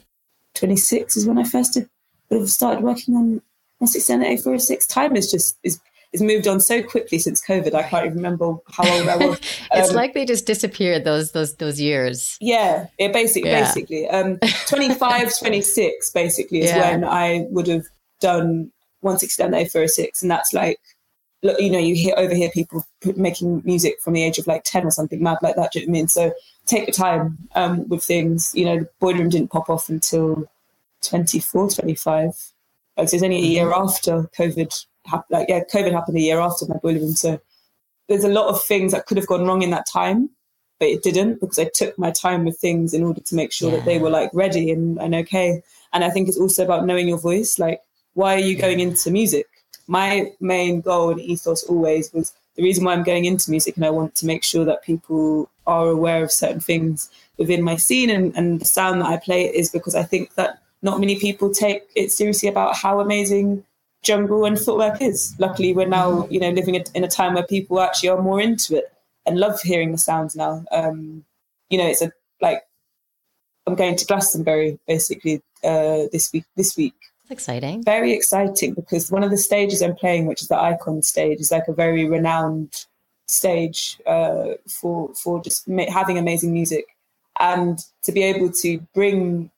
26 0.55 1.16
is 1.19 1.27
when 1.27 1.38
I 1.38 1.45
first 1.45 1.75
did, 1.75 1.88
would 2.31 2.40
have 2.40 2.49
started 2.49 2.83
working 2.83 3.14
on 3.14 3.42
on 3.81 3.87
610 3.87 4.38
A406. 4.38 4.88
Time 4.88 5.16
is 5.16 5.31
just 5.31 5.59
is 5.62 5.81
is 6.16 6.22
moved 6.22 6.48
on 6.48 6.61
so 6.61 6.83
quickly 6.83 7.18
since 7.18 7.40
COVID. 7.46 7.72
I 7.74 7.83
can't 7.85 8.07
even 8.07 8.16
remember 8.16 8.57
how 8.72 8.88
old 8.90 9.09
I 9.09 9.16
was. 9.16 9.38
it's 9.72 9.90
Um, 9.90 9.96
like 9.96 10.14
they 10.14 10.24
just 10.24 10.46
disappeared 10.46 11.05
those 11.05 11.33
those 11.33 11.55
those 11.57 11.81
years. 11.81 12.37
yeah, 12.40 12.87
it 12.98 13.12
basically 13.12 13.50
Yeah. 13.50 13.61
basically 13.62 14.09
um 14.09 14.38
25, 14.68 15.38
26 15.38 16.11
basically 16.11 16.61
is 16.62 16.70
Yeah. 16.70 16.90
when 16.90 17.05
I 17.05 17.46
would 17.50 17.68
have 17.68 17.85
done 18.20 18.72
169 19.00 19.52
A406, 19.66 20.22
and 20.22 20.31
that's 20.31 20.52
like. 20.52 20.79
Look, 21.42 21.61
you 21.61 21.70
know, 21.70 21.79
you 21.79 21.94
hear 21.94 22.14
overhear 22.16 22.50
people 22.50 22.85
making 23.14 23.62
music 23.64 24.00
from 24.00 24.14
the 24.14 24.22
age 24.24 24.38
of 24.38 24.46
like 24.46 24.62
ten 24.64 24.85
or 24.87 24.90
something 24.90 25.22
mad 25.22 25.37
like 25.42 25.55
that. 25.57 25.70
Do 25.70 25.79
you 25.79 25.87
know 25.87 25.90
what 25.90 25.96
I 25.96 26.00
mean? 26.00 26.09
So 26.09 26.33
take 26.64 26.87
your 26.88 26.94
time 26.94 27.37
um, 27.55 27.87
with 27.88 28.02
things. 28.02 28.52
You 28.55 28.64
know, 28.64 28.79
the 28.81 28.88
boiler 29.00 29.18
room 29.18 29.29
didn't 29.29 29.50
pop 29.52 29.68
off 29.68 29.90
until 29.90 30.48
24, 31.02 31.70
25. 31.70 32.52
Like, 32.96 33.09
so 33.11 33.14
it's 33.16 33.22
only 33.22 33.37
a 33.37 33.40
year 33.40 33.70
after 33.72 34.22
COVID 34.37 34.87
happened. 35.09 35.38
Like, 35.38 35.49
yeah, 35.49 35.62
COVID 35.73 35.92
happened 35.92 36.16
a 36.16 36.21
year 36.21 36.40
after 36.40 36.66
my 36.66 36.77
boiler 36.77 37.01
room. 37.01 37.12
So 37.12 37.40
there's 38.09 38.25
a 38.25 38.29
lot 38.29 38.49
of 38.49 38.62
things 38.64 38.92
that 38.92 39.07
could 39.07 39.16
have 39.16 39.27
gone 39.27 39.47
wrong 39.47 39.62
in 39.62 39.71
that 39.71 39.87
time, 39.87 40.31
but 40.79 40.88
it 40.88 41.03
didn't 41.03 41.40
because 41.40 41.59
I 41.59 41.71
took 41.73 41.99
my 41.99 42.11
time 42.11 42.45
with 42.45 42.59
things 42.59 42.95
in 42.95 43.03
order 43.03 43.21
to 43.21 43.35
make 43.35 43.53
sure 43.53 43.71
that 43.71 43.85
they 43.85 43.99
were 43.99 44.11
like 44.11 44.31
ready 44.33 44.71
and, 44.71 44.99
and 44.99 45.14
okay. 45.14 45.62
And 45.92 46.05
I 46.05 46.11
think 46.11 46.29
it's 46.29 46.38
also 46.38 46.64
about 46.64 46.87
knowing 46.87 47.09
your 47.09 47.19
voice. 47.19 47.59
Like, 47.59 47.81
why 48.14 48.35
are 48.35 48.40
you 48.40 48.57
going 48.57 48.81
into 48.81 49.11
music? 49.11 49.47
My 49.88 50.33
main 50.40 50.81
goal 50.81 51.11
and 51.11 51.21
ethos 51.21 51.64
always 51.64 52.12
was 52.12 52.33
the 52.57 52.62
reason 52.62 52.85
why 52.85 52.95
I'm 52.95 53.03
going 53.03 53.27
into 53.27 53.51
music, 53.51 53.77
and 53.77 53.85
I 53.85 53.90
want 53.90 54.14
to 54.16 54.27
make 54.27 54.42
sure 54.42 54.64
that 54.64 54.83
people 54.83 55.51
are 55.66 55.88
aware 55.88 56.25
of 56.25 56.33
certain 56.33 56.61
things 56.61 57.11
within 57.38 57.62
my 57.62 57.77
scene 57.77 58.09
and, 58.09 58.35
and 58.37 58.61
the 58.61 58.64
sound 58.64 59.01
that 59.01 59.09
I 59.09 59.19
play 59.19 59.45
is 59.45 59.71
because 59.71 59.95
I 59.95 60.05
think 60.05 60.35
that 60.35 60.59
not 60.83 61.01
many 61.01 61.19
people 61.19 61.53
take 61.53 61.83
it 61.95 62.11
seriously 62.12 62.49
about 62.49 62.77
how 62.77 63.01
amazing 63.01 63.64
jungle 64.07 64.45
and 64.45 64.59
footwork 64.59 65.03
is. 65.03 65.35
Luckily, 65.38 65.75
we're 65.75 65.88
now 66.01 66.27
you 66.29 66.40
know 66.40 66.51
living 66.51 66.77
in 66.77 67.05
a 67.05 67.09
time 67.09 67.35
where 67.35 67.47
people 67.47 67.81
actually 67.81 68.11
are 68.11 68.23
more 68.23 68.40
into 68.40 68.77
it 68.77 68.92
and 69.27 69.38
love 69.38 69.61
hearing 69.61 69.92
the 69.92 69.99
sounds 69.99 70.37
now. 70.37 70.64
Um, 70.71 71.25
you 71.69 71.79
know, 71.79 71.87
it's 71.87 72.03
a 72.03 72.12
like 72.40 72.62
I'm 73.66 73.75
going 73.75 73.97
to 73.97 74.07
Glastonbury 74.07 74.79
basically 74.87 75.42
uh, 75.64 76.07
this 76.12 76.33
week. 76.33 76.45
This 76.57 76.77
week, 76.77 76.95
That's 77.29 77.40
exciting. 77.40 77.83
very 77.83 78.12
exciting 78.12 78.75
because 78.75 79.11
one 79.11 79.25
of 79.25 79.31
the 79.31 79.37
stages 79.49 79.83
I'm 79.83 79.97
playing, 79.97 80.27
which 80.27 80.42
is 80.42 80.49
the 80.49 80.55
IICON 80.55 81.05
stage, 81.05 81.40
is 81.40 81.51
like 81.51 81.66
a 81.69 81.73
very 81.75 82.09
renowned 82.09 82.87
stage 83.27 84.01
uh, 84.07 84.53
for 84.69 85.12
for 85.14 85.42
just 85.42 85.66
ma- 85.69 85.90
having 85.90 86.16
amazing 86.19 86.53
music, 86.53 86.87
and 87.40 87.79
to 88.05 88.12
be 88.12 88.23
able 88.23 88.53
to 88.62 88.79
bring 88.95 89.51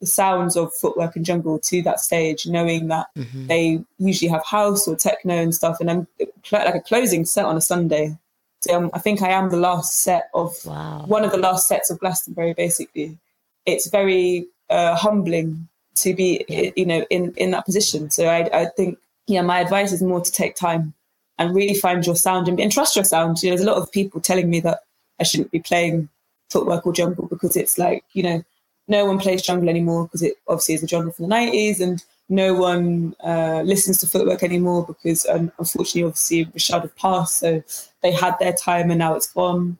the 0.00 0.06
sounds 0.06 0.56
of 0.56 0.74
footwork 0.74 1.16
and 1.16 1.24
jungle 1.24 1.58
to 1.58 1.82
that 1.82 2.00
stage, 2.00 2.46
knowing 2.46 2.88
that 2.88 3.06
Mhm. 3.16 3.46
they 3.48 3.80
usually 3.98 4.28
have 4.30 4.44
house 4.44 4.86
or 4.86 4.94
techno 4.96 5.34
and 5.34 5.54
stuff, 5.54 5.80
and 5.80 5.90
I'm 5.90 6.06
like 6.52 6.74
a 6.74 6.80
closing 6.80 7.24
set 7.24 7.44
on 7.46 7.56
a 7.56 7.60
Sunday. 7.60 8.16
So 8.60 8.74
um, 8.76 8.90
I 8.92 8.98
think 8.98 9.22
I 9.22 9.30
am 9.30 9.50
the 9.50 9.56
last 9.56 10.02
set 10.02 10.28
of 10.34 10.54
Wow. 10.64 11.04
one 11.06 11.24
of 11.24 11.30
the 11.30 11.38
last 11.38 11.66
sets 11.68 11.88
of 11.90 11.98
Glastonbury. 11.98 12.52
Basically, 12.54 13.16
it's 13.64 13.88
very 13.88 14.46
uh, 14.68 14.96
humbling 14.96 15.68
to 15.96 16.12
be, 16.14 16.44
you 16.76 16.84
know, 16.84 17.04
in 17.10 17.32
in 17.36 17.52
that 17.52 17.64
position. 17.64 18.10
So 18.10 18.26
I 18.26 18.40
I 18.52 18.64
think 18.76 18.98
yeah, 19.28 19.42
my 19.42 19.60
advice 19.60 19.92
is 19.92 20.02
more 20.02 20.20
to 20.20 20.30
take 20.32 20.54
time 20.56 20.92
and 21.38 21.54
really 21.54 21.74
find 21.74 22.04
your 22.06 22.16
sound 22.16 22.48
and, 22.48 22.58
and 22.60 22.70
trust 22.72 22.96
your 22.96 23.04
sound. 23.04 23.42
You 23.42 23.50
know, 23.50 23.56
there's 23.56 23.66
a 23.66 23.70
lot 23.72 23.80
of 23.80 23.90
people 23.92 24.20
telling 24.20 24.48
me 24.50 24.60
that 24.60 24.80
I 25.20 25.24
shouldn't 25.24 25.50
be 25.52 25.60
playing 25.60 26.08
footwork 26.50 26.86
or 26.86 26.92
jungle 26.92 27.26
because 27.26 27.56
it's 27.56 27.76
like 27.78 28.04
you 28.12 28.22
know 28.22 28.44
no 28.88 29.04
one 29.04 29.18
plays 29.18 29.42
jungle 29.42 29.68
anymore 29.68 30.04
because 30.04 30.22
it 30.22 30.34
obviously 30.48 30.74
is 30.74 30.82
a 30.82 30.88
genre 30.88 31.12
from 31.12 31.28
the 31.28 31.34
90s 31.34 31.80
and 31.80 32.04
no 32.28 32.54
one 32.54 33.14
uh, 33.24 33.62
listens 33.64 33.98
to 33.98 34.06
footwork 34.06 34.42
anymore 34.42 34.84
because 34.84 35.26
um, 35.26 35.52
unfortunately 35.58 36.04
obviously 36.04 36.46
Rashad 36.46 36.82
have 36.82 36.96
passed 36.96 37.38
so 37.38 37.62
they 38.02 38.12
had 38.12 38.36
their 38.38 38.52
time 38.52 38.90
and 38.90 38.98
now 38.98 39.14
it's 39.14 39.32
gone. 39.32 39.78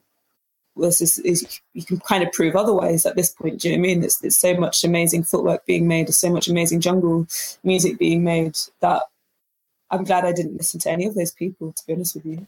This 0.75 1.01
is, 1.01 1.17
is 1.19 1.59
you 1.73 1.83
can 1.83 1.99
kind 1.99 2.23
of 2.23 2.31
prove 2.31 2.55
otherwise 2.55 3.05
at 3.05 3.15
this 3.15 3.31
point 3.31 3.61
do 3.61 3.69
you 3.69 3.75
know 3.75 3.81
what 3.81 3.85
I 3.85 3.87
mean? 3.87 3.99
There's, 4.01 4.17
there's 4.19 4.37
so 4.37 4.55
much 4.55 4.83
amazing 4.83 5.23
footwork 5.23 5.65
being 5.65 5.87
made 5.87 6.07
there's 6.07 6.19
so 6.19 6.29
much 6.29 6.47
amazing 6.47 6.81
jungle 6.81 7.27
music 7.63 7.97
being 7.97 8.23
made 8.23 8.57
that 8.81 9.03
I'm 9.89 10.03
glad 10.03 10.25
I 10.25 10.33
didn't 10.33 10.57
listen 10.57 10.79
to 10.81 10.91
any 10.91 11.05
of 11.05 11.15
those 11.15 11.31
people 11.31 11.73
to 11.73 11.85
be 11.85 11.93
honest 11.93 12.15
with 12.15 12.25
you 12.25 12.47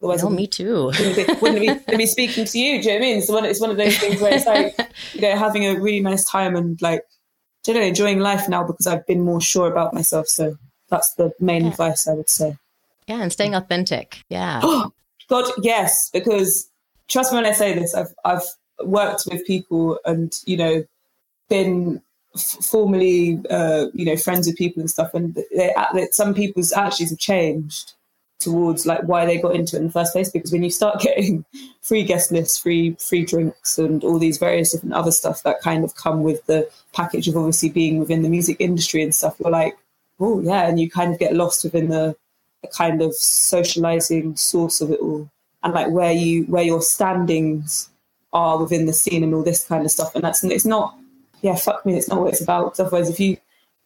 otherwise 0.00 0.22
No, 0.22 0.30
me 0.30 0.46
too. 0.46 0.86
wouldn't 0.98 1.16
be, 1.16 1.24
wouldn't 1.40 1.60
be, 1.60 1.68
wouldn't 1.68 1.98
be 1.98 2.06
speaking 2.06 2.44
to 2.44 2.58
you. 2.58 2.82
Do 2.82 2.88
you 2.88 2.94
know 2.94 3.00
what 3.00 3.04
I 3.04 3.08
mean? 3.08 3.18
It's 3.18 3.28
one, 3.30 3.44
it's 3.44 3.60
one 3.60 3.70
of 3.70 3.76
those 3.76 3.98
things 3.98 4.20
where 4.20 4.34
it's 4.34 4.46
like, 4.46 4.74
you 5.14 5.20
know, 5.20 5.36
having 5.36 5.64
a 5.66 5.78
really 5.78 6.00
nice 6.00 6.24
time 6.24 6.56
and 6.56 6.80
like, 6.82 7.02
you 7.66 7.74
know, 7.74 7.80
enjoying 7.80 8.20
life 8.20 8.48
now 8.48 8.64
because 8.64 8.86
I've 8.86 9.06
been 9.06 9.20
more 9.22 9.40
sure 9.40 9.68
about 9.70 9.92
myself. 9.94 10.26
So 10.28 10.56
that's 10.88 11.12
the 11.14 11.32
main 11.40 11.64
Yeah. 11.64 11.70
advice 11.70 12.08
I 12.08 12.14
would 12.14 12.30
say. 12.30 12.56
Yeah, 13.06 13.22
and 13.22 13.32
staying 13.32 13.54
authentic. 13.54 14.22
Yeah. 14.28 14.60
God, 15.28 15.44
yes, 15.62 16.10
because 16.12 16.68
trust 17.08 17.32
me 17.32 17.36
when 17.36 17.46
I 17.46 17.52
say 17.52 17.74
this, 17.74 17.94
I've, 17.94 18.12
I've 18.24 18.42
worked 18.84 19.24
with 19.30 19.46
people 19.46 19.98
and, 20.04 20.32
you 20.46 20.56
know, 20.56 20.84
been 21.48 22.00
f- 22.34 22.42
formerly, 22.64 23.40
uh, 23.50 23.86
you 23.92 24.04
know, 24.06 24.16
friends 24.16 24.46
with 24.46 24.56
people 24.56 24.80
and 24.80 24.88
stuff. 24.90 25.12
And 25.14 25.34
they, 25.54 25.74
they, 25.94 26.06
some 26.12 26.34
people's 26.34 26.72
attitudes 26.72 27.10
have 27.10 27.18
changed 27.18 27.92
towards 28.40 28.86
like 28.86 29.02
why 29.02 29.24
they 29.24 29.38
got 29.38 29.54
into 29.54 29.76
it 29.76 29.80
in 29.80 29.86
the 29.86 29.92
first 29.92 30.12
place. 30.12 30.30
Because 30.30 30.50
when 30.50 30.64
you 30.64 30.70
start 30.70 31.00
getting 31.02 31.44
free 31.82 32.02
guest 32.02 32.32
lists, 32.32 32.58
free 32.58 32.96
free 32.98 33.24
drinks, 33.24 33.78
and 33.78 34.02
all 34.02 34.18
these 34.18 34.38
various 34.38 34.72
different 34.72 34.94
other 34.94 35.12
stuff 35.12 35.42
that 35.44 35.60
kind 35.60 35.84
of 35.84 35.94
come 35.94 36.22
with 36.22 36.44
the 36.46 36.68
package 36.92 37.28
of 37.28 37.36
obviously 37.36 37.68
being 37.68 37.98
within 37.98 38.22
the 38.22 38.28
music 38.28 38.56
industry 38.58 39.02
and 39.02 39.14
stuff, 39.14 39.36
you're 39.38 39.52
like, 39.52 39.78
oh 40.18 40.40
yeah, 40.40 40.66
and 40.66 40.80
you 40.80 40.90
kind 40.90 41.12
of 41.12 41.18
get 41.18 41.34
lost 41.34 41.62
within 41.62 41.88
the, 41.88 42.16
the 42.62 42.68
kind 42.68 43.00
of 43.00 43.14
socializing 43.14 44.34
source 44.36 44.80
of 44.80 44.90
it 44.90 45.00
all, 45.00 45.30
and 45.62 45.74
like 45.74 45.90
where 45.90 46.12
you 46.12 46.44
where 46.44 46.64
your 46.64 46.82
standings 46.82 47.90
are 48.32 48.58
within 48.58 48.86
the 48.86 48.92
scene 48.92 49.24
and 49.24 49.34
all 49.34 49.42
this 49.42 49.64
kind 49.64 49.84
of 49.84 49.90
stuff. 49.90 50.14
And 50.14 50.24
that's 50.24 50.42
it's 50.44 50.64
not, 50.64 50.96
yeah, 51.42 51.56
fuck 51.56 51.84
me, 51.84 51.96
it's 51.96 52.08
not 52.08 52.20
what 52.20 52.32
it's 52.32 52.40
about. 52.40 52.78
Otherwise, 52.78 53.10
if 53.10 53.20
you 53.20 53.36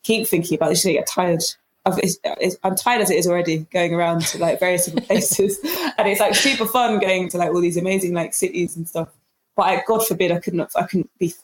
keep 0.02 0.26
thinking 0.26 0.56
about 0.56 0.72
it, 0.72 0.80
gonna 0.82 0.94
get 0.94 1.06
tired. 1.06 1.42
It's, 1.86 2.18
it's, 2.24 2.56
I'm 2.64 2.74
tired 2.76 3.02
as 3.02 3.10
it 3.10 3.16
is 3.18 3.26
already 3.26 3.58
going 3.72 3.94
around 3.94 4.22
to 4.26 4.38
like 4.38 4.58
various 4.58 4.86
different 4.86 5.06
places, 5.08 5.58
and 5.98 6.08
it's 6.08 6.20
like 6.20 6.34
super 6.34 6.66
fun 6.66 6.98
going 6.98 7.28
to 7.30 7.38
like 7.38 7.50
all 7.50 7.60
these 7.60 7.76
amazing 7.76 8.14
like 8.14 8.32
cities 8.34 8.76
and 8.76 8.88
stuff. 8.88 9.08
But 9.56 9.62
I, 9.62 9.82
God 9.86 10.06
forbid, 10.06 10.32
I 10.32 10.38
couldn't, 10.40 10.68
I 10.74 10.82
couldn't 10.84 11.10
be 11.18 11.34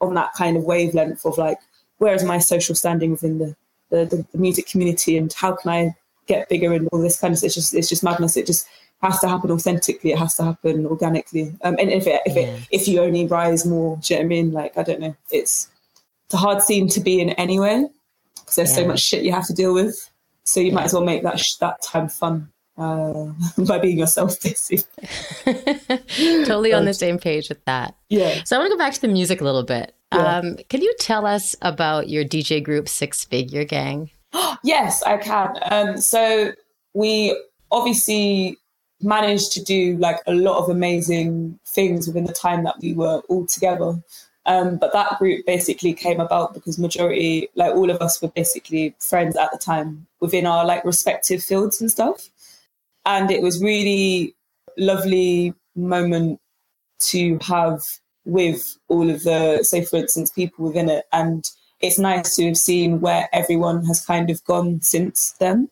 on 0.00 0.14
that 0.14 0.32
kind 0.34 0.56
of 0.56 0.64
wavelength 0.64 1.24
of 1.24 1.36
like, 1.38 1.58
where 1.98 2.14
is 2.14 2.22
my 2.24 2.38
social 2.38 2.74
standing 2.74 3.10
within 3.10 3.38
the, 3.38 3.56
the, 3.90 4.04
the, 4.04 4.26
the 4.32 4.38
music 4.38 4.66
community, 4.66 5.16
and 5.16 5.32
how 5.32 5.52
can 5.56 5.70
I 5.70 5.96
get 6.26 6.48
bigger 6.48 6.72
and 6.72 6.88
all 6.92 7.00
this 7.00 7.18
kind 7.20 7.32
of 7.32 7.38
stuff. 7.38 7.46
It's 7.46 7.54
just, 7.54 7.74
it's 7.74 7.88
just 7.88 8.02
madness. 8.04 8.36
It 8.36 8.46
just 8.46 8.68
has 9.02 9.18
to 9.20 9.28
happen 9.28 9.50
authentically. 9.50 10.12
It 10.12 10.18
has 10.18 10.36
to 10.36 10.44
happen 10.44 10.86
organically. 10.86 11.52
Um, 11.62 11.76
and 11.78 11.90
if 11.90 12.06
it, 12.06 12.20
if 12.24 12.36
Yeah. 12.36 12.42
it, 12.42 12.68
if 12.70 12.88
you 12.88 13.00
only 13.00 13.26
rise 13.26 13.66
more, 13.66 13.98
do 14.02 14.14
you 14.14 14.20
know 14.20 14.22
what 14.22 14.26
I 14.26 14.28
mean? 14.28 14.52
Like, 14.52 14.78
I 14.78 14.82
don't 14.82 15.00
know. 15.00 15.16
It's, 15.30 15.68
it's 16.26 16.34
a 16.34 16.36
hard 16.36 16.62
scene 16.62 16.88
to 16.90 17.00
be 17.00 17.20
in 17.20 17.30
anyway, 17.30 17.86
because 18.50 18.56
there's 18.56 18.74
so 18.74 18.86
much 18.86 19.00
shit 19.00 19.22
you 19.22 19.32
have 19.32 19.46
to 19.46 19.54
deal 19.54 19.72
with. 19.72 20.10
So 20.44 20.60
you 20.60 20.72
might 20.72 20.84
as 20.84 20.92
well 20.92 21.04
make 21.04 21.22
that 21.22 21.38
sh- 21.38 21.56
that 21.56 21.80
time 21.82 22.08
fun 22.08 22.50
uh, 22.76 23.26
by 23.66 23.78
being 23.78 23.98
yourself, 23.98 24.40
basically. 24.42 25.08
totally 26.44 26.72
on 26.72 26.84
the 26.84 26.94
same 26.94 27.18
page 27.18 27.48
with 27.48 27.64
that. 27.66 27.94
Yeah. 28.08 28.42
So 28.44 28.56
I 28.56 28.58
want 28.58 28.70
to 28.70 28.76
go 28.76 28.78
back 28.78 28.94
to 28.94 29.00
the 29.00 29.08
music 29.08 29.40
a 29.40 29.44
little 29.44 29.62
bit. 29.62 29.94
Yeah. 30.12 30.38
Um, 30.38 30.56
can 30.68 30.82
you 30.82 30.92
tell 30.98 31.24
us 31.26 31.54
about 31.62 32.08
your 32.08 32.24
DJ 32.24 32.62
group 32.62 32.88
Six 32.88 33.24
Figure 33.24 33.64
Gang? 33.64 34.10
Yes, 34.62 35.02
I 35.04 35.16
can. 35.16 35.56
Um, 35.70 35.96
so 35.96 36.52
we 36.92 37.34
obviously 37.70 38.58
managed 39.00 39.52
to 39.52 39.64
do 39.64 39.96
like 39.96 40.18
a 40.26 40.34
lot 40.34 40.58
of 40.58 40.68
amazing 40.68 41.58
things 41.66 42.06
within 42.06 42.24
the 42.24 42.32
time 42.32 42.64
that 42.64 42.74
we 42.82 42.92
were 42.92 43.22
all 43.30 43.46
together. 43.46 43.94
Um, 44.50 44.78
but 44.78 44.92
that 44.92 45.16
group 45.20 45.46
basically 45.46 45.94
came 45.94 46.18
about 46.18 46.54
because 46.54 46.76
majority, 46.76 47.48
like 47.54 47.72
all 47.72 47.88
of 47.88 48.02
us, 48.02 48.20
were 48.20 48.32
basically 48.34 48.96
friends 48.98 49.36
at 49.36 49.52
the 49.52 49.58
time 49.58 50.08
within 50.18 50.44
our 50.44 50.66
like 50.66 50.84
respective 50.84 51.40
fields 51.40 51.80
and 51.80 51.88
stuff. 51.88 52.28
And 53.06 53.30
it 53.30 53.42
was 53.42 53.62
really 53.62 54.34
lovely 54.76 55.54
moment 55.76 56.40
to 57.10 57.38
have 57.42 57.80
with 58.24 58.76
all 58.88 59.08
of 59.08 59.22
the, 59.22 59.62
say 59.62 59.84
for 59.84 59.98
instance, 59.98 60.32
people 60.32 60.66
within 60.66 60.88
it. 60.88 61.04
And 61.12 61.48
it's 61.78 62.00
nice 62.00 62.34
to 62.34 62.46
have 62.46 62.58
seen 62.58 63.00
where 63.00 63.28
everyone 63.32 63.84
has 63.86 64.04
kind 64.04 64.30
of 64.30 64.44
gone 64.46 64.80
since 64.80 65.30
then. 65.38 65.68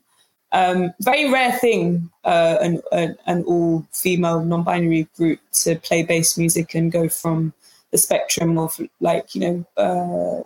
Um, 0.52 0.94
very 1.00 1.28
rare 1.32 1.52
thing, 1.52 2.10
uh, 2.22 2.58
an, 2.60 2.80
an, 2.92 3.18
an 3.26 3.42
all 3.42 3.88
female 3.92 4.44
non 4.44 4.62
binary 4.62 5.08
group 5.16 5.40
to 5.64 5.74
play 5.80 6.04
bass 6.04 6.38
music 6.38 6.76
and 6.76 6.92
go 6.92 7.08
from 7.08 7.52
the 7.90 7.98
spectrum 7.98 8.58
of 8.58 8.78
like, 9.00 9.34
you 9.34 9.40
know, 9.40 9.64
uh, 9.76 10.42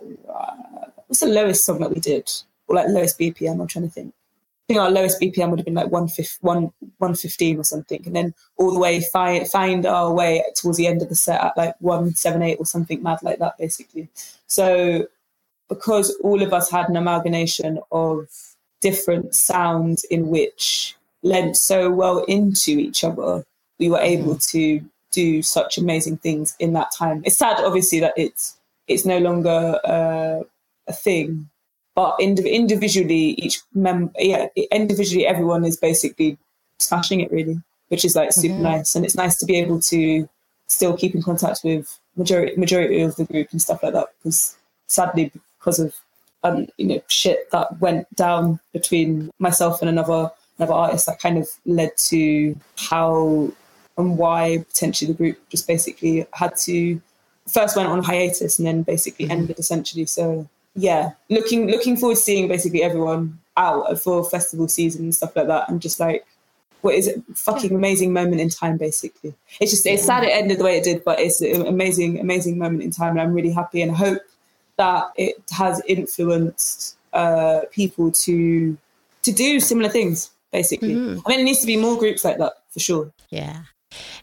what's 1.07 1.19
the 1.19 1.27
lowest 1.27 1.65
song 1.65 1.79
that 1.79 1.93
we 1.93 1.99
did? 1.99 2.31
Or 2.67 2.75
like 2.75 2.87
lowest 2.89 3.19
BPM, 3.19 3.59
I'm 3.59 3.67
trying 3.67 3.85
to 3.85 3.91
think. 3.91 4.13
I 4.13 4.65
think 4.67 4.79
our 4.79 4.91
lowest 4.91 5.19
BPM 5.19 5.49
would 5.49 5.59
have 5.59 5.65
been 5.65 5.73
like 5.73 5.91
115, 5.91 6.39
115 6.41 7.59
or 7.59 7.63
something. 7.63 8.01
And 8.05 8.15
then 8.15 8.33
all 8.57 8.73
the 8.73 8.79
way 8.79 9.01
find, 9.11 9.47
find 9.49 9.85
our 9.85 10.13
way 10.13 10.43
towards 10.55 10.77
the 10.77 10.87
end 10.87 11.01
of 11.01 11.09
the 11.09 11.15
set 11.15 11.41
at 11.41 11.57
like 11.57 11.75
178 11.79 12.55
or 12.59 12.65
something 12.65 13.03
mad 13.03 13.19
like 13.23 13.39
that, 13.39 13.57
basically. 13.57 14.07
So 14.47 15.07
because 15.67 16.15
all 16.23 16.41
of 16.41 16.53
us 16.53 16.69
had 16.69 16.87
an 16.87 16.95
amalgamation 16.95 17.79
of 17.91 18.27
different 18.79 19.35
sounds 19.35 20.03
in 20.05 20.29
which 20.29 20.95
lent 21.23 21.57
so 21.57 21.89
well 21.89 22.23
into 22.25 22.71
each 22.71 23.03
other, 23.03 23.45
we 23.79 23.89
were 23.89 23.99
able 23.99 24.37
to 24.37 24.81
do 25.13 25.41
such 25.41 25.77
amazing 25.77 26.17
things 26.17 26.55
in 26.59 26.73
that 26.73 26.91
time. 26.97 27.21
It's 27.25 27.37
sad, 27.37 27.59
obviously, 27.59 27.99
that 28.01 28.13
it's 28.17 28.57
it's 28.87 29.05
no 29.05 29.17
longer 29.19 29.79
uh, 29.85 30.43
a 30.87 30.93
thing, 30.93 31.49
but 31.95 32.17
indiv- 32.19 32.51
individually, 32.51 33.25
each 33.43 33.61
member, 33.73 34.11
yeah, 34.19 34.47
individually, 34.71 35.25
everyone 35.25 35.63
is 35.63 35.77
basically 35.77 36.37
smashing 36.79 37.21
it 37.21 37.31
really, 37.31 37.61
which 37.87 38.03
is 38.03 38.15
like 38.15 38.33
super 38.33 38.55
Mhm. 38.55 38.59
nice, 38.71 38.95
and 38.95 39.05
it's 39.05 39.15
nice 39.15 39.37
to 39.37 39.45
be 39.45 39.55
able 39.57 39.79
to 39.81 40.27
still 40.67 40.97
keep 40.97 41.15
in 41.15 41.21
contact 41.21 41.61
with 41.63 41.99
majority 42.17 42.55
majority 42.57 43.01
of 43.01 43.15
the 43.15 43.25
group 43.25 43.47
and 43.51 43.61
stuff 43.61 43.81
like 43.83 43.93
that 43.93 44.07
because 44.19 44.55
sadly 44.87 45.31
because 45.59 45.79
of 45.79 45.93
um, 46.43 46.67
you 46.77 46.85
know 46.87 47.01
shit 47.07 47.49
that 47.51 47.79
went 47.79 48.05
down 48.15 48.59
between 48.73 49.29
myself 49.39 49.81
and 49.81 49.89
another 49.89 50.29
another 50.57 50.73
artist 50.73 51.05
that 51.05 51.19
kind 51.19 51.37
of 51.37 51.47
led 51.65 51.91
to 51.97 52.55
how 52.77 53.49
and 53.97 54.17
why 54.17 54.63
potentially 54.67 55.11
the 55.11 55.17
group 55.17 55.37
just 55.49 55.67
basically 55.67 56.25
had 56.33 56.55
to 56.57 57.01
first 57.47 57.75
went 57.75 57.89
on 57.89 58.03
hiatus 58.03 58.57
and 58.57 58.67
then 58.67 58.83
basically 58.83 59.29
ended 59.29 59.59
essentially 59.59 60.05
so 60.05 60.47
yeah 60.75 61.11
looking 61.29 61.67
looking 61.69 61.97
forward 61.97 62.15
to 62.15 62.21
seeing 62.21 62.47
basically 62.47 62.81
everyone 62.81 63.37
out 63.57 63.99
for 64.01 64.23
festival 64.23 64.67
season 64.67 65.03
and 65.03 65.15
stuff 65.15 65.35
like 65.35 65.47
that 65.47 65.67
and 65.69 65.81
just 65.81 65.99
like 65.99 66.25
what 66.81 66.95
is 66.95 67.07
it 67.07 67.21
fucking 67.35 67.75
amazing 67.75 68.11
moment 68.11 68.41
in 68.41 68.49
time 68.49 68.77
basically 68.77 69.33
it's 69.59 69.71
just 69.71 69.85
it's 69.85 70.03
sad 70.03 70.23
it 70.23 70.31
ended 70.31 70.57
the 70.57 70.63
way 70.63 70.77
it 70.77 70.83
did 70.83 71.03
but 71.03 71.19
it's 71.19 71.41
an 71.41 71.65
amazing 71.67 72.19
amazing 72.19 72.57
moment 72.57 72.81
in 72.81 72.91
time 72.91 73.11
and 73.11 73.21
i'm 73.21 73.33
really 73.33 73.51
happy 73.51 73.81
and 73.81 73.95
hope 73.95 74.21
that 74.77 75.11
it 75.17 75.35
has 75.51 75.81
influenced 75.87 76.97
uh, 77.13 77.61
people 77.71 78.11
to 78.11 78.75
to 79.21 79.31
do 79.31 79.59
similar 79.59 79.87
things. 79.89 80.31
Basically, 80.51 80.93
Mhm. 80.95 81.21
I 81.25 81.29
mean, 81.29 81.39
it 81.39 81.43
needs 81.43 81.61
to 81.61 81.67
be 81.67 81.77
more 81.77 81.97
groups 81.97 82.23
like 82.23 82.37
that 82.39 82.53
for 82.71 82.79
sure. 82.79 83.11
Yeah. 83.29 83.61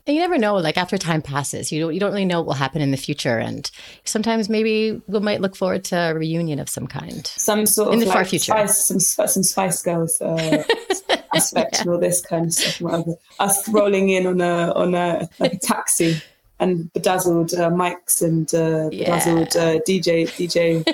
And 0.07 0.15
you 0.17 0.21
never 0.23 0.39
know, 0.39 0.55
like 0.57 0.77
after 0.77 0.97
time 0.99 1.23
passes, 1.23 1.71
you 1.73 1.81
don't, 1.81 1.95
you 1.95 2.01
don't 2.01 2.13
really 2.13 2.25
know 2.25 2.39
what 2.41 2.47
will 2.47 2.55
happen 2.55 2.81
in 2.83 2.91
the 2.91 2.97
future. 2.97 3.39
And 3.39 3.71
sometimes 4.05 4.49
maybe 4.49 5.01
we 5.07 5.21
might 5.21 5.41
look 5.41 5.57
forward 5.57 5.85
to 5.85 5.97
a 5.97 6.15
reunion 6.15 6.59
of 6.59 6.69
some 6.69 6.87
kind. 6.87 7.27
Some 7.27 7.67
sort 7.67 7.89
of 7.89 7.95
In 7.95 8.01
the 8.01 8.07
far 8.07 8.25
future. 8.25 8.53
Spice, 8.53 8.87
some 8.87 9.01
some 9.01 9.43
Spice 9.43 9.83
Girls 9.83 10.21
uh, 10.21 10.63
aspect 11.35 11.81
and 11.81 11.91
all 11.91 11.99
this 11.99 12.21
kind 12.21 12.47
of 12.47 12.53
stuff. 12.53 12.81
Whatever. 12.81 13.15
Us 13.39 13.69
rolling 13.69 14.09
in 14.11 14.27
on 14.27 14.41
a 14.41 14.73
on 14.75 14.95
a 14.95 15.29
like 15.39 15.55
a 15.55 15.59
taxi 15.59 16.21
and 16.59 16.93
bedazzled 16.93 17.55
uh, 17.55 17.71
mics 17.71 18.21
and 18.23 18.53
uh, 18.55 18.89
Yeah. 18.93 19.05
bedazzled 19.17 19.57
uh, 19.57 19.81
DJ 19.89 20.27
DJ 20.29 20.85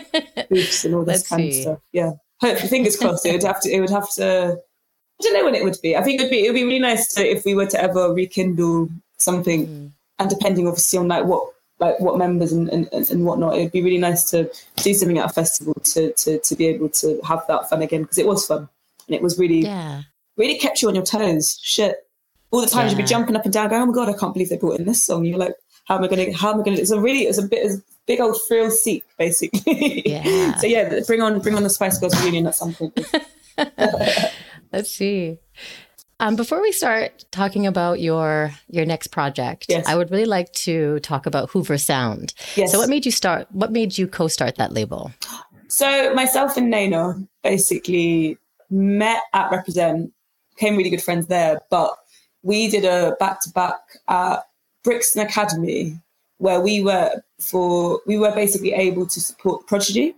booths 0.48 0.84
and 0.84 0.94
all 0.94 1.04
this 1.04 1.18
Let's 1.18 1.28
kind 1.28 1.42
see. 1.52 1.58
of 1.60 1.62
stuff. 1.62 1.78
Yeah, 1.92 2.10
hopefully, 2.40 2.68
fingers 2.68 2.96
crossed. 2.96 3.26
It 3.26 3.32
would 3.32 3.42
have 3.42 3.60
to. 3.62 3.70
It 3.70 3.80
would 3.80 3.90
have 3.90 4.10
to. 4.14 4.58
I 5.20 5.22
don't 5.22 5.34
know 5.34 5.44
when 5.44 5.54
it 5.54 5.64
would 5.64 5.78
be. 5.82 5.96
I 5.96 6.02
think 6.02 6.20
it 6.20 6.24
would 6.24 6.30
be. 6.30 6.44
It 6.44 6.48
would 6.50 6.54
be 6.56 6.64
really 6.64 6.78
nice 6.78 7.12
to 7.14 7.26
if 7.26 7.44
we 7.44 7.54
were 7.54 7.66
to 7.66 7.80
ever 7.80 8.12
rekindle 8.12 8.88
something, 9.18 9.66
Mm. 9.66 9.90
and 10.18 10.30
depending 10.30 10.66
obviously 10.68 10.98
on 10.98 11.08
like 11.08 11.24
what 11.24 11.52
like 11.78 11.98
what 12.00 12.16
members 12.18 12.52
and, 12.52 12.68
and, 12.70 12.88
and 12.92 13.24
whatnot, 13.26 13.56
it'd 13.56 13.72
be 13.72 13.82
really 13.82 13.98
nice 13.98 14.30
to 14.30 14.50
do 14.76 14.94
something 14.94 15.18
at 15.18 15.30
a 15.30 15.32
festival 15.32 15.74
to 15.84 16.12
to 16.12 16.38
to 16.40 16.54
be 16.56 16.66
able 16.66 16.88
to 16.90 17.20
have 17.24 17.42
that 17.48 17.68
fun 17.70 17.82
again 17.82 18.02
because 18.02 18.18
it 18.18 18.26
was 18.26 18.46
fun 18.46 18.68
and 19.06 19.14
it 19.14 19.22
was 19.22 19.38
really 19.38 19.60
Yeah. 19.60 20.02
really 20.36 20.58
kept 20.58 20.82
you 20.82 20.88
on 20.88 20.94
your 20.94 21.04
toes. 21.04 21.58
Shit. 21.62 21.96
All 22.50 22.60
the 22.60 22.66
times 22.66 22.92
you'd 22.92 22.98
be 22.98 23.02
jumping 23.04 23.36
up 23.36 23.44
and 23.44 23.52
down, 23.52 23.68
going, 23.68 23.82
"Oh 23.82 23.86
my 23.86 23.92
god, 23.92 24.08
I 24.08 24.12
can't 24.16 24.32
believe 24.32 24.48
they 24.50 24.56
brought 24.56 24.78
in 24.78 24.86
this 24.86 25.02
song." 25.04 25.24
You're 25.24 25.38
like, 25.38 25.54
"How 25.86 25.96
am 25.96 26.04
I 26.04 26.08
gonna? 26.08 26.32
How 26.32 26.52
am 26.52 26.60
I 26.60 26.64
gonna?" 26.64 26.76
It's 26.78 26.90
a 26.92 27.00
really, 27.00 27.22
it's 27.22 27.38
a 27.38 27.42
bit, 27.42 27.64
it's 27.66 27.74
a 27.76 27.82
big 28.06 28.20
old 28.20 28.38
thrill 28.48 28.70
seek, 28.70 29.02
basically. 29.18 30.02
Yeah. 30.08 30.54
so 30.60 30.66
yeah, 30.66 31.00
bring 31.06 31.20
on, 31.22 31.40
bring 31.40 31.56
on 31.56 31.62
the 31.64 31.70
Spice 31.70 31.98
Girls 31.98 32.14
reunion 32.22 32.46
at 32.46 32.54
some 32.54 32.72
point. 32.74 32.98
Let's 34.72 34.92
see. 34.92 35.38
Um, 36.18 36.34
before 36.34 36.62
we 36.62 36.72
start 36.72 37.26
talking 37.30 37.66
about 37.66 38.00
your 38.00 38.52
your 38.68 38.86
next 38.86 39.08
project, 39.08 39.66
Yes. 39.68 39.86
I 39.86 39.94
would 39.94 40.10
really 40.10 40.24
like 40.24 40.52
to 40.52 40.98
talk 41.00 41.26
about 41.26 41.50
Hoover 41.50 41.76
Sound. 41.76 42.32
Yes. 42.56 42.72
So, 42.72 42.78
what 42.78 42.88
made 42.88 43.04
you 43.04 43.12
start? 43.12 43.48
What 43.52 43.70
made 43.70 43.98
you 43.98 44.06
co-start 44.08 44.56
that 44.56 44.72
label? 44.72 45.12
So 45.68 46.14
myself 46.14 46.56
and 46.56 46.72
Naina 46.72 47.26
basically 47.42 48.38
met 48.70 49.22
at 49.32 49.50
Represent, 49.50 50.12
became 50.54 50.76
really 50.76 50.90
good 50.90 51.02
friends 51.02 51.26
there, 51.26 51.60
but 51.70 51.94
we 52.42 52.68
did 52.68 52.84
a 52.84 53.16
back 53.18 53.40
to 53.42 53.50
back 53.50 53.80
at 54.08 54.44
Brixton 54.84 55.26
Academy 55.26 56.00
where 56.38 56.60
we 56.60 56.82
were 56.82 57.10
for 57.40 58.00
we 58.06 58.18
were 58.18 58.32
basically 58.32 58.72
able 58.72 59.06
to 59.06 59.20
support 59.20 59.66
Prodigy. 59.66 60.14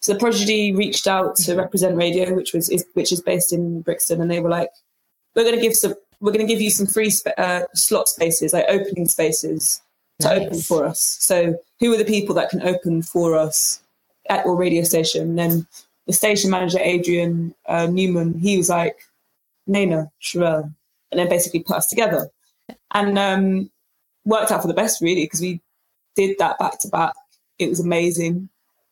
So 0.00 0.12
the 0.12 0.18
Prodigy 0.18 0.72
reached 0.72 1.06
out 1.06 1.36
to 1.36 1.56
Represent 1.56 1.96
Radio, 1.96 2.34
which 2.34 2.52
was 2.52 2.68
is, 2.68 2.86
which 2.94 3.12
is 3.12 3.20
based 3.20 3.52
in 3.52 3.82
Brixton, 3.82 4.20
and 4.20 4.30
they 4.30 4.40
were 4.40 4.48
like, 4.48 4.70
"We're 5.34 5.42
going 5.44 5.56
to 5.56 5.60
give 5.60 5.74
some, 5.74 5.94
we're 6.20 6.32
going 6.32 6.46
to 6.46 6.52
give 6.52 6.60
you 6.60 6.70
some 6.70 6.86
free 6.86 7.10
sp- 7.10 7.34
uh, 7.36 7.62
slot 7.74 8.08
spaces, 8.08 8.52
like 8.52 8.66
opening 8.68 9.08
spaces, 9.08 9.80
to 10.20 10.28
Nice. 10.28 10.46
open 10.46 10.60
for 10.60 10.84
us. 10.84 11.16
So 11.20 11.58
who 11.80 11.92
are 11.92 11.96
the 11.96 12.04
people 12.04 12.34
that 12.36 12.50
can 12.50 12.62
open 12.62 13.02
for 13.02 13.36
us 13.36 13.82
at 14.28 14.44
your 14.44 14.54
radio 14.54 14.82
station?" 14.84 15.22
And 15.30 15.38
then 15.38 15.66
the 16.06 16.12
station 16.12 16.50
manager 16.50 16.78
Adrian 16.80 17.54
uh, 17.66 17.86
Newman, 17.86 18.38
he 18.38 18.56
was 18.56 18.68
like, 18.68 18.98
"Naina, 19.68 20.10
Sherelle," 20.22 20.72
and 21.10 21.18
then 21.18 21.28
basically 21.28 21.60
put 21.60 21.76
us 21.76 21.88
together, 21.88 22.30
and 22.92 23.18
um, 23.18 23.70
worked 24.24 24.52
out 24.52 24.62
for 24.62 24.68
the 24.68 24.74
best 24.74 25.02
really 25.02 25.24
because 25.24 25.40
we 25.40 25.60
did 26.14 26.38
that 26.38 26.56
back 26.60 26.78
to 26.80 26.88
back. 26.88 27.14
It 27.58 27.68
was 27.68 27.80
amazing 27.80 28.48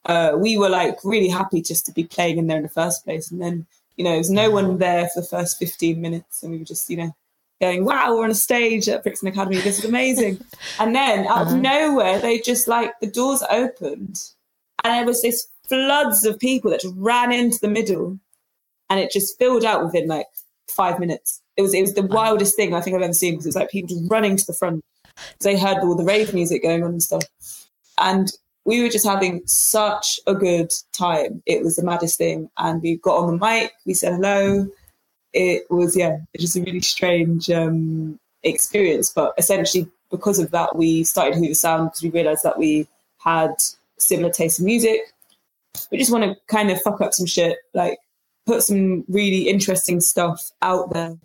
uh, 0.07 0.33
we 0.37 0.57
were 0.59 0.69
like 0.69 0.97
really 1.05 1.29
happy 1.29 1.61
just 1.61 1.85
to 1.87 1.93
be 1.93 2.05
playing 2.05 2.39
in 2.39 2.47
there 2.47 2.57
in 2.57 2.63
the 2.63 2.69
first 2.69 3.05
place. 3.05 3.31
And 3.31 3.41
then, 3.41 3.67
you 3.97 4.05
know, 4.05 4.11
there 4.11 4.19
was 4.19 4.31
no 4.31 4.51
one 4.51 4.79
there 4.79 5.09
for 5.13 5.21
the 5.21 5.27
first 5.27 5.59
15 5.59 6.01
minutes. 6.01 6.43
And 6.43 6.53
we 6.53 6.59
were 6.59 6.65
just, 6.65 6.89
you 6.91 6.97
know, 6.97 7.15
going, 7.61 7.85
wow, 7.85 8.15
we're 8.15 8.25
on 8.25 8.31
a 8.31 8.35
stage 8.35 8.89
at 8.89 9.03
Brixton 9.03 9.29
Academy. 9.29 9.57
This 9.59 9.79
is 9.79 9.85
amazing. 9.85 10.39
and 10.79 10.95
then 10.95 11.27
out 11.27 11.47
Uh-huh. 11.47 11.55
of 11.57 11.61
nowhere, 11.61 12.19
they 12.19 12.39
just 12.41 12.69
like 12.69 12.93
the 13.01 13.07
doors 13.07 13.43
opened 13.51 14.21
and 14.85 14.93
there 14.95 15.07
was 15.07 15.23
this 15.23 15.49
floods 15.69 16.25
of 16.25 16.39
people 16.39 16.71
that 16.71 16.81
just 16.81 16.95
ran 16.97 17.33
into 17.33 17.59
the 17.61 17.69
middle 17.69 18.19
and 18.91 19.01
it 19.01 19.11
just 19.11 19.37
filled 19.39 19.65
out 19.65 19.85
within 19.85 20.07
like 20.07 20.27
five 20.69 21.01
minutes. 21.01 21.41
It 21.57 21.63
was, 21.63 21.75
it 21.75 21.81
was 21.81 21.95
the 21.95 22.03
wildest 22.03 22.55
thing 22.55 22.75
I 22.75 22.81
think 22.81 22.95
I've 22.95 23.03
ever 23.03 23.13
seen 23.13 23.33
because 23.33 23.47
it 23.47 23.49
was 23.49 23.57
like 23.57 23.71
people 23.71 23.89
just 23.89 24.11
running 24.11 24.37
to 24.37 24.47
the 24.47 24.53
front. 24.53 24.85
They 25.41 25.59
heard 25.59 25.79
all 25.79 25.97
the 25.97 26.05
rave 26.05 26.35
music 26.35 26.63
going 26.63 26.85
on 26.85 26.91
and 26.91 27.03
stuff. 27.03 27.25
And 27.99 28.31
we 28.67 28.83
were 28.83 28.89
just 28.89 29.07
having 29.07 29.43
such 29.47 30.19
a 30.27 30.35
good 30.35 30.73
time. 30.93 31.41
It 31.47 31.63
was 31.63 31.77
the 31.77 31.85
maddest 31.85 32.19
thing. 32.19 32.51
And 32.59 32.83
we 32.83 32.97
got 32.97 33.19
on 33.19 33.39
the 33.39 33.47
mic, 33.47 33.73
we 33.87 33.95
said 33.95 34.15
hello. 34.15 34.67
It 35.33 35.71
was, 35.71 35.97
yeah, 35.97 36.15
it 36.35 36.41
was 36.41 36.43
just 36.43 36.57
a 36.57 36.63
really 36.63 36.81
strange 36.81 37.49
um, 37.49 38.19
experience. 38.43 39.13
But 39.15 39.35
essentially, 39.39 39.89
because 40.11 40.41
of 40.41 40.51
that, 40.51 40.75
we 40.75 41.05
started 41.05 41.37
Hoover 41.37 41.55
Sound 41.55 41.91
because 41.91 42.03
we 42.03 42.11
realized 42.11 42.43
that 42.43 42.59
we 42.59 42.89
had 43.19 43.55
similar 43.99 44.33
taste 44.33 44.59
in 44.59 44.67
music. 44.67 45.01
We 45.93 45.99
just 45.99 46.11
want 46.11 46.25
to 46.25 46.37
kind 46.49 46.71
of 46.71 46.83
fuck 46.83 47.01
up 47.01 47.15
some 47.15 47.27
shit, 47.27 47.59
like 47.73 47.99
put 48.47 48.65
some 48.65 49.05
really 49.07 49.49
interesting 49.49 50.01
stuff 50.01 50.51
out 50.61 50.93
there. 50.93 51.17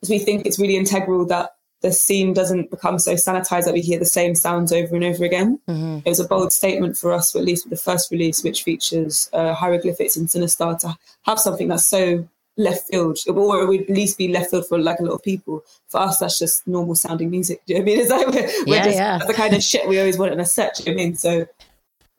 Because 0.00 0.10
we 0.10 0.18
think 0.20 0.46
it's 0.46 0.58
really 0.58 0.76
integral 0.76 1.26
that 1.26 1.50
the 1.82 1.92
scene 1.92 2.32
doesn't 2.32 2.70
become 2.70 2.98
so 2.98 3.14
sanitized 3.14 3.64
that 3.64 3.74
we 3.74 3.80
hear 3.80 3.98
the 3.98 4.04
same 4.04 4.34
sounds 4.34 4.72
over 4.72 4.94
and 4.94 5.04
over 5.04 5.24
again. 5.24 5.58
Mm-hmm. 5.68 5.98
It 6.04 6.08
was 6.08 6.20
a 6.20 6.26
bold 6.26 6.52
statement 6.52 6.96
for 6.96 7.12
us, 7.12 7.34
at 7.34 7.44
least 7.44 7.66
with 7.66 7.78
the 7.78 7.84
first 7.84 8.10
release, 8.10 8.42
which 8.42 8.62
features 8.62 9.28
uh, 9.32 9.54
Hyroglifics 9.54 10.16
and 10.16 10.28
Sinistarr, 10.28 10.78
to 10.80 10.96
have 11.22 11.40
something 11.40 11.68
that's 11.68 11.86
so 11.86 12.26
left 12.56 12.88
field, 12.88 13.18
or 13.26 13.62
it 13.62 13.66
would 13.66 13.82
at 13.82 13.90
least 13.90 14.16
be 14.16 14.28
left 14.28 14.50
field 14.50 14.66
for 14.68 14.78
like 14.78 15.00
a 15.00 15.02
lot 15.02 15.14
of 15.14 15.22
people. 15.22 15.64
For 15.88 16.00
us, 16.00 16.18
that's 16.18 16.38
just 16.38 16.66
normal 16.66 16.94
sounding 16.94 17.30
music. 17.30 17.62
Do 17.66 17.74
you 17.74 17.80
know 17.80 17.84
what 17.84 17.92
I 17.92 17.96
mean? 17.96 18.00
It's 18.02 18.10
like 18.10 18.26
we're, 18.28 18.64
we're 18.66 18.84
just 18.84 18.96
yeah. 18.96 19.18
that's 19.18 19.26
the 19.26 19.34
kind 19.34 19.54
of 19.54 19.62
shit 19.62 19.88
we 19.88 19.98
always 19.98 20.18
want 20.18 20.32
in 20.32 20.40
a 20.40 20.46
set. 20.46 20.76
Do 20.76 20.84
you 20.84 20.90
know 20.90 20.96
what 20.96 21.02
I 21.02 21.04
mean? 21.04 21.16
So 21.16 21.46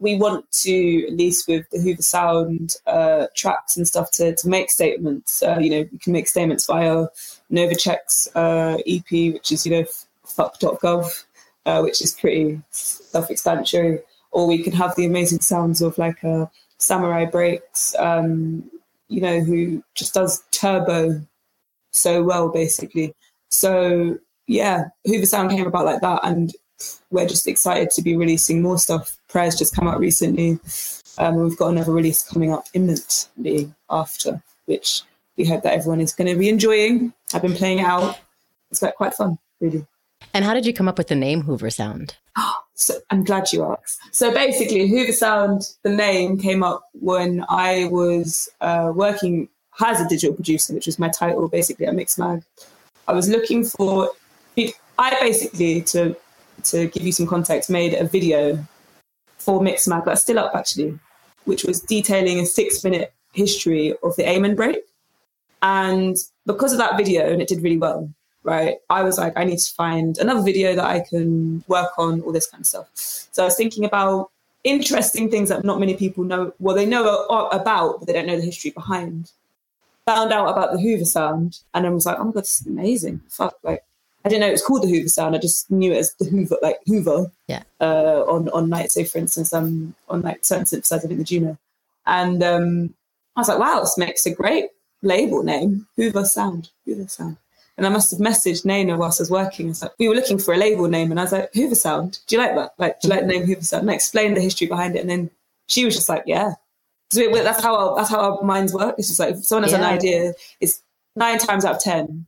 we 0.04 0.16
want 0.16 0.52
to, 0.52 1.08
at 1.08 1.14
least 1.14 1.48
with 1.48 1.66
the 1.70 1.80
Hoover 1.80 2.02
Sound 2.02 2.76
uh, 2.86 3.28
tracks 3.36 3.78
and 3.78 3.88
stuff, 3.88 4.12
to, 4.12 4.36
to 4.36 4.50
make 4.50 4.70
statements. 4.70 5.42
Uh, 5.42 5.58
you 5.60 5.70
know, 5.70 5.88
we 5.90 5.98
can 5.98 6.12
make 6.12 6.28
statements 6.28 6.66
via 6.66 7.08
Novacek's 7.50 8.28
uh, 8.36 8.78
EP, 8.86 9.34
which 9.34 9.54
is, 9.54 9.66
you 9.66 9.72
know, 9.72 9.86
fuck.gov, 10.26 11.24
uh, 11.66 11.80
which 11.82 12.02
is 12.02 12.12
pretty 12.12 12.62
self 12.70 13.32
explanatory. 13.32 14.00
Or 14.32 14.46
we 14.46 14.62
can 14.62 14.74
have 14.74 14.94
the 14.96 15.06
amazing 15.06 15.40
sounds 15.40 15.82
of 15.82 15.98
like 15.98 16.22
uh, 16.22 16.48
Samurai 16.80 17.24
Breaks, 17.24 17.96
um, 17.98 18.70
you 19.08 19.22
know, 19.22 19.40
who 19.40 19.82
just 19.96 20.14
does 20.14 20.44
turbo 20.52 21.22
so 21.92 22.24
well, 22.24 22.50
basically. 22.50 23.16
So, 23.48 24.18
yeah, 24.48 24.86
Hoover 25.06 25.28
Sound 25.28 25.52
came 25.52 25.66
about 25.66 25.86
like 25.86 26.02
that. 26.02 26.20
And 26.26 26.54
we're 27.12 27.28
just 27.28 27.48
excited 27.48 27.90
to 27.92 28.02
be 28.02 28.16
releasing 28.16 28.62
more 28.62 28.78
stuff. 28.78 29.18
Prayers 29.28 29.56
just 29.56 29.76
come 29.76 29.88
out 29.88 30.00
recently. 30.00 30.60
Um, 31.18 31.36
we've 31.36 31.58
got 31.58 31.70
another 31.70 31.92
release 31.92 32.24
coming 32.24 32.52
up 32.52 32.66
imminently 32.74 33.74
after, 33.90 34.42
which 34.66 35.04
we 35.38 35.46
hope 35.46 35.64
that 35.64 35.74
everyone 35.74 36.02
is 36.02 36.14
going 36.14 36.32
to 36.32 36.38
be 36.38 36.50
enjoying. 36.50 37.14
I've 37.34 37.42
been 37.42 37.54
playing 37.54 37.80
it 37.80 37.86
out. 37.86 38.20
It's 38.72 38.80
quite, 38.80 38.96
quite 38.96 39.14
fun, 39.14 39.38
really. 39.60 39.86
And 40.34 40.44
how 40.44 40.54
did 40.54 40.66
you 40.66 40.74
come 40.74 40.88
up 40.88 40.98
with 40.98 41.08
the 41.08 41.16
name 41.16 41.42
Hoover 41.42 41.70
Sound? 41.70 42.18
So 42.76 42.96
I'm 43.12 43.24
glad 43.24 43.54
you 43.54 43.64
asked. 43.64 44.00
So 44.12 44.34
basically, 44.34 44.88
Hoover 44.88 45.12
Sound, 45.12 45.62
the 45.84 45.92
name 45.92 46.40
came 46.40 46.64
up 46.64 46.90
when 46.94 47.46
I 47.48 47.86
was 47.92 48.50
uh, 48.62 48.92
working 48.96 49.48
as 49.80 50.02
a 50.02 50.10
digital 50.10 50.34
producer, 50.34 50.74
which 50.74 50.88
was 50.88 50.98
my 50.98 51.10
title 51.10 51.48
basically 51.48 51.86
at 51.86 51.94
Mixmag. 51.94 52.44
I 53.08 53.14
was 53.14 53.30
looking 53.30 53.64
for. 53.64 54.10
I 54.98 55.20
basically, 55.22 55.82
to 55.82 56.16
to 56.66 56.88
give 56.88 57.04
you 57.04 57.12
some 57.12 57.28
context, 57.28 57.70
made 57.70 57.94
a 57.94 58.06
video 58.06 58.64
for 59.38 59.60
Mixmag 59.60 60.06
that's 60.06 60.22
still 60.22 60.40
up 60.40 60.56
actually, 60.56 60.98
which 61.46 61.64
was 61.64 61.82
detailing 61.82 62.40
a 62.40 62.46
six 62.46 62.84
minute 62.84 63.14
history 63.34 63.94
of 64.04 64.16
the 64.16 64.28
Amen 64.28 64.56
break. 64.56 64.78
And 65.62 66.18
because 66.46 66.72
of 66.72 66.78
that 66.80 66.98
video, 66.98 67.32
and 67.32 67.42
it 67.42 67.48
did 67.48 67.64
really 67.64 67.78
well, 67.78 68.10
right? 68.44 68.78
I 68.90 69.04
was 69.04 69.18
like, 69.18 69.34
I 69.38 69.44
need 69.46 69.60
to 69.60 69.74
find 69.74 70.18
another 70.18 70.42
video 70.42 70.76
that 70.76 70.86
I 70.86 71.02
can 71.02 71.64
work 71.68 71.92
on, 71.98 72.22
all 72.22 72.32
this 72.32 72.48
kind 72.48 72.62
of 72.62 72.68
stuff. 72.68 72.90
So 72.94 73.44
I 73.44 73.46
was 73.46 73.56
thinking 73.56 73.86
about 73.86 74.30
interesting 74.64 75.30
things 75.30 75.50
that 75.50 75.64
not 75.64 75.80
many 75.80 75.96
people 75.96 76.24
know. 76.24 76.54
Well, 76.60 76.76
they 76.76 76.86
know 76.86 77.26
about, 77.26 78.00
but 78.00 78.08
they 78.08 78.14
don't 78.14 78.28
know 78.28 78.38
the 78.38 78.46
history 78.46 78.72
behind. 78.72 79.32
Found 80.06 80.34
out 80.34 80.50
about 80.50 80.74
the 80.74 80.82
Hoover 80.82 81.06
sound, 81.06 81.60
and 81.74 81.86
then 81.86 81.94
was 81.94 82.06
like, 82.06 82.20
oh 82.20 82.26
my 82.26 82.32
god, 82.32 82.44
this 82.44 82.60
is 82.60 82.68
amazing. 82.68 83.22
Fuck, 83.30 83.56
like 83.64 83.84
I 84.26 84.30
didn't 84.30 84.42
know 84.42 84.48
it 84.48 84.52
was 84.52 84.64
called 84.64 84.84
the 84.84 84.90
Hoover 84.90 85.10
sound. 85.10 85.36
I 85.36 85.40
just 85.40 85.70
knew 85.70 85.92
it 85.92 85.98
as 85.98 86.14
the 86.16 86.26
Hoover, 86.26 86.58
like 86.62 86.78
Hoover. 86.86 87.32
Yeah. 87.48 87.64
Uh, 87.82 88.24
on 88.28 88.50
on 88.50 88.70
like 88.70 88.90
say 88.90 89.04
for 89.04 89.18
instance, 89.18 89.54
um, 89.54 89.96
on 90.08 90.22
like 90.22 90.46
certain 90.46 90.66
synthesizers, 90.66 91.06
I 91.06 91.08
think 91.08 91.18
the 91.18 91.24
Juno, 91.24 91.58
and 92.06 92.42
um, 92.42 92.94
I 93.36 93.42
was 93.42 93.50
like, 93.50 93.60
wow, 93.60 93.80
this 93.82 93.98
makes 93.98 94.26
a 94.26 94.34
great 94.34 94.70
label 95.02 95.44
name, 95.44 95.88
Hoover 95.98 96.26
Sound, 96.26 96.70
Hoover 96.86 97.08
Sound. 97.08 97.38
And 97.76 97.88
I 97.88 97.90
must 97.90 98.12
have 98.12 98.20
messaged 98.20 98.66
Naina 98.66 98.98
whilst 98.98 99.20
I 99.20 99.24
was 99.24 99.32
working. 99.32 99.70
It's 99.70 99.82
like 99.82 99.92
we 99.98 100.08
were 100.08 100.16
looking 100.16 100.38
for 100.38 100.54
a 100.54 100.58
label 100.58 100.88
name, 100.88 101.12
and 101.12 101.20
I 101.20 101.24
was 101.24 101.32
like, 101.32 101.54
Hoover 101.54 101.76
Sound. 101.76 102.20
Do 102.28 102.36
you 102.36 102.42
like 102.42 102.56
that? 102.56 102.74
Like, 102.78 103.02
do 103.02 103.08
you 103.08 103.14
like 103.14 103.22
the 103.22 103.28
name 103.28 103.46
Hoover 103.46 103.64
Sound? 103.64 103.82
And 103.82 103.92
I 103.92 103.96
explained 103.96 104.38
the 104.38 104.42
history 104.42 104.68
behind 104.68 104.96
it, 104.96 105.00
and 105.00 105.10
then 105.10 105.30
she 105.68 105.84
was 105.84 105.96
just 105.96 106.08
like, 106.08 106.24
yeah. 106.28 106.54
So 107.12 107.30
that's 107.32 107.64
how 107.64 107.76
our, 107.76 107.96
that's 107.96 108.10
how 108.10 108.20
our 108.20 108.44
minds 108.44 108.74
work. 108.74 108.96
It's 108.98 109.08
just 109.08 109.20
like 109.20 109.36
if 109.36 109.46
someone 109.46 109.64
has 109.64 109.72
yeah. 109.72 109.80
an 109.80 109.84
idea, 109.86 110.34
it's 110.62 110.82
nine 111.16 111.40
times 111.40 111.66
out 111.66 111.76
of 111.76 111.82
ten, 111.82 112.26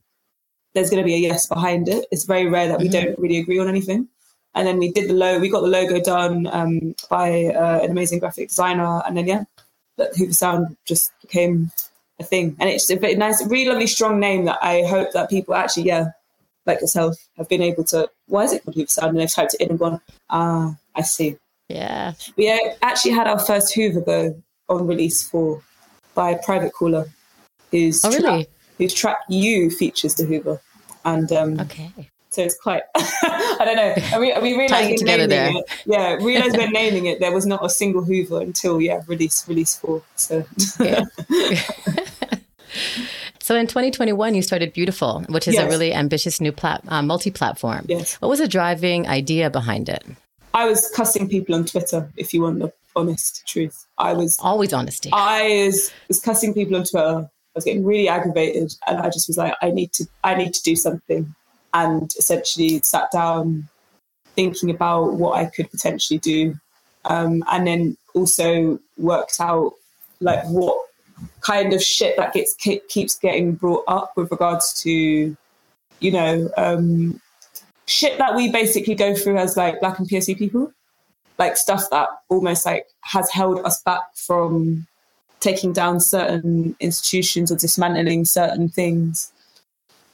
there's 0.76 0.90
going 0.90 1.02
to 1.02 1.06
be 1.06 1.14
a 1.14 1.18
yes 1.18 1.46
behind 1.46 1.88
it. 1.88 2.06
It's 2.12 2.24
very 2.24 2.46
rare 2.46 2.68
that 2.68 2.78
we 2.78 2.88
mm-hmm. 2.88 3.06
don't 3.06 3.18
really 3.18 3.38
agree 3.38 3.58
on 3.58 3.66
anything. 3.66 4.08
And 4.54 4.66
then 4.66 4.78
we 4.78 4.92
did 4.92 5.08
the 5.08 5.14
logo. 5.14 5.40
We 5.40 5.48
got 5.48 5.62
the 5.62 5.68
logo 5.68 6.00
done 6.00 6.46
um, 6.52 6.94
by 7.08 7.46
uh, 7.46 7.80
an 7.82 7.90
amazing 7.90 8.18
graphic 8.18 8.48
designer, 8.48 9.02
and 9.06 9.16
then 9.16 9.26
yeah, 9.26 9.44
that 9.96 10.14
Hoover 10.16 10.34
Sound 10.34 10.76
just 10.86 11.12
became 11.22 11.70
a 12.20 12.24
thing. 12.24 12.56
And 12.60 12.68
it's 12.68 12.90
a 12.90 12.96
very 12.96 13.14
nice, 13.14 13.44
really 13.46 13.70
lovely, 13.70 13.86
strong 13.86 14.20
name 14.20 14.44
that 14.44 14.58
I 14.62 14.82
hope 14.82 15.12
that 15.12 15.30
people 15.30 15.54
actually, 15.54 15.84
yeah, 15.84 16.10
like 16.66 16.80
yourself, 16.82 17.16
have 17.38 17.48
been 17.48 17.62
able 17.62 17.84
to. 17.84 18.08
Why 18.28 18.44
is 18.44 18.52
it 18.52 18.62
called 18.62 18.76
Hoover 18.76 18.88
Sound? 18.88 19.10
And 19.10 19.20
they've 19.20 19.32
typed 19.32 19.54
it 19.54 19.62
in 19.62 19.70
and 19.70 19.78
gone, 19.78 20.00
ah, 20.28 20.76
I 20.94 21.02
see. 21.02 21.36
Yeah. 21.68 22.12
We 22.36 22.50
uh, 22.50 22.58
actually 22.82 23.12
had 23.12 23.26
our 23.26 23.38
first 23.38 23.74
Hoover 23.74 24.00
go 24.00 24.42
on 24.68 24.86
release 24.86 25.28
for 25.28 25.62
by 26.14 26.30
a 26.30 26.42
Private 26.42 26.72
Caller, 26.72 27.06
who's 27.70 28.04
oh, 28.04 28.10
really? 28.10 28.46
whose 28.78 28.94
track 28.94 29.18
You 29.28 29.70
features 29.70 30.14
the 30.14 30.24
Hoover. 30.24 30.60
And 31.06 31.32
um, 31.32 31.60
okay. 31.60 31.90
So 32.30 32.42
it's 32.42 32.58
quite, 32.58 32.82
I 32.94 33.62
don't 33.64 33.76
know. 33.76 34.18
Mean, 34.20 34.42
we 34.42 34.58
realized 34.58 34.98
together 34.98 35.26
there. 35.26 35.50
It, 35.50 35.64
yeah, 35.86 36.14
realized 36.16 36.58
when 36.58 36.70
naming 36.72 37.06
it, 37.06 37.18
there 37.18 37.32
was 37.32 37.46
not 37.46 37.64
a 37.64 37.70
single 37.70 38.04
Hoover 38.04 38.42
until, 38.42 38.78
yeah, 38.78 39.00
release, 39.06 39.48
release 39.48 39.76
four. 39.76 40.02
So. 40.16 40.44
Yeah. 40.78 41.04
So 43.38 43.54
in 43.54 43.68
2021, 43.68 44.34
you 44.34 44.42
started 44.42 44.72
Beautiful, 44.72 45.22
which 45.28 45.46
is 45.46 45.54
yes. 45.54 45.64
a 45.64 45.68
really 45.68 45.94
ambitious 45.94 46.40
new 46.40 46.50
plat- 46.50 46.82
uh, 46.88 47.00
multi-platform. 47.00 47.86
Yes. 47.88 48.16
What 48.16 48.26
was 48.26 48.40
the 48.40 48.48
driving 48.48 49.06
idea 49.06 49.50
behind 49.50 49.88
it? 49.88 50.04
I 50.52 50.66
was 50.66 50.90
cussing 50.96 51.28
people 51.28 51.54
on 51.54 51.64
Twitter, 51.64 52.10
if 52.16 52.34
you 52.34 52.42
want 52.42 52.58
the 52.58 52.72
honest 52.96 53.46
truth. 53.46 53.86
I 53.98 54.14
was 54.14 54.36
always 54.40 54.72
honesty. 54.72 55.10
I 55.12 55.66
was, 55.66 55.92
was 56.08 56.20
cussing 56.20 56.54
people 56.54 56.74
on 56.74 56.82
Twitter. 56.86 57.30
I 57.56 57.58
was 57.58 57.64
getting 57.64 57.86
really 57.86 58.06
aggravated, 58.06 58.74
and 58.86 58.98
I 58.98 59.08
just 59.08 59.28
was 59.28 59.38
like, 59.38 59.54
I 59.62 59.70
need 59.70 59.90
to, 59.94 60.06
I 60.22 60.34
need 60.34 60.52
to 60.52 60.62
do 60.62 60.76
something, 60.76 61.34
and 61.72 62.12
essentially 62.18 62.80
sat 62.82 63.10
down, 63.10 63.66
thinking 64.34 64.68
about 64.68 65.14
what 65.14 65.38
I 65.38 65.46
could 65.46 65.70
potentially 65.70 66.18
do, 66.18 66.54
um, 67.06 67.42
and 67.50 67.66
then 67.66 67.96
also 68.14 68.78
worked 68.98 69.36
out 69.40 69.72
like 70.20 70.44
what 70.48 70.76
kind 71.40 71.72
of 71.72 71.82
shit 71.82 72.18
that 72.18 72.34
gets 72.34 72.54
keeps 72.54 73.16
getting 73.18 73.54
brought 73.54 73.84
up 73.88 74.12
with 74.18 74.30
regards 74.30 74.82
to, 74.82 75.34
you 76.00 76.10
know, 76.12 76.50
um, 76.58 77.18
shit 77.86 78.18
that 78.18 78.36
we 78.36 78.52
basically 78.52 78.94
go 78.94 79.14
through 79.14 79.38
as 79.38 79.56
like 79.56 79.80
black 79.80 79.98
and 79.98 80.06
POC 80.10 80.36
people, 80.36 80.70
like 81.38 81.56
stuff 81.56 81.88
that 81.90 82.10
almost 82.28 82.66
like 82.66 82.86
has 83.00 83.30
held 83.30 83.64
us 83.64 83.80
back 83.82 84.02
from 84.14 84.86
taking 85.46 85.72
down 85.72 86.00
certain 86.00 86.76
institutions 86.80 87.50
or 87.50 87.56
dismantling 87.56 88.24
certain 88.24 88.68
things, 88.68 89.32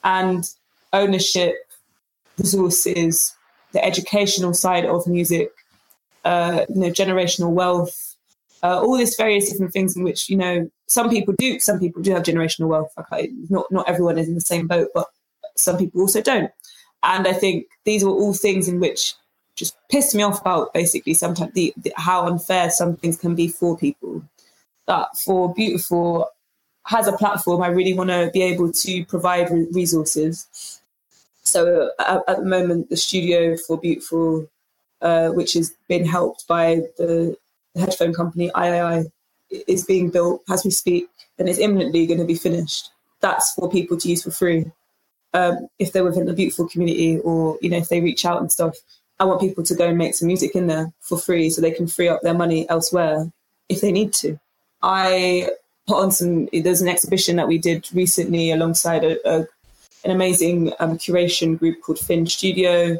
and 0.04 0.44
ownership, 0.92 1.54
resources, 2.38 3.34
the 3.72 3.84
educational 3.84 4.54
side 4.54 4.84
of 4.84 5.06
music, 5.06 5.50
uh, 6.24 6.64
you 6.68 6.80
know, 6.80 6.90
generational 6.90 7.50
wealth 7.50 8.12
uh, 8.62 8.80
all 8.80 8.96
these 8.96 9.16
various 9.16 9.50
different 9.50 9.72
things 9.72 9.96
in 9.96 10.04
which 10.04 10.28
you 10.28 10.36
know 10.36 10.70
some 10.86 11.10
people 11.10 11.34
do 11.38 11.58
some 11.58 11.78
people 11.78 12.02
do 12.02 12.12
have 12.12 12.22
generational 12.22 12.68
wealth. 12.68 12.92
Okay 12.98 13.30
not 13.50 13.70
not 13.70 13.88
everyone 13.88 14.18
is 14.18 14.28
in 14.28 14.34
the 14.34 14.40
same 14.40 14.66
boat 14.66 14.88
but 14.94 15.08
some 15.56 15.76
people 15.76 16.00
also 16.00 16.22
don't. 16.22 16.50
And 17.04 17.26
i 17.26 17.32
think 17.32 17.66
these 17.84 18.04
were 18.04 18.12
all 18.12 18.32
things 18.32 18.68
in 18.68 18.78
which 18.78 19.14
just 19.56 19.76
pissed 19.90 20.14
me 20.14 20.22
off 20.22 20.40
about 20.40 20.72
basically 20.72 21.14
sometimes 21.14 21.52
the, 21.52 21.74
the 21.76 21.92
how 21.96 22.26
unfair 22.26 22.70
some 22.70 22.96
things 22.96 23.18
can 23.18 23.34
be 23.34 23.48
for 23.48 23.76
people 23.76 24.22
that 24.92 25.08
for 25.24 25.52
beautiful 25.54 26.28
has 26.86 27.06
a 27.06 27.16
platform 27.22 27.62
i 27.62 27.68
really 27.68 27.94
want 27.94 28.10
to 28.10 28.30
be 28.32 28.42
able 28.42 28.70
to 28.72 29.04
provide 29.06 29.50
re- 29.50 29.66
resources 29.72 30.80
so 31.44 31.90
at 31.98 32.36
the 32.38 32.44
moment 32.56 32.88
the 32.90 32.96
studio 32.96 33.56
for 33.56 33.78
beautiful 33.78 34.48
uh, 35.00 35.28
which 35.30 35.52
has 35.54 35.74
been 35.88 36.04
helped 36.06 36.46
by 36.46 36.66
the 36.98 37.36
the 37.74 37.80
headphone 37.80 38.12
company 38.12 38.50
III 38.56 39.10
is 39.66 39.84
being 39.84 40.10
built 40.10 40.42
as 40.50 40.64
we 40.64 40.70
speak 40.70 41.08
and 41.38 41.48
is 41.48 41.58
imminently 41.58 42.06
going 42.06 42.20
to 42.20 42.24
be 42.24 42.34
finished. 42.34 42.90
That's 43.20 43.52
for 43.54 43.70
people 43.70 43.96
to 43.98 44.08
use 44.08 44.22
for 44.22 44.30
free. 44.30 44.70
Um, 45.34 45.68
if 45.78 45.92
they're 45.92 46.04
within 46.04 46.26
the 46.26 46.34
beautiful 46.34 46.68
community 46.68 47.18
or 47.20 47.58
you 47.62 47.70
know 47.70 47.78
if 47.78 47.88
they 47.88 48.00
reach 48.00 48.24
out 48.26 48.40
and 48.40 48.52
stuff, 48.52 48.76
I 49.18 49.24
want 49.24 49.40
people 49.40 49.64
to 49.64 49.74
go 49.74 49.88
and 49.88 49.96
make 49.96 50.14
some 50.14 50.26
music 50.26 50.54
in 50.54 50.66
there 50.66 50.92
for 51.00 51.18
free 51.18 51.48
so 51.48 51.60
they 51.60 51.70
can 51.70 51.86
free 51.86 52.08
up 52.08 52.20
their 52.22 52.34
money 52.34 52.68
elsewhere 52.68 53.32
if 53.68 53.80
they 53.80 53.92
need 53.92 54.12
to. 54.14 54.38
I 54.82 55.50
put 55.86 56.02
on 56.02 56.10
some. 56.10 56.48
There's 56.52 56.82
an 56.82 56.88
exhibition 56.88 57.36
that 57.36 57.48
we 57.48 57.58
did 57.58 57.88
recently 57.92 58.50
alongside 58.50 59.04
a, 59.04 59.16
a, 59.28 59.46
an 60.04 60.10
amazing 60.10 60.72
um, 60.80 60.98
curation 60.98 61.58
group 61.58 61.82
called 61.82 61.98
Finn 61.98 62.26
Studio. 62.26 62.98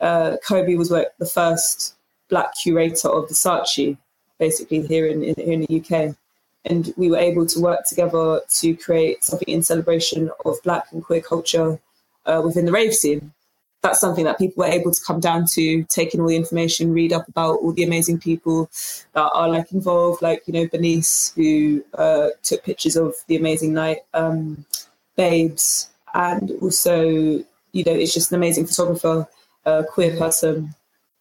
Uh, 0.00 0.36
Kobe 0.46 0.76
was 0.76 0.90
like 0.90 1.08
the 1.18 1.26
first 1.26 1.94
black 2.28 2.52
curator 2.62 3.08
of 3.08 3.28
Versace 3.28 3.96
basically 4.38 4.86
here 4.86 5.06
in, 5.06 5.22
in, 5.22 5.34
here 5.36 5.52
in 5.52 5.66
the 5.68 5.80
UK. 5.80 6.16
And 6.64 6.92
we 6.96 7.10
were 7.10 7.18
able 7.18 7.46
to 7.46 7.60
work 7.60 7.84
together 7.86 8.40
to 8.60 8.76
create 8.76 9.24
something 9.24 9.48
in 9.48 9.62
celebration 9.62 10.30
of 10.44 10.56
Black 10.64 10.84
and 10.92 11.02
queer 11.02 11.20
culture 11.20 11.78
uh, 12.26 12.42
within 12.44 12.66
the 12.66 12.72
rave 12.72 12.94
scene. 12.94 13.32
That's 13.82 14.00
something 14.00 14.24
that 14.24 14.38
people 14.38 14.64
were 14.64 14.70
able 14.70 14.90
to 14.90 15.00
come 15.06 15.20
down 15.20 15.46
to, 15.52 15.84
take 15.84 16.12
in 16.12 16.20
all 16.20 16.28
the 16.28 16.36
information, 16.36 16.92
read 16.92 17.12
up 17.12 17.28
about 17.28 17.60
all 17.60 17.72
the 17.72 17.84
amazing 17.84 18.18
people 18.18 18.68
that 19.12 19.30
are 19.32 19.48
like 19.48 19.70
involved, 19.72 20.20
like 20.20 20.42
you 20.46 20.52
know 20.52 20.66
Bernice, 20.66 21.32
who 21.36 21.84
uh, 21.94 22.28
took 22.42 22.64
pictures 22.64 22.96
of 22.96 23.14
the 23.28 23.36
amazing 23.36 23.72
night, 23.74 23.98
um, 24.14 24.64
Babes, 25.16 25.90
and 26.14 26.50
also 26.60 27.08
you 27.72 27.84
know 27.84 27.92
it's 27.92 28.14
just 28.14 28.32
an 28.32 28.36
amazing 28.36 28.66
photographer, 28.66 29.28
uh, 29.64 29.84
queer 29.84 30.16
person 30.16 30.74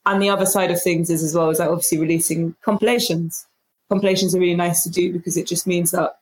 and 0.08 0.22
the 0.22 0.30
other 0.30 0.46
side 0.46 0.72
of 0.72 0.82
things 0.82 1.10
is 1.10 1.22
as 1.22 1.36
well 1.36 1.50
is 1.50 1.60
like 1.60 1.70
obviously 1.70 2.00
releasing 2.00 2.56
compilations. 2.62 3.46
Compilations 3.90 4.34
are 4.34 4.40
really 4.40 4.56
nice 4.56 4.84
to 4.84 4.90
do 4.90 5.12
because 5.12 5.36
it 5.36 5.46
just 5.46 5.68
means 5.68 5.92
that 5.92 6.18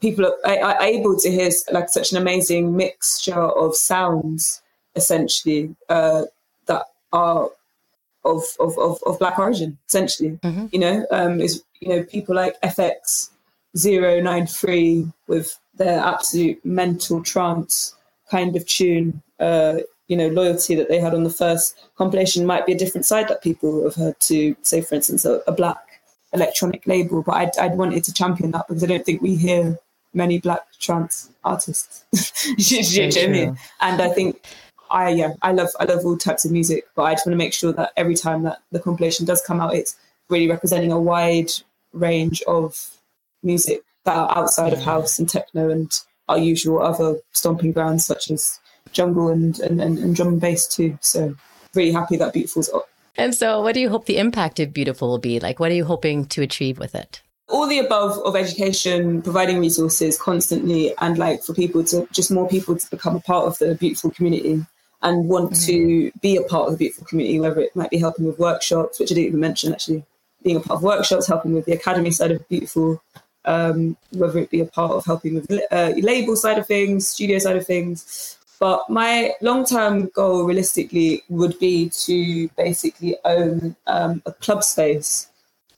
people 0.00 0.26
are, 0.44 0.58
are 0.58 0.82
able 0.82 1.18
to 1.18 1.30
hear 1.30 1.50
like 1.72 1.88
such 1.88 2.12
an 2.12 2.18
amazing 2.18 2.76
mixture 2.76 3.34
of 3.34 3.74
sounds, 3.74 4.60
essentially, 4.96 5.74
uh, 5.88 6.24
that 6.66 6.86
are 7.12 7.50
of, 8.24 8.42
of, 8.58 8.78
of, 8.78 8.98
of, 9.04 9.18
black 9.18 9.38
origin, 9.38 9.76
essentially. 9.86 10.38
Mm-hmm. 10.42 10.66
You 10.72 10.78
know, 10.78 11.06
um, 11.10 11.40
is 11.40 11.62
you 11.80 11.88
know 11.88 12.02
people 12.04 12.34
like 12.34 12.60
FX 12.62 13.30
093 13.74 15.12
with 15.26 15.58
their 15.74 16.00
absolute 16.00 16.64
mental 16.64 17.22
trance 17.22 17.94
kind 18.30 18.56
of 18.56 18.66
tune. 18.66 19.22
Uh, 19.38 19.78
you 20.08 20.16
know 20.16 20.28
loyalty 20.28 20.74
that 20.74 20.88
they 20.88 20.98
had 20.98 21.14
on 21.14 21.24
the 21.24 21.30
first 21.30 21.76
compilation 21.96 22.44
might 22.44 22.66
be 22.66 22.72
a 22.72 22.78
different 22.78 23.06
side 23.06 23.28
that 23.28 23.42
people 23.42 23.84
have 23.84 23.94
heard 23.94 24.18
to 24.20 24.54
say 24.62 24.80
for 24.80 24.94
instance 24.94 25.24
a, 25.24 25.40
a 25.46 25.52
black 25.52 25.78
electronic 26.32 26.86
label 26.86 27.22
but 27.22 27.32
I'd, 27.32 27.58
I'd 27.58 27.78
wanted 27.78 28.04
to 28.04 28.12
champion 28.12 28.50
that 28.50 28.68
because 28.68 28.84
i 28.84 28.86
don't 28.86 29.04
think 29.04 29.22
we 29.22 29.34
hear 29.36 29.78
many 30.12 30.38
black 30.38 30.60
trance 30.78 31.30
artists 31.44 32.04
and 33.80 34.02
i 34.02 34.08
think 34.10 34.42
i 34.94 35.10
yeah 35.10 35.34
i 35.42 35.52
love 35.52 35.68
i 35.78 35.84
love 35.84 36.04
all 36.04 36.16
types 36.16 36.44
of 36.44 36.50
music 36.50 36.86
but 36.94 37.02
i 37.02 37.12
just 37.12 37.26
want 37.26 37.34
to 37.34 37.44
make 37.44 37.52
sure 37.52 37.72
that 37.72 37.92
every 37.96 38.14
time 38.14 38.42
that 38.42 38.58
the 38.72 38.80
compilation 38.80 39.26
does 39.26 39.42
come 39.42 39.60
out 39.60 39.74
it's 39.74 39.96
really 40.30 40.48
representing 40.48 40.92
a 40.92 41.00
wide 41.00 41.50
range 41.92 42.42
of 42.46 42.90
music 43.42 43.82
that 44.04 44.16
are 44.16 44.36
outside 44.36 44.72
of 44.72 44.82
house 44.82 45.18
and 45.18 45.28
techno 45.28 45.70
and 45.70 46.00
our 46.28 46.38
usual 46.38 46.82
other 46.82 47.16
stomping 47.32 47.72
grounds 47.72 48.06
such 48.06 48.30
as 48.30 48.60
jungle 48.92 49.28
and, 49.28 49.58
and, 49.60 49.80
and, 49.80 49.98
and 49.98 50.16
drum 50.16 50.28
and 50.28 50.40
bass 50.40 50.66
too. 50.66 50.98
So 51.00 51.34
really 51.74 51.92
happy 51.92 52.16
that 52.16 52.32
Beautiful's 52.32 52.70
up. 52.70 52.88
And 53.16 53.34
so 53.34 53.62
what 53.62 53.74
do 53.74 53.80
you 53.80 53.88
hope 53.88 54.06
the 54.06 54.18
impact 54.18 54.60
of 54.60 54.72
Beautiful 54.72 55.08
will 55.08 55.18
be? 55.18 55.40
Like 55.40 55.60
what 55.60 55.70
are 55.70 55.74
you 55.74 55.84
hoping 55.84 56.26
to 56.26 56.42
achieve 56.42 56.78
with 56.78 56.94
it? 56.94 57.22
All 57.48 57.68
the 57.68 57.78
above 57.78 58.18
of 58.24 58.36
education, 58.36 59.20
providing 59.20 59.60
resources 59.60 60.18
constantly 60.18 60.94
and 60.98 61.18
like 61.18 61.42
for 61.42 61.52
people 61.52 61.84
to 61.84 62.08
just 62.10 62.30
more 62.30 62.48
people 62.48 62.76
to 62.76 62.90
become 62.90 63.16
a 63.16 63.20
part 63.20 63.46
of 63.46 63.58
the 63.58 63.74
beautiful 63.74 64.10
community 64.10 64.64
and 65.04 65.28
want 65.28 65.52
mm-hmm. 65.52 65.66
to 65.66 66.12
be 66.20 66.36
a 66.36 66.42
part 66.42 66.66
of 66.66 66.72
the 66.72 66.78
beautiful 66.78 67.06
community, 67.06 67.38
whether 67.38 67.60
it 67.60 67.76
might 67.76 67.90
be 67.90 67.98
helping 67.98 68.24
with 68.26 68.38
workshops, 68.38 68.98
which 68.98 69.12
I 69.12 69.14
didn't 69.14 69.28
even 69.28 69.40
mention 69.40 69.72
actually, 69.72 70.04
being 70.42 70.56
a 70.56 70.60
part 70.60 70.78
of 70.78 70.82
workshops, 70.82 71.28
helping 71.28 71.52
with 71.52 71.66
the 71.66 71.72
academy 71.72 72.10
side 72.10 72.32
of 72.32 72.46
beautiful, 72.48 73.02
um, 73.44 73.96
whether 74.12 74.38
it 74.38 74.50
be 74.50 74.60
a 74.60 74.66
part 74.66 74.92
of 74.92 75.04
helping 75.04 75.34
with 75.34 75.50
uh, 75.70 75.92
label 75.96 76.34
side 76.36 76.58
of 76.58 76.66
things, 76.66 77.06
studio 77.06 77.38
side 77.38 77.56
of 77.56 77.66
things, 77.66 78.36
but 78.60 78.88
my 78.88 79.34
long 79.42 79.66
term 79.66 80.06
goal, 80.14 80.44
realistically, 80.44 81.22
would 81.28 81.58
be 81.58 81.90
to 82.06 82.48
basically 82.56 83.16
own 83.24 83.76
um, 83.86 84.22
a 84.26 84.32
club 84.32 84.64
space 84.64 85.28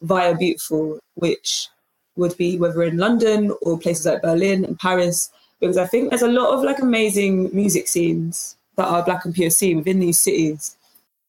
via 0.03 0.37
Beautiful, 0.37 1.01
which 1.15 1.69
would 2.17 2.37
be 2.37 2.59
whether 2.59 2.83
in 2.85 2.97
London 2.97 3.53
or 3.63 3.79
places 3.79 4.07
like 4.07 4.23
Berlin 4.23 4.65
and 4.65 4.79
Paris, 4.79 5.31
because 5.59 5.77
I 5.77 5.87
think 5.87 6.11
there's 6.11 6.23
a 6.23 6.29
lot 6.29 6.55
of 6.55 6.63
like 6.63 6.79
amazing 6.79 7.51
music 7.53 7.89
scenes 7.89 8.57
that 8.77 8.87
are 8.87 9.05
Black 9.05 9.25
and 9.25 9.35
POC 9.35 9.77
within 9.77 10.01
these 10.01 10.19
cities. 10.19 10.77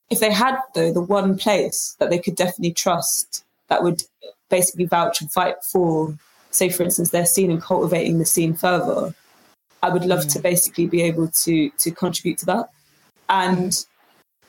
If 0.09 0.19
they 0.19 0.31
had 0.31 0.57
though 0.73 0.93
the 0.93 1.01
one 1.01 1.37
place 1.37 1.95
that 1.99 2.09
they 2.09 2.19
could 2.19 2.35
definitely 2.35 2.73
trust 2.73 3.43
that 3.67 3.83
would 3.83 4.03
basically 4.49 4.85
vouch 4.85 5.21
and 5.21 5.31
fight 5.31 5.55
for, 5.63 6.17
say, 6.51 6.69
for 6.69 6.83
instance, 6.83 7.09
their 7.09 7.25
scene 7.25 7.51
and 7.51 7.61
cultivating 7.61 8.17
the 8.17 8.25
scene 8.25 8.53
further, 8.53 9.13
I 9.83 9.89
would 9.89 10.05
love 10.05 10.27
to 10.29 10.39
basically 10.39 10.87
be 10.87 11.01
able 11.01 11.27
to 11.27 11.69
to 11.69 11.91
contribute 11.91 12.37
to 12.39 12.45
that. 12.47 12.69
And 13.29 13.85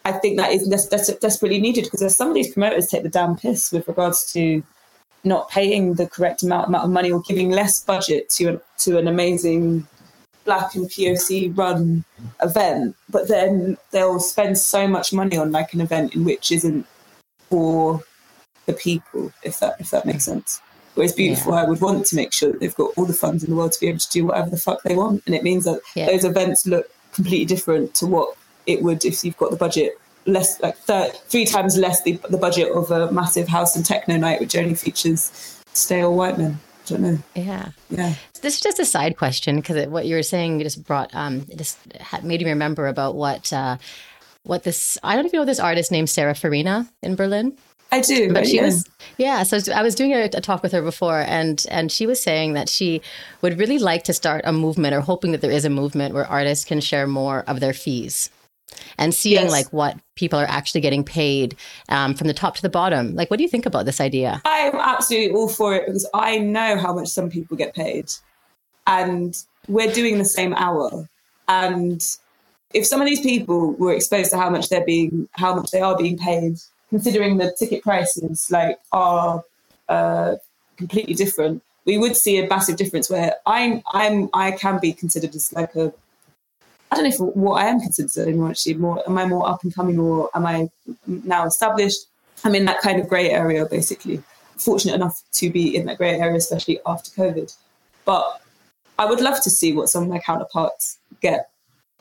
I 0.05 0.13
think 0.13 0.39
that 0.39 0.53
is 0.53 0.67
des- 0.69 1.19
desperately 1.21 1.61
needed 1.61 1.85
because 1.85 2.17
some 2.17 2.29
of 2.29 2.35
these 2.35 2.53
promoters 2.53 2.87
take 2.87 3.03
the 3.03 3.09
damn 3.09 3.37
piss 3.37 3.73
with 3.73 3.87
regards 3.89 4.33
to 4.33 4.63
not 5.25 5.51
paying 5.51 5.95
the 5.95 6.07
correct 6.07 6.43
amount, 6.43 6.69
amount 6.69 6.85
of 6.85 6.91
money 6.91 7.11
or 7.11 7.21
giving 7.23 7.51
less 7.51 7.83
budget 7.83 8.31
to 8.31 8.47
an, 8.47 8.61
to 8.79 8.99
an 8.99 9.09
amazing 9.09 9.87
black 10.49 10.75
and 10.75 10.89
POC 10.89 11.57
run 11.57 12.05
event, 12.41 12.97
but 13.11 13.29
then 13.29 13.77
they'll 13.91 14.19
spend 14.19 14.57
so 14.57 14.89
much 14.89 15.13
money 15.13 15.37
on 15.37 15.53
like 15.53 15.75
an 15.75 15.83
event 15.83 16.15
in 16.15 16.25
which 16.25 16.51
isn't 16.51 16.87
for 17.51 18.03
the 18.65 18.73
people, 18.73 19.31
if 19.43 19.61
that 19.61 19.77
if 19.79 19.91
that 19.91 20.07
makes 20.07 20.25
sense. 20.25 20.63
Whereas 20.95 21.13
beautiful, 21.13 21.53
yeah. 21.53 21.61
I 21.61 21.65
would 21.65 21.83
want 21.83 22.07
to 22.07 22.17
make 22.17 22.33
sure 22.33 22.51
that 22.51 22.61
they've 22.61 22.75
got 22.75 22.93
all 22.97 23.05
the 23.05 23.13
funds 23.13 23.45
in 23.45 23.51
the 23.51 23.57
world 23.57 23.73
to 23.73 23.81
be 23.81 23.89
able 23.89 23.99
to 23.99 24.11
do 24.11 24.25
whatever 24.25 24.49
the 24.49 24.57
fuck 24.57 24.83
they 24.85 24.97
want, 24.97 25.23
and 25.27 25.35
it 25.35 25.43
means 25.43 25.65
that 25.65 25.81
yeah. 25.95 26.07
those 26.07 26.25
events 26.25 26.67
look 26.67 26.87
completely 27.13 27.45
different 27.45 27.95
to 27.97 28.07
what 28.07 28.35
it 28.67 28.83
would 28.83 29.05
if 29.05 29.23
you've 29.23 29.37
got 29.37 29.51
the 29.51 29.57
budget 29.57 30.01
less 30.25 30.61
like 30.61 30.79
third, 30.79 31.13
three 31.29 31.45
times 31.45 31.77
less 31.77 32.03
the, 32.05 32.13
the 32.31 32.39
budget 32.39 32.73
of 32.73 32.91
a 32.91 33.13
massive 33.13 33.49
house 33.49 33.77
and 33.77 33.85
techno 33.85 34.17
night 34.17 34.41
which 34.41 34.57
only 34.57 34.75
features 34.75 35.63
stale 35.73 36.15
white 36.15 36.39
men 36.39 36.59
don't 36.89 37.01
know. 37.01 37.19
Yeah. 37.35 37.71
Yeah. 37.91 38.15
This 38.43 38.55
is 38.55 38.61
just 38.61 38.79
a 38.79 38.85
side 38.85 39.17
question 39.17 39.57
because 39.57 39.87
what 39.89 40.07
you 40.07 40.17
were 40.17 40.23
saying 40.23 40.61
just 40.61 40.85
brought, 40.85 41.15
um, 41.15 41.47
it 41.49 41.59
just 41.59 41.79
made 42.23 42.41
me 42.41 42.51
remember 42.51 42.87
about 42.87 43.15
what, 43.15 43.53
uh, 43.53 43.77
what 44.45 44.65
this, 44.65 44.99
I 45.03 45.15
don't 45.15 45.27
even 45.27 45.39
know 45.39 45.45
this 45.45 45.61
artist 45.61 45.91
named 45.91 46.11
Sarah 46.11 46.35
Farina 46.35 46.89
in 47.03 47.17
Berlin. 47.17 47.57
I 47.91 48.03
do, 48.03 48.33
but 48.33 48.47
she 48.47 48.57
yes. 48.57 48.65
was 48.75 48.85
yeah. 49.17 49.43
So 49.45 49.73
I 49.73 49.83
was 49.83 49.95
doing 49.95 50.13
a, 50.13 50.25
a, 50.25 50.43
talk 50.43 50.63
with 50.63 50.73
her 50.73 50.83
before, 50.83 51.21
and 51.21 51.65
and 51.71 51.91
she 51.91 52.07
was 52.07 52.23
saying 52.23 52.53
that 52.53 52.69
she 52.69 53.01
would 53.41 53.59
really 53.59 53.79
like 53.79 54.05
to 54.05 54.13
start 54.13 54.43
a 54.45 54.53
movement, 54.53 54.95
or 54.95 55.01
hoping 55.01 55.33
that 55.33 55.41
there 55.41 55.51
is 55.51 55.65
a 55.65 55.71
movement 55.71 56.13
where 56.13 56.27
artists 56.27 56.67
can 56.67 56.83
share 56.83 57.07
more 57.07 57.45
of 57.47 57.61
their 57.61 57.73
fees 57.73 58.29
and 58.99 59.15
seeing 59.15 59.45
yes. 59.45 59.51
like 59.51 59.73
what 59.73 59.97
people 60.15 60.39
are 60.39 60.47
actually 60.47 60.81
getting 60.81 61.05
paid 61.05 61.57
um, 61.89 62.15
from 62.15 62.27
the 62.27 62.35
top 62.35 62.57
to 62.57 62.63
the 62.63 62.69
bottom. 62.69 63.15
Like, 63.15 63.31
what 63.31 63.37
do 63.37 63.43
you 63.43 63.49
think 63.49 63.67
about 63.67 63.87
this 63.87 64.01
idea? 64.01 64.43
I'm 64.45 64.75
absolutely 64.75 65.35
all 65.35 65.49
for 65.49 65.75
it 65.75 65.87
because 65.87 66.09
I 66.15 66.39
know 66.39 66.77
how 66.77 66.93
much 66.93 67.09
some 67.09 67.31
people 67.31 67.57
get 67.57 67.75
paid, 67.75 68.13
and 68.87 69.37
we're 69.69 69.93
doing 69.93 70.19
the 70.19 70.25
same 70.25 70.55
hour. 70.55 71.09
And 71.49 72.05
if 72.75 72.87
some 72.87 73.01
of 73.01 73.07
these 73.07 73.21
people 73.21 73.73
were 73.73 73.95
exposed 73.95 74.31
to 74.31 74.37
how 74.37 74.51
much 74.51 74.69
they're 74.69 74.85
being, 74.85 75.29
how 75.33 75.55
much 75.55 75.71
they 75.71 75.81
are 75.81 75.97
being 75.97 76.19
paid, 76.19 76.59
considering 76.91 77.39
the 77.39 77.55
ticket 77.59 77.83
prices 77.83 78.51
like 78.51 78.79
are 78.93 79.45
uh, 79.89 80.37
completely 80.77 81.15
different, 81.15 81.63
we 81.85 81.97
would 81.97 82.17
see 82.17 82.39
a 82.39 82.49
massive 82.49 82.77
difference. 82.77 83.09
Where 83.09 83.35
I'm, 83.47 83.83
I'm, 83.93 84.29
I 84.35 84.53
can 84.53 84.79
be 84.81 84.93
considered 84.93 85.35
as 85.35 85.53
like 85.53 85.75
a 85.75 85.93
I 86.91 86.95
don't 86.97 87.05
know 87.05 87.27
if 87.27 87.37
what 87.37 87.63
I 87.63 87.67
am 87.67 87.81
considered 87.81 88.29
anymore. 88.29 88.51
Actually, 88.51 88.75
more 88.75 89.03
am 89.07 89.19
I 89.19 89.27
more 89.27 89.49
up 89.49 89.63
and 89.63 89.75
coming, 89.75 89.99
or 89.99 90.31
am 90.35 90.47
I 90.47 90.69
now 91.07 91.47
established? 91.47 92.07
I'm 92.45 92.55
in 92.55 92.65
that 92.67 92.81
kind 92.81 93.01
of 93.01 93.09
grey 93.09 93.31
area, 93.31 93.67
basically. 93.67 94.23
Fortunate 94.57 94.95
enough 94.95 95.23
to 95.33 95.51
be 95.51 95.77
in 95.77 95.87
that 95.87 95.99
grey 95.99 96.19
area, 96.19 96.37
especially 96.37 96.81
after 96.87 97.11
COVID. 97.11 97.55
But 98.05 98.41
I 98.99 99.05
would 99.05 99.21
love 99.21 99.43
to 99.43 99.51
see 99.51 99.73
what 99.73 99.89
some 99.89 100.05
of 100.05 100.09
my 100.09 100.19
counterparts 100.19 100.99
get, 101.21 101.51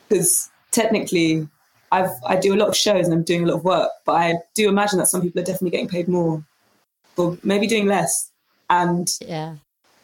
because 0.08 0.50
technically, 0.72 1.48
I've 1.92 2.12
I 2.26 2.38
do 2.38 2.54
a 2.54 2.58
lot 2.58 2.70
of 2.70 2.76
shows 2.76 3.06
and 3.06 3.14
I'm 3.14 3.24
doing 3.24 3.44
a 3.44 3.48
lot 3.48 3.58
of 3.58 3.64
work, 3.66 3.92
but 4.06 4.14
I 4.14 4.36
do 4.56 4.70
imagine 4.70 5.00
that 5.00 5.08
some 5.08 5.22
people 5.22 5.42
are 5.42 5.46
definitely 5.46 5.72
getting 5.72 5.90
paid 5.90 6.08
more, 6.08 6.44
or 7.18 7.38
maybe 7.44 7.68
doing 7.68 7.88
less. 7.88 8.32
And 8.70 9.10
yeah, 9.22 9.56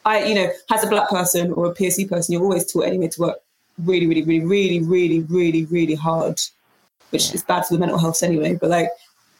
I, 0.05 0.25
you 0.25 0.35
know, 0.35 0.49
as 0.71 0.83
a 0.83 0.87
black 0.87 1.09
person 1.09 1.53
or 1.53 1.67
a 1.67 1.73
POC 1.73 2.09
person, 2.09 2.33
you're 2.33 2.43
always 2.43 2.71
taught 2.71 2.85
anyway 2.85 3.07
to 3.09 3.21
work 3.21 3.39
really, 3.77 4.07
really, 4.07 4.23
really, 4.23 4.45
really, 4.45 4.79
really, 4.81 5.21
really, 5.21 5.65
really 5.65 5.95
hard, 5.95 6.39
which 7.09 7.29
yeah. 7.29 7.35
is 7.35 7.43
bad 7.43 7.65
for 7.65 7.73
the 7.73 7.79
mental 7.79 7.97
health 7.97 8.21
anyway. 8.23 8.57
But 8.59 8.69
like, 8.69 8.89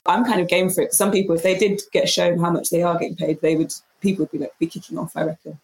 I'm 0.06 0.26
kind 0.26 0.42
of 0.42 0.48
game 0.48 0.70
for 0.70 0.82
it. 0.82 0.94
Some 0.94 1.12
people, 1.12 1.36
if 1.36 1.44
they 1.44 1.58
did 1.58 1.82
get 1.92 2.10
shown 2.10 2.40
how 2.40 2.52
much 2.52 2.70
they 2.70 2.84
are 2.84 2.98
getting 2.98 3.16
paid, 3.16 3.42
they 3.42 3.56
would 3.56 3.74
people 4.02 4.24
would 4.24 4.32
be 4.32 4.38
like 4.38 4.58
be 4.60 4.68
kicking 4.68 4.98
off. 4.98 5.16
I 5.16 5.24
reckon. 5.24 5.60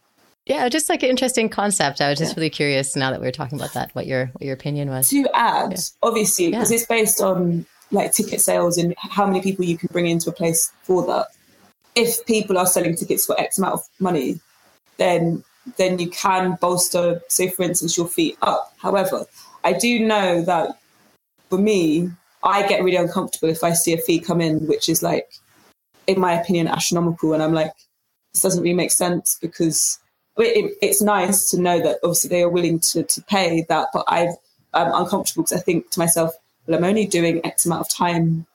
Yeah, 0.45 0.67
just 0.69 0.89
like 0.89 1.03
an 1.03 1.09
interesting 1.09 1.49
concept. 1.49 2.01
I 2.01 2.09
was 2.09 2.17
just 2.17 2.31
yeah. 2.31 2.39
really 2.39 2.49
curious 2.49 2.95
now 2.95 3.11
that 3.11 3.21
we 3.21 3.27
are 3.27 3.31
talking 3.31 3.59
about 3.59 3.73
that, 3.73 3.93
what 3.93 4.07
your 4.07 4.27
what 4.27 4.41
your 4.43 4.53
opinion 4.53 4.89
was. 4.89 5.09
To 5.09 5.27
add, 5.33 5.73
yeah. 5.73 5.77
obviously, 6.01 6.49
because 6.49 6.71
yeah. 6.71 6.77
it's 6.77 6.85
based 6.85 7.21
on 7.21 7.65
like 7.91 8.13
ticket 8.13 8.41
sales 8.41 8.77
and 8.77 8.95
how 8.97 9.25
many 9.25 9.41
people 9.41 9.65
you 9.65 9.77
can 9.77 9.89
bring 9.91 10.07
into 10.07 10.29
a 10.29 10.33
place 10.33 10.71
for 10.83 11.05
that. 11.07 11.27
If 11.95 12.25
people 12.25 12.57
are 12.57 12.65
selling 12.65 12.95
tickets 12.95 13.25
for 13.25 13.39
X 13.39 13.57
amount 13.57 13.73
of 13.73 13.81
money, 13.99 14.39
then 14.97 15.43
then 15.77 15.99
you 15.99 16.09
can 16.09 16.57
bolster, 16.61 17.21
say, 17.27 17.49
for 17.49 17.63
instance, 17.63 17.97
your 17.97 18.07
feet 18.07 18.37
up. 18.41 18.73
However, 18.77 19.25
I 19.63 19.73
do 19.73 20.05
know 20.05 20.41
that 20.41 20.79
for 21.49 21.57
me, 21.57 22.09
I 22.43 22.67
get 22.67 22.83
really 22.83 22.97
uncomfortable 22.97 23.49
if 23.49 23.63
I 23.63 23.73
see 23.73 23.93
a 23.93 23.97
fee 23.97 24.19
come 24.19 24.41
in, 24.41 24.65
which 24.67 24.87
is 24.87 25.03
like, 25.03 25.29
in 26.07 26.19
my 26.19 26.33
opinion, 26.33 26.67
astronomical. 26.67 27.33
And 27.33 27.43
I'm 27.43 27.53
like, 27.53 27.73
this 28.33 28.41
doesn't 28.41 28.63
really 28.63 28.75
make 28.75 28.91
sense 28.91 29.37
because 29.41 29.99
it, 30.37 30.77
it's 30.81 31.01
nice 31.01 31.49
to 31.51 31.59
know 31.59 31.81
that 31.81 31.99
obviously 32.03 32.29
they 32.29 32.43
are 32.43 32.49
willing 32.49 32.79
to, 32.79 33.03
to 33.03 33.21
pay 33.23 33.65
that, 33.69 33.89
but 33.93 34.05
i 34.07 34.27
am 34.73 34.93
uncomfortable 34.93 35.43
because 35.43 35.59
I 35.59 35.61
think 35.61 35.89
to 35.91 35.99
myself, 35.99 36.33
well, 36.65 36.77
I'm 36.77 36.83
only 36.83 37.05
doing 37.05 37.45
X 37.45 37.65
amount 37.65 37.81
of 37.81 37.89
time. 37.89 38.45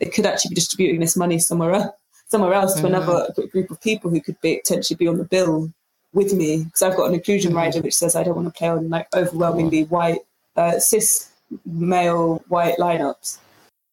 They 0.00 0.06
could 0.06 0.26
actually 0.26 0.50
be 0.50 0.56
distributing 0.56 1.00
this 1.00 1.16
money 1.16 1.38
somewhere 1.38 1.72
else, 1.72 1.94
somewhere 2.28 2.54
else 2.54 2.74
to 2.74 2.86
another 2.86 3.28
group 3.50 3.70
of 3.70 3.80
people 3.80 4.10
who 4.10 4.20
could 4.20 4.40
be, 4.40 4.56
potentially 4.56 4.96
be 4.96 5.08
on 5.08 5.18
the 5.18 5.24
bill 5.24 5.72
with 6.16 6.32
me 6.32 6.64
because 6.64 6.82
I've 6.82 6.96
got 6.96 7.08
an 7.08 7.14
inclusion 7.14 7.50
mm-hmm. 7.50 7.58
rider 7.58 7.80
which 7.82 7.94
says 7.94 8.16
I 8.16 8.24
don't 8.24 8.34
want 8.34 8.48
to 8.52 8.58
play 8.58 8.68
on 8.68 8.88
like 8.88 9.06
overwhelmingly 9.14 9.84
white 9.84 10.20
uh, 10.56 10.80
cis 10.80 11.30
male 11.64 12.42
white 12.48 12.78
lineups. 12.78 13.38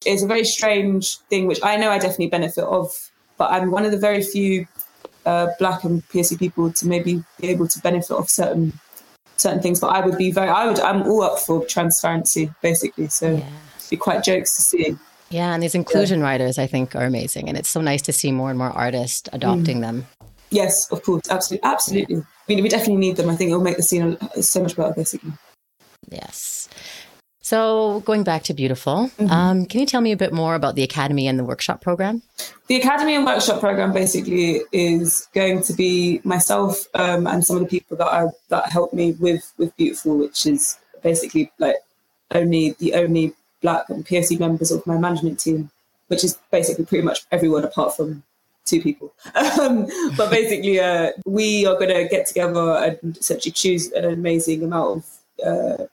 It's 0.05 0.23
a 0.23 0.27
very 0.27 0.45
strange 0.45 1.17
thing 1.29 1.45
which 1.45 1.59
I 1.61 1.75
know 1.75 1.91
I 1.91 1.99
definitely 1.99 2.27
benefit 2.27 2.63
of, 2.63 2.91
but 3.37 3.51
I'm 3.51 3.71
one 3.71 3.85
of 3.85 3.91
the 3.91 3.97
very 3.97 4.23
few 4.23 4.65
uh, 5.25 5.47
black 5.59 5.83
and 5.83 6.01
POC 6.09 6.39
people 6.39 6.71
to 6.71 6.87
maybe 6.87 7.23
be 7.39 7.49
able 7.49 7.67
to 7.67 7.79
benefit 7.79 8.11
of 8.11 8.29
certain 8.29 8.73
certain 9.35 9.61
things. 9.61 9.81
But 9.81 9.87
I 9.87 10.05
would 10.05 10.17
be 10.17 10.31
very 10.31 10.49
I 10.49 10.65
would 10.65 10.79
I'm 10.79 11.03
all 11.03 11.23
up 11.23 11.39
for 11.39 11.65
transparency 11.65 12.49
basically. 12.61 13.09
So 13.09 13.31
yeah. 13.31 13.37
it'd 13.77 13.89
be 13.89 13.97
quite 13.97 14.23
jokes 14.23 14.55
to 14.55 14.61
see. 14.61 14.97
Yeah, 15.29 15.53
and 15.53 15.61
these 15.61 15.75
inclusion 15.75 16.19
yeah. 16.19 16.25
writers 16.25 16.57
I 16.57 16.67
think 16.67 16.95
are 16.95 17.05
amazing, 17.05 17.49
and 17.49 17.57
it's 17.57 17.69
so 17.69 17.81
nice 17.81 18.01
to 18.03 18.13
see 18.13 18.31
more 18.31 18.49
and 18.49 18.57
more 18.57 18.69
artists 18.69 19.27
adopting 19.33 19.79
mm. 19.79 19.81
them. 19.81 20.07
Yes, 20.53 20.89
of 20.91 21.01
course, 21.01 21.23
absolutely, 21.29 21.67
absolutely. 21.67 22.17
I 22.17 22.23
mean, 22.47 22.63
we 22.63 22.69
definitely 22.69 22.97
need 22.97 23.15
them. 23.17 23.29
I 23.29 23.35
think 23.35 23.49
it 23.49 23.55
will 23.55 23.63
make 23.63 23.77
the 23.77 23.83
scene 23.83 24.17
so 24.39 24.61
much 24.61 24.75
better, 24.75 24.93
basically. 24.93 25.31
Yes. 26.09 26.69
So, 27.41 28.01
going 28.05 28.23
back 28.23 28.43
to 28.43 28.53
Beautiful, 28.53 29.09
mm-hmm. 29.17 29.29
um, 29.31 29.65
can 29.65 29.79
you 29.79 29.85
tell 29.85 29.99
me 29.99 30.11
a 30.11 30.17
bit 30.17 30.31
more 30.31 30.55
about 30.55 30.75
the 30.75 30.83
Academy 30.83 31.27
and 31.27 31.39
the 31.39 31.43
workshop 31.43 31.81
program? 31.81 32.21
The 32.67 32.75
Academy 32.75 33.15
and 33.15 33.25
workshop 33.25 33.59
program 33.59 33.91
basically 33.93 34.61
is 34.71 35.27
going 35.33 35.63
to 35.63 35.73
be 35.73 36.21
myself 36.23 36.87
um, 36.93 37.25
and 37.25 37.43
some 37.43 37.57
of 37.57 37.63
the 37.63 37.67
people 37.67 37.97
that 37.97 38.07
are 38.07 38.31
that 38.49 38.71
help 38.71 38.93
me 38.93 39.13
with 39.13 39.51
with 39.57 39.75
Beautiful, 39.75 40.17
which 40.19 40.45
is 40.45 40.77
basically 41.01 41.51
like 41.57 41.77
only 42.31 42.75
the 42.79 42.93
only 42.93 43.33
Black 43.61 43.89
and 43.89 44.05
POC 44.05 44.39
members 44.39 44.71
of 44.71 44.85
my 44.85 44.97
management 44.97 45.39
team, 45.39 45.71
which 46.07 46.23
is 46.23 46.37
basically 46.51 46.85
pretty 46.85 47.03
much 47.03 47.25
everyone 47.31 47.65
apart 47.65 47.95
from 47.95 48.23
two 48.65 48.81
people. 48.81 49.13
Um, 49.59 49.87
but 50.17 50.31
basically, 50.31 50.79
uh, 50.79 51.11
we 51.25 51.65
are 51.65 51.75
going 51.75 51.93
to 51.93 52.07
get 52.07 52.25
together 52.25 52.97
and 53.01 53.17
essentially 53.17 53.51
choose 53.51 53.91
an 53.91 54.05
amazing 54.05 54.63
amount 54.63 54.97
of 54.97 55.45
uh, 55.45 55.85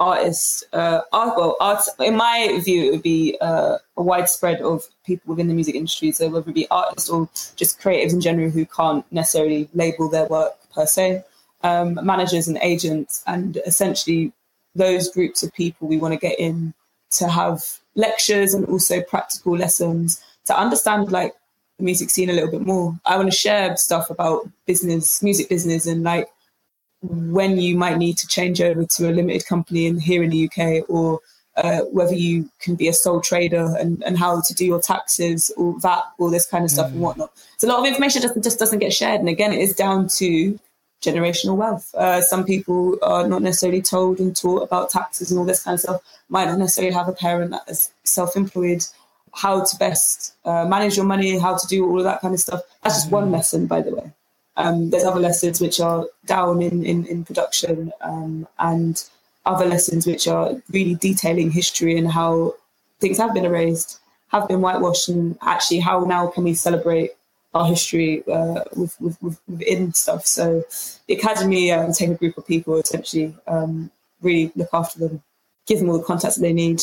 artists. 0.00 0.64
Uh, 0.72 1.00
art, 1.12 1.36
well, 1.36 1.56
art, 1.60 1.80
in 2.00 2.16
my 2.16 2.60
view, 2.64 2.84
it 2.84 2.90
would 2.92 3.02
be 3.02 3.36
uh, 3.40 3.78
a 3.96 4.02
widespread 4.02 4.60
of 4.60 4.84
people 5.06 5.30
within 5.30 5.48
the 5.48 5.54
music 5.54 5.74
industry. 5.74 6.12
So 6.12 6.28
whether 6.28 6.50
it 6.50 6.54
be 6.54 6.68
artists 6.70 7.08
or 7.08 7.28
just 7.56 7.80
creatives 7.80 8.12
in 8.12 8.20
general 8.20 8.50
who 8.50 8.66
can't 8.66 9.04
necessarily 9.12 9.68
label 9.74 10.08
their 10.08 10.26
work 10.26 10.52
per 10.74 10.86
se, 10.86 11.24
um, 11.62 11.98
managers 12.02 12.48
and 12.48 12.58
agents, 12.62 13.22
and 13.26 13.58
essentially 13.66 14.32
those 14.74 15.08
groups 15.10 15.42
of 15.42 15.52
people 15.54 15.88
we 15.88 15.96
want 15.96 16.12
to 16.12 16.20
get 16.20 16.38
in 16.38 16.74
to 17.12 17.28
have 17.28 17.62
lectures 17.94 18.54
and 18.54 18.66
also 18.66 19.00
practical 19.02 19.56
lessons 19.56 20.22
to 20.46 20.58
understand 20.58 21.12
like 21.12 21.34
the 21.78 21.84
music 21.84 22.10
scene 22.10 22.30
a 22.30 22.32
little 22.32 22.50
bit 22.50 22.66
more. 22.66 22.98
I 23.04 23.16
want 23.16 23.30
to 23.30 23.36
share 23.36 23.76
stuff 23.76 24.10
about 24.10 24.48
business, 24.66 25.22
music 25.22 25.48
business, 25.48 25.86
and 25.86 26.02
like 26.02 26.28
when 27.02 27.58
you 27.58 27.76
might 27.76 27.98
need 27.98 28.16
to 28.18 28.26
change 28.26 28.60
over 28.60 28.84
to 28.84 29.10
a 29.10 29.12
limited 29.12 29.46
company 29.46 29.86
in 29.86 29.98
here 29.98 30.22
in 30.22 30.30
the 30.30 30.48
UK, 30.48 30.88
or 30.88 31.20
uh, 31.56 31.80
whether 31.92 32.14
you 32.14 32.50
can 32.60 32.74
be 32.74 32.88
a 32.88 32.92
sole 32.92 33.20
trader 33.20 33.76
and, 33.78 34.02
and 34.04 34.18
how 34.18 34.40
to 34.40 34.54
do 34.54 34.64
your 34.64 34.80
taxes 34.80 35.50
or 35.56 35.78
that, 35.80 36.04
all 36.18 36.30
this 36.30 36.46
kind 36.46 36.64
of 36.64 36.70
stuff 36.70 36.88
mm. 36.88 36.94
and 36.94 37.00
whatnot. 37.00 37.30
So 37.58 37.68
a 37.68 37.70
lot 37.70 37.80
of 37.80 37.86
information 37.86 38.22
doesn't 38.22 38.42
just 38.42 38.58
doesn't 38.58 38.78
get 38.78 38.92
shared, 38.92 39.20
and 39.20 39.28
again, 39.28 39.52
it 39.52 39.60
is 39.60 39.74
down 39.74 40.08
to 40.18 40.58
generational 41.02 41.56
wealth. 41.56 41.94
Uh, 41.94 42.20
some 42.22 42.44
people 42.44 42.98
are 43.02 43.28
not 43.28 43.42
necessarily 43.42 43.82
told 43.82 44.18
and 44.20 44.34
taught 44.34 44.62
about 44.62 44.90
taxes 44.90 45.30
and 45.30 45.38
all 45.38 45.44
this 45.44 45.62
kind 45.62 45.74
of 45.74 45.80
stuff. 45.80 46.02
Might 46.28 46.46
not 46.46 46.58
necessarily 46.58 46.94
have 46.94 47.08
a 47.08 47.12
parent 47.12 47.50
that 47.50 47.68
is 47.68 47.92
self-employed 48.04 48.84
how 49.34 49.64
to 49.64 49.76
best 49.76 50.34
uh, 50.44 50.64
manage 50.64 50.96
your 50.96 51.06
money, 51.06 51.38
how 51.38 51.56
to 51.56 51.66
do 51.66 51.84
all 51.88 51.98
of 51.98 52.04
that 52.04 52.20
kind 52.20 52.34
of 52.34 52.40
stuff. 52.40 52.62
That's 52.82 52.96
just 52.96 53.10
one 53.10 53.30
lesson, 53.30 53.66
by 53.66 53.82
the 53.82 53.94
way. 53.94 54.12
Um, 54.56 54.90
there's 54.90 55.04
other 55.04 55.20
lessons 55.20 55.60
which 55.60 55.80
are 55.80 56.06
down 56.26 56.62
in, 56.62 56.84
in, 56.86 57.06
in 57.06 57.24
production 57.24 57.92
um, 58.00 58.46
and 58.58 59.02
other 59.44 59.66
lessons 59.66 60.06
which 60.06 60.28
are 60.28 60.54
really 60.70 60.94
detailing 60.94 61.50
history 61.50 61.98
and 61.98 62.10
how 62.10 62.54
things 63.00 63.18
have 63.18 63.34
been 63.34 63.44
erased, 63.44 63.98
have 64.28 64.46
been 64.46 64.60
whitewashed, 64.60 65.08
and 65.08 65.36
actually 65.42 65.80
how 65.80 66.04
now 66.04 66.28
can 66.28 66.44
we 66.44 66.54
celebrate 66.54 67.10
our 67.54 67.66
history 67.66 68.22
uh, 68.28 68.62
with, 68.76 69.00
with, 69.00 69.20
with, 69.22 69.40
within 69.48 69.92
stuff. 69.92 70.26
So 70.26 70.62
the 71.06 71.14
academy 71.14 71.72
um, 71.72 71.92
take 71.92 72.10
a 72.10 72.14
group 72.14 72.38
of 72.38 72.46
people 72.46 72.78
essentially 72.78 73.34
um, 73.46 73.90
really 74.22 74.52
look 74.56 74.70
after 74.72 75.00
them, 75.00 75.22
give 75.66 75.78
them 75.78 75.88
all 75.88 75.98
the 75.98 76.04
contacts 76.04 76.36
that 76.36 76.42
they 76.42 76.52
need. 76.52 76.82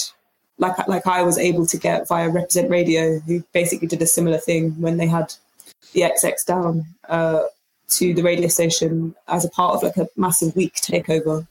Like 0.61 0.87
like 0.87 1.05
I 1.07 1.23
was 1.23 1.37
able 1.37 1.65
to 1.65 1.77
get 1.77 2.07
via 2.07 2.29
Represent 2.29 2.69
Radio, 2.69 3.19
who 3.19 3.43
basically 3.51 3.87
did 3.87 4.01
a 4.01 4.05
similar 4.05 4.37
thing 4.37 4.79
when 4.79 4.97
they 4.97 5.07
had 5.07 5.33
the 5.93 6.01
XX 6.01 6.45
down 6.45 6.85
uh, 7.09 7.41
to 7.89 8.13
the 8.13 8.21
radio 8.21 8.47
station 8.47 9.15
as 9.27 9.43
a 9.43 9.49
part 9.49 9.75
of 9.75 9.83
like 9.83 9.97
a 9.97 10.07
massive 10.15 10.55
week 10.55 10.75
takeover. 10.75 11.45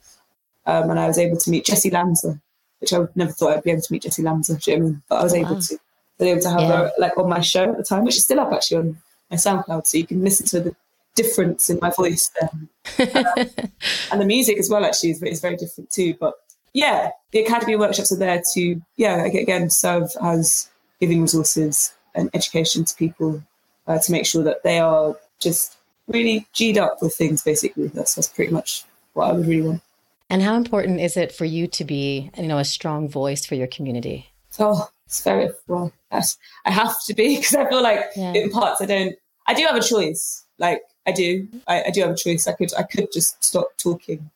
Um, 0.67 0.91
and 0.91 0.99
I 0.99 1.07
was 1.07 1.19
able 1.19 1.37
to 1.39 1.51
meet 1.51 1.65
Jessy 1.67 1.91
Lanza, 1.91 2.41
which 2.79 2.93
I 2.93 3.07
never 3.15 3.33
thought 3.33 3.57
I'd 3.57 3.65
be 3.65 3.71
able 3.71 3.83
to 3.83 3.93
meet 3.93 4.03
Jessy 4.03 4.23
Lanza, 4.23 4.59
you 4.65 4.79
know 4.79 4.85
I 4.85 4.89
mean? 4.89 5.03
But 5.09 5.17
I 5.17 5.23
was 5.25 5.35
able 5.35 5.61
to. 5.61 5.75
I 5.75 6.23
was 6.23 6.29
able 6.29 6.43
to 6.43 6.51
have 6.51 6.61
yeah. 6.61 6.69
her 6.69 6.93
like 6.99 7.19
on 7.19 7.29
my 7.29 7.41
show 7.41 7.71
at 7.71 7.77
the 7.77 7.83
time, 7.83 8.05
which 8.05 8.17
is 8.17 8.25
still 8.25 8.41
up 8.41 8.53
actually 8.53 8.79
on 8.79 8.99
my 9.31 9.37
SoundCloud, 9.37 9.87
so 9.87 9.99
you 9.99 10.07
can 10.07 10.23
listen 10.23 10.47
to 10.47 10.61
the 10.61 10.77
difference 11.15 11.71
in 11.71 11.79
my 11.81 11.91
voice 11.91 12.31
there. 12.39 12.51
um, 12.53 12.69
and 14.13 14.21
the 14.21 14.25
music 14.25 14.59
as 14.59 14.71
well 14.71 14.85
actually 14.85 15.11
is, 15.11 15.23
is 15.23 15.41
very 15.41 15.57
different 15.57 15.91
too. 15.91 16.15
But 16.21 16.35
yeah, 16.73 17.11
the 17.33 17.41
academy 17.41 17.77
workshops 17.77 18.13
are 18.13 18.19
there 18.19 18.43
to 18.55 18.81
yeah 18.97 19.25
again 19.25 19.71
serve 19.71 20.11
as 20.23 20.69
giving 21.01 21.23
resources 21.23 21.93
and 22.15 22.31
education 22.35 22.85
to 22.85 22.95
people 22.97 23.43
uh, 23.87 23.99
to 23.99 24.13
make 24.13 24.27
sure 24.27 24.43
that 24.43 24.63
they 24.63 24.79
are 24.79 25.17
just 25.41 25.77
really 26.09 26.47
g'd 26.53 26.79
up 26.79 26.99
with 27.03 27.15
things. 27.15 27.43
Basically, 27.43 27.89
that's 27.89 28.15
that's 28.15 28.29
pretty 28.29 28.53
much 28.53 28.85
what 29.15 29.31
I 29.31 29.33
would 29.33 29.47
really 29.47 29.63
want. 29.63 29.83
And 30.29 30.43
how 30.43 30.55
important 30.55 31.01
is 31.01 31.17
it 31.17 31.33
for 31.33 31.45
you 31.45 31.67
to 31.67 31.85
be, 31.85 32.31
you 32.37 32.47
know, 32.47 32.59
a 32.59 32.65
strong 32.65 33.09
voice 33.09 33.45
for 33.45 33.57
your 33.57 33.67
community? 33.67 34.31
Oh, 34.61 34.89
it's 35.07 35.23
very 35.25 35.51
well. 35.67 35.93
I 36.13 36.23
have 36.71 37.03
to 37.07 37.15
be 37.15 37.37
because 37.37 37.55
I 37.55 37.69
feel 37.69 37.83
like 37.83 38.05
yeah. 38.17 38.33
in 38.33 38.51
parts 38.51 38.81
I 38.81 38.87
don't. 38.87 39.17
I 39.47 39.55
do 39.55 39.63
have 39.65 39.77
a 39.77 39.83
choice. 39.83 40.45
Like 40.59 40.83
I 41.07 41.13
do. 41.13 41.49
I, 41.67 41.85
I 41.85 41.91
do 41.91 42.03
have 42.03 42.11
a 42.11 42.17
choice. 42.17 42.47
I 42.47 42.53
could. 42.53 42.73
I 42.79 42.85
could 42.85 43.09
just 43.13 43.43
stop 43.43 43.69
talking 43.77 44.31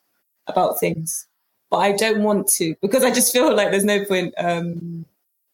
about 0.47 0.81
things, 0.81 1.27
but 1.75 1.81
I 1.81 1.91
don't 1.91 2.23
want 2.23 2.47
to 2.59 2.77
because 2.81 3.03
I 3.03 3.11
just 3.11 3.33
feel 3.33 3.53
like 3.53 3.73
there's 3.73 3.85
no 3.85 4.05
point. 4.05 4.33
Um, 4.39 5.05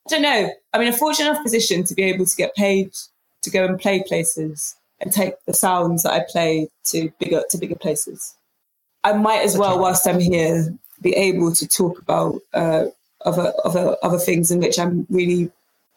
I 0.06 0.10
don't 0.10 0.20
know. 0.20 0.50
I'm 0.74 0.82
in 0.82 0.88
a 0.88 0.92
fortunate 0.92 1.30
enough 1.30 1.42
position 1.42 1.82
to 1.84 1.94
be 1.94 2.02
able 2.02 2.26
to 2.26 2.36
get 2.36 2.54
paid 2.54 2.92
to 3.40 3.50
go 3.50 3.64
and 3.64 3.80
play 3.80 4.04
places 4.06 4.76
and 5.00 5.10
take 5.10 5.32
the 5.46 5.54
sounds 5.54 6.02
that 6.02 6.12
I 6.12 6.26
play 6.28 6.68
to 6.88 7.10
bigger 7.18 7.42
to 7.48 7.56
bigger 7.56 7.74
places. 7.74 8.34
I 9.02 9.14
might 9.14 9.40
as 9.40 9.56
well, 9.56 9.78
whilst 9.78 10.06
I'm 10.06 10.20
here, 10.20 10.76
be 11.00 11.16
able 11.16 11.54
to 11.54 11.66
talk 11.66 11.98
about 12.02 12.42
uh, 12.52 12.84
other 13.24 13.54
other 13.64 13.96
other 14.02 14.18
things 14.18 14.50
in 14.50 14.60
which 14.60 14.78
I'm 14.78 15.06
really, 15.08 15.50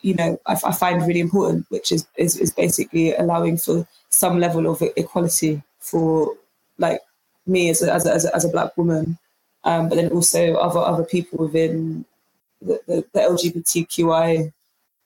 you 0.03 0.13
know, 0.13 0.39
I, 0.45 0.53
I 0.53 0.71
find 0.71 1.05
really 1.05 1.19
important, 1.19 1.65
which 1.67 1.91
is, 1.91 2.07
is 2.15 2.37
is 2.37 2.53
basically 2.53 3.13
allowing 3.13 3.57
for 3.57 3.85
some 4.09 4.39
level 4.39 4.67
of 4.67 4.81
equality 4.95 5.61
for 5.79 6.33
like 6.77 7.01
me 7.45 7.69
as 7.69 7.81
a, 7.81 7.93
as 7.93 8.05
a, 8.05 8.13
as 8.13 8.23
a, 8.23 8.33
as 8.33 8.45
a 8.45 8.49
black 8.49 8.77
woman, 8.77 9.17
um, 9.63 9.89
but 9.89 9.95
then 9.95 10.11
also 10.11 10.55
other 10.55 10.79
other 10.79 11.03
people 11.03 11.39
within 11.39 12.05
the, 12.61 12.79
the, 12.87 13.05
the 13.13 13.19
LGBTQI 13.19 14.51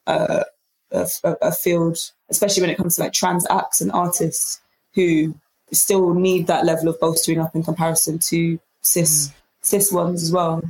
uh, 0.07 0.43
a, 0.91 1.07
a, 1.41 1.51
field, 1.51 1.97
especially 2.29 2.61
when 2.61 2.69
it 2.69 2.77
comes 2.77 2.95
to 2.95 3.01
like 3.01 3.13
trans 3.13 3.45
acts 3.49 3.81
and 3.81 3.91
artists 3.91 4.61
who 4.93 5.35
still 5.71 6.13
need 6.13 6.47
that 6.47 6.65
level 6.65 6.87
of 6.87 6.99
bolstering 6.99 7.39
up 7.39 7.55
in 7.55 7.63
comparison 7.63 8.19
to 8.19 8.59
cis 8.81 9.27
mm. 9.27 9.33
cis 9.61 9.91
ones 9.91 10.23
as 10.23 10.31
well. 10.31 10.63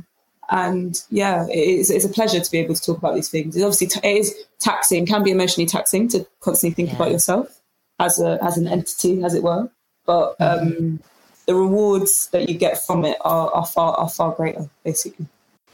And 0.50 1.00
yeah, 1.10 1.46
it's, 1.50 1.90
it's 1.90 2.06
a 2.06 2.08
pleasure 2.08 2.40
to 2.40 2.50
be 2.50 2.58
able 2.58 2.74
to 2.74 2.82
talk 2.82 2.98
about 2.98 3.14
these 3.14 3.28
things. 3.28 3.54
It's 3.54 3.64
obviously 3.64 3.86
t- 3.88 4.08
it 4.08 4.16
is 4.16 4.34
taxing, 4.58 5.06
can 5.06 5.22
be 5.22 5.30
emotionally 5.30 5.66
taxing 5.66 6.08
to 6.08 6.26
constantly 6.40 6.74
think 6.74 6.90
yeah. 6.90 6.96
about 6.96 7.12
yourself 7.12 7.60
as 8.00 8.20
a 8.20 8.42
as 8.42 8.56
an 8.56 8.66
entity, 8.66 9.22
as 9.22 9.34
it 9.34 9.42
were. 9.42 9.70
But 10.06 10.38
mm. 10.38 10.62
um, 10.62 11.00
the 11.48 11.54
rewards 11.54 12.28
that 12.28 12.48
you 12.48 12.56
get 12.56 12.84
from 12.84 13.06
it 13.06 13.16
are, 13.22 13.50
are 13.52 13.66
far 13.66 13.94
are 13.94 14.08
far 14.08 14.32
greater, 14.32 14.68
basically. 14.84 15.26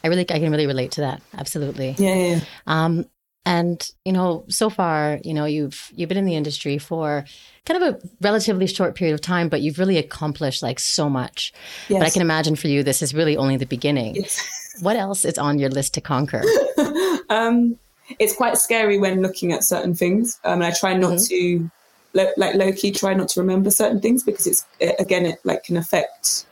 I 0.05 0.09
really, 0.09 0.23
I 0.31 0.39
can 0.39 0.51
really 0.51 0.69
relate 0.69 0.93
to 0.93 1.01
that. 1.01 1.21
Absolutely. 1.37 1.97
Yeah. 1.99 2.15
yeah, 2.15 2.27
yeah. 2.37 2.41
Um, 2.69 3.07
and 3.45 3.91
you 4.05 4.13
know, 4.13 4.45
so 4.49 4.71
far, 4.71 5.19
you 5.25 5.35
know, 5.35 5.47
you've 5.47 5.91
you've 5.95 6.09
been 6.09 6.17
in 6.17 6.27
the 6.27 6.37
industry 6.37 6.79
for 6.79 7.25
kind 7.67 7.83
of 7.83 7.95
a 7.95 8.09
relatively 8.21 8.69
short 8.69 8.95
period 8.95 9.15
of 9.15 9.21
time, 9.21 9.49
but 9.49 9.63
you've 9.63 9.81
really 9.81 9.99
accomplished 9.99 10.63
like 10.63 10.79
so 10.79 11.11
much. 11.11 11.53
Yes. 11.89 11.99
But 11.99 12.07
I 12.07 12.11
can 12.11 12.23
imagine 12.23 12.55
for 12.55 12.69
you, 12.69 12.85
this 12.85 13.03
is 13.03 13.13
really 13.13 13.37
only 13.37 13.57
the 13.57 13.67
beginning. 13.67 14.15
Yes. 14.15 14.79
What 14.81 14.97
else 14.97 15.25
is 15.25 15.39
on 15.39 15.59
your 15.59 15.71
list 15.71 15.95
to 15.95 16.01
conquer? 16.01 16.43
um, 17.31 17.79
it's 18.19 18.35
quite 18.35 18.59
scary 18.59 18.99
when 18.99 19.23
looking 19.23 19.53
at 19.53 19.65
certain 19.65 19.95
things, 19.95 20.39
um, 20.45 20.55
and 20.55 20.65
I 20.65 20.71
try 20.71 20.95
not 20.95 21.15
mm-hmm. 21.15 21.61
to, 21.61 21.71
like 22.15 22.55
low 22.55 22.73
key, 22.73 22.93
try 22.93 23.15
not 23.15 23.29
to 23.31 23.41
remember 23.41 23.71
certain 23.71 24.01
things 24.01 24.23
because 24.23 24.47
it's 24.47 24.65
it, 24.81 24.95
again, 24.99 25.27
it 25.27 25.41
like 25.45 25.65
can 25.65 25.77
affect 25.77 26.47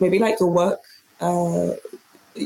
maybe 0.00 0.18
like 0.18 0.40
your 0.40 0.50
work. 0.50 0.80
Uh, 1.20 1.72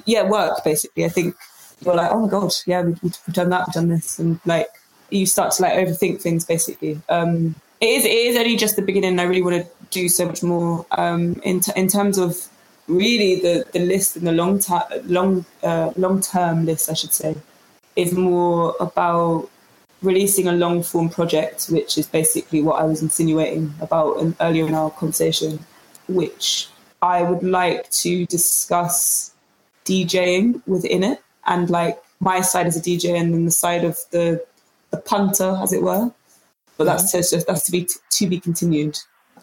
yeah, 0.07 0.28
work 0.28 0.62
basically. 0.64 1.05
I 1.05 1.09
think 1.09 1.36
you're 1.84 1.95
like, 1.95 2.11
oh 2.11 2.20
my 2.20 2.28
god, 2.28 2.53
yeah, 2.66 2.82
we, 2.82 2.93
have 3.03 3.34
done 3.34 3.51
that, 3.51 3.66
we've 3.66 3.74
done 3.74 3.88
this, 3.88 4.18
and 4.18 4.40
like 4.47 4.68
you 5.11 5.26
start 5.26 5.53
to 5.53 5.62
like 5.62 5.74
overthink 5.74 6.20
things. 6.20 6.45
Basically, 6.45 7.01
um, 7.09 7.55
it 7.80 7.86
is 7.86 8.05
it 8.05 8.12
is 8.12 8.36
only 8.36 8.57
just 8.57 8.76
the 8.76 8.82
beginning. 8.82 9.18
I 9.18 9.24
really 9.24 9.43
want 9.43 9.64
to 9.64 9.70
do 9.90 10.09
so 10.09 10.26
much 10.26 10.43
more 10.43 10.86
um, 10.93 11.40
in 11.45 11.61
t- 11.61 11.72
in 11.76 11.88
terms 11.88 12.18
of 12.18 12.49
really 12.88 13.40
the 13.40 13.64
the 13.72 13.80
list 13.80 14.16
and 14.16 14.26
the 14.26 14.32
long 14.32 14.59
time 14.59 14.84
long 15.07 15.45
uh, 15.62 15.93
long 15.97 16.20
term 16.20 16.64
list, 16.64 16.90
I 16.90 16.95
should 16.95 17.12
say, 17.12 17.36
is 17.97 18.12
more 18.12 18.74
about 18.80 19.49
releasing 20.03 20.48
a 20.48 20.53
long 20.53 20.82
form 20.82 21.09
project, 21.09 21.66
which 21.66 21.96
is 21.96 22.07
basically 22.07 22.62
what 22.62 22.80
I 22.80 22.84
was 22.84 23.03
insinuating 23.03 23.72
about 23.80 24.18
in, 24.18 24.36
earlier 24.40 24.66
in 24.66 24.74
our 24.74 24.90
conversation, 24.90 25.59
which 26.09 26.68
I 27.00 27.22
would 27.22 27.42
like 27.42 27.90
to 27.90 28.26
discuss 28.26 29.32
DJing 29.84 30.62
within 30.66 31.03
it 31.03 31.22
and 31.46 31.68
like 31.70 32.00
my 32.20 32.40
side 32.40 32.66
as 32.66 32.76
a 32.76 32.80
DJ 32.80 33.18
and 33.18 33.34
then 33.34 33.44
the 33.44 33.50
side 33.50 33.84
of 33.84 33.98
the 34.11 34.44
the 34.90 34.98
punter, 34.98 35.59
as 35.62 35.72
it 35.72 35.82
were. 35.82 36.12
But 36.76 36.84
that's 36.84 37.11
to, 37.12 37.44
that's 37.44 37.64
to 37.66 37.72
be 37.72 37.88
to 38.11 38.26
be 38.26 38.38
continued. 38.38 38.98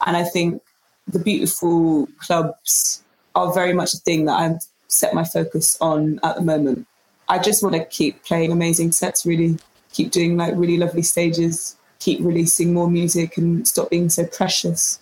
And 0.06 0.16
I 0.16 0.24
think 0.24 0.62
the 1.08 1.20
beautiful 1.20 2.08
clubs 2.20 3.04
are 3.36 3.54
very 3.54 3.74
much 3.74 3.94
a 3.94 3.98
thing 3.98 4.26
that 4.26 4.40
I've 4.40 4.62
set 4.88 5.14
my 5.14 5.24
focus 5.24 5.78
on 5.82 6.20
at 6.24 6.36
the 6.36 6.42
moment. 6.42 6.88
I 7.28 7.40
just 7.40 7.62
want 7.62 7.76
to 7.76 7.86
keep 7.86 8.24
playing 8.24 8.52
amazing 8.52 8.92
sets, 8.92 9.26
really 9.26 9.58
keep 9.92 10.12
doing 10.12 10.38
like 10.38 10.54
really 10.56 10.78
lovely 10.78 11.02
stages, 11.02 11.76
keep 12.00 12.20
releasing 12.22 12.74
more 12.74 12.90
music 12.90 13.38
and 13.38 13.68
stop 13.68 13.90
being 13.90 14.10
so 14.10 14.26
precious 14.26 15.00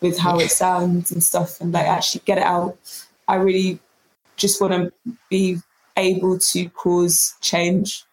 with 0.00 0.18
how 0.18 0.38
it 0.38 0.50
sounds 0.50 1.12
and 1.12 1.22
stuff 1.22 1.60
and 1.60 1.72
like 1.72 1.86
actually 1.86 2.22
get 2.24 2.38
it 2.38 2.44
out. 2.44 2.76
I 3.28 3.36
really 3.36 3.78
just 4.36 4.60
want 4.60 4.72
to 4.72 4.92
be 5.28 5.58
able 5.96 6.38
to 6.38 6.68
cause 6.70 7.34
change 7.40 8.04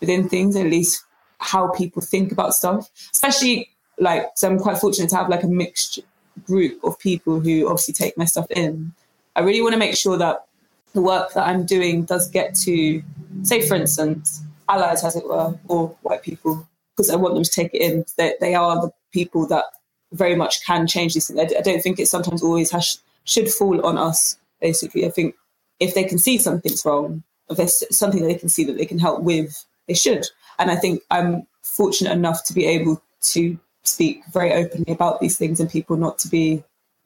within 0.00 0.28
things, 0.28 0.56
at 0.56 0.66
least 0.66 1.04
how 1.38 1.68
people 1.68 2.02
think 2.02 2.32
about 2.32 2.54
stuff. 2.54 2.90
Especially 3.12 3.70
like, 3.98 4.26
so 4.34 4.48
I'm 4.48 4.58
quite 4.58 4.78
fortunate 4.78 5.10
to 5.10 5.16
have 5.16 5.28
like 5.28 5.42
a 5.42 5.48
mixed 5.48 6.00
group 6.44 6.82
of 6.84 6.98
people 6.98 7.40
who 7.40 7.68
obviously 7.68 7.94
take 7.94 8.18
my 8.18 8.24
stuff 8.24 8.46
in. 8.50 8.92
I 9.36 9.40
really 9.40 9.62
want 9.62 9.74
to 9.74 9.78
make 9.78 9.96
sure 9.96 10.16
that 10.18 10.44
the 10.92 11.00
work 11.00 11.32
that 11.34 11.46
I'm 11.46 11.64
doing 11.64 12.04
does 12.04 12.28
get 12.28 12.54
to, 12.56 13.02
say, 13.42 13.66
for 13.66 13.76
instance, 13.76 14.42
allies, 14.70 15.04
as 15.04 15.16
it 15.16 15.26
were, 15.26 15.58
or 15.68 15.88
white 16.02 16.22
people, 16.22 16.66
because 16.96 17.10
I 17.10 17.16
want 17.16 17.34
them 17.34 17.44
to 17.44 17.50
take 17.50 17.74
it 17.74 17.82
in. 17.82 18.04
They, 18.16 18.34
they 18.40 18.54
are 18.54 18.76
the 18.76 18.92
people 19.12 19.46
that 19.48 19.64
very 20.12 20.34
much 20.34 20.64
can 20.64 20.86
change 20.86 21.14
this. 21.14 21.30
I, 21.30 21.42
I 21.42 21.62
don't 21.62 21.82
think 21.82 21.98
it 21.98 22.08
sometimes 22.08 22.42
always 22.42 22.70
has, 22.70 22.98
should 23.24 23.50
fall 23.50 23.84
on 23.84 23.98
us, 23.98 24.38
basically. 24.60 25.04
I 25.06 25.10
think 25.10 25.34
if 25.78 25.94
they 25.94 26.04
can 26.04 26.18
see 26.18 26.38
something's 26.38 26.84
wrong, 26.84 27.22
if 27.48 27.56
there's 27.56 27.82
something 27.96 28.22
that 28.22 28.28
they 28.28 28.38
can 28.38 28.48
see 28.48 28.64
that 28.64 28.76
they 28.76 28.86
can 28.86 28.98
help 28.98 29.22
with, 29.22 29.64
they 29.88 29.94
should. 29.94 30.26
And 30.58 30.70
I 30.70 30.76
think 30.76 31.02
I'm 31.10 31.46
fortunate 31.62 32.12
enough 32.12 32.44
to 32.44 32.54
be 32.54 32.66
able 32.66 33.02
to 33.22 33.58
speak 33.82 34.22
very 34.32 34.52
openly 34.52 34.92
about 34.92 35.20
these 35.20 35.38
things 35.38 35.58
and 35.58 35.70
people 35.70 35.96
not 35.96 36.18
to 36.20 36.28
be 36.28 36.62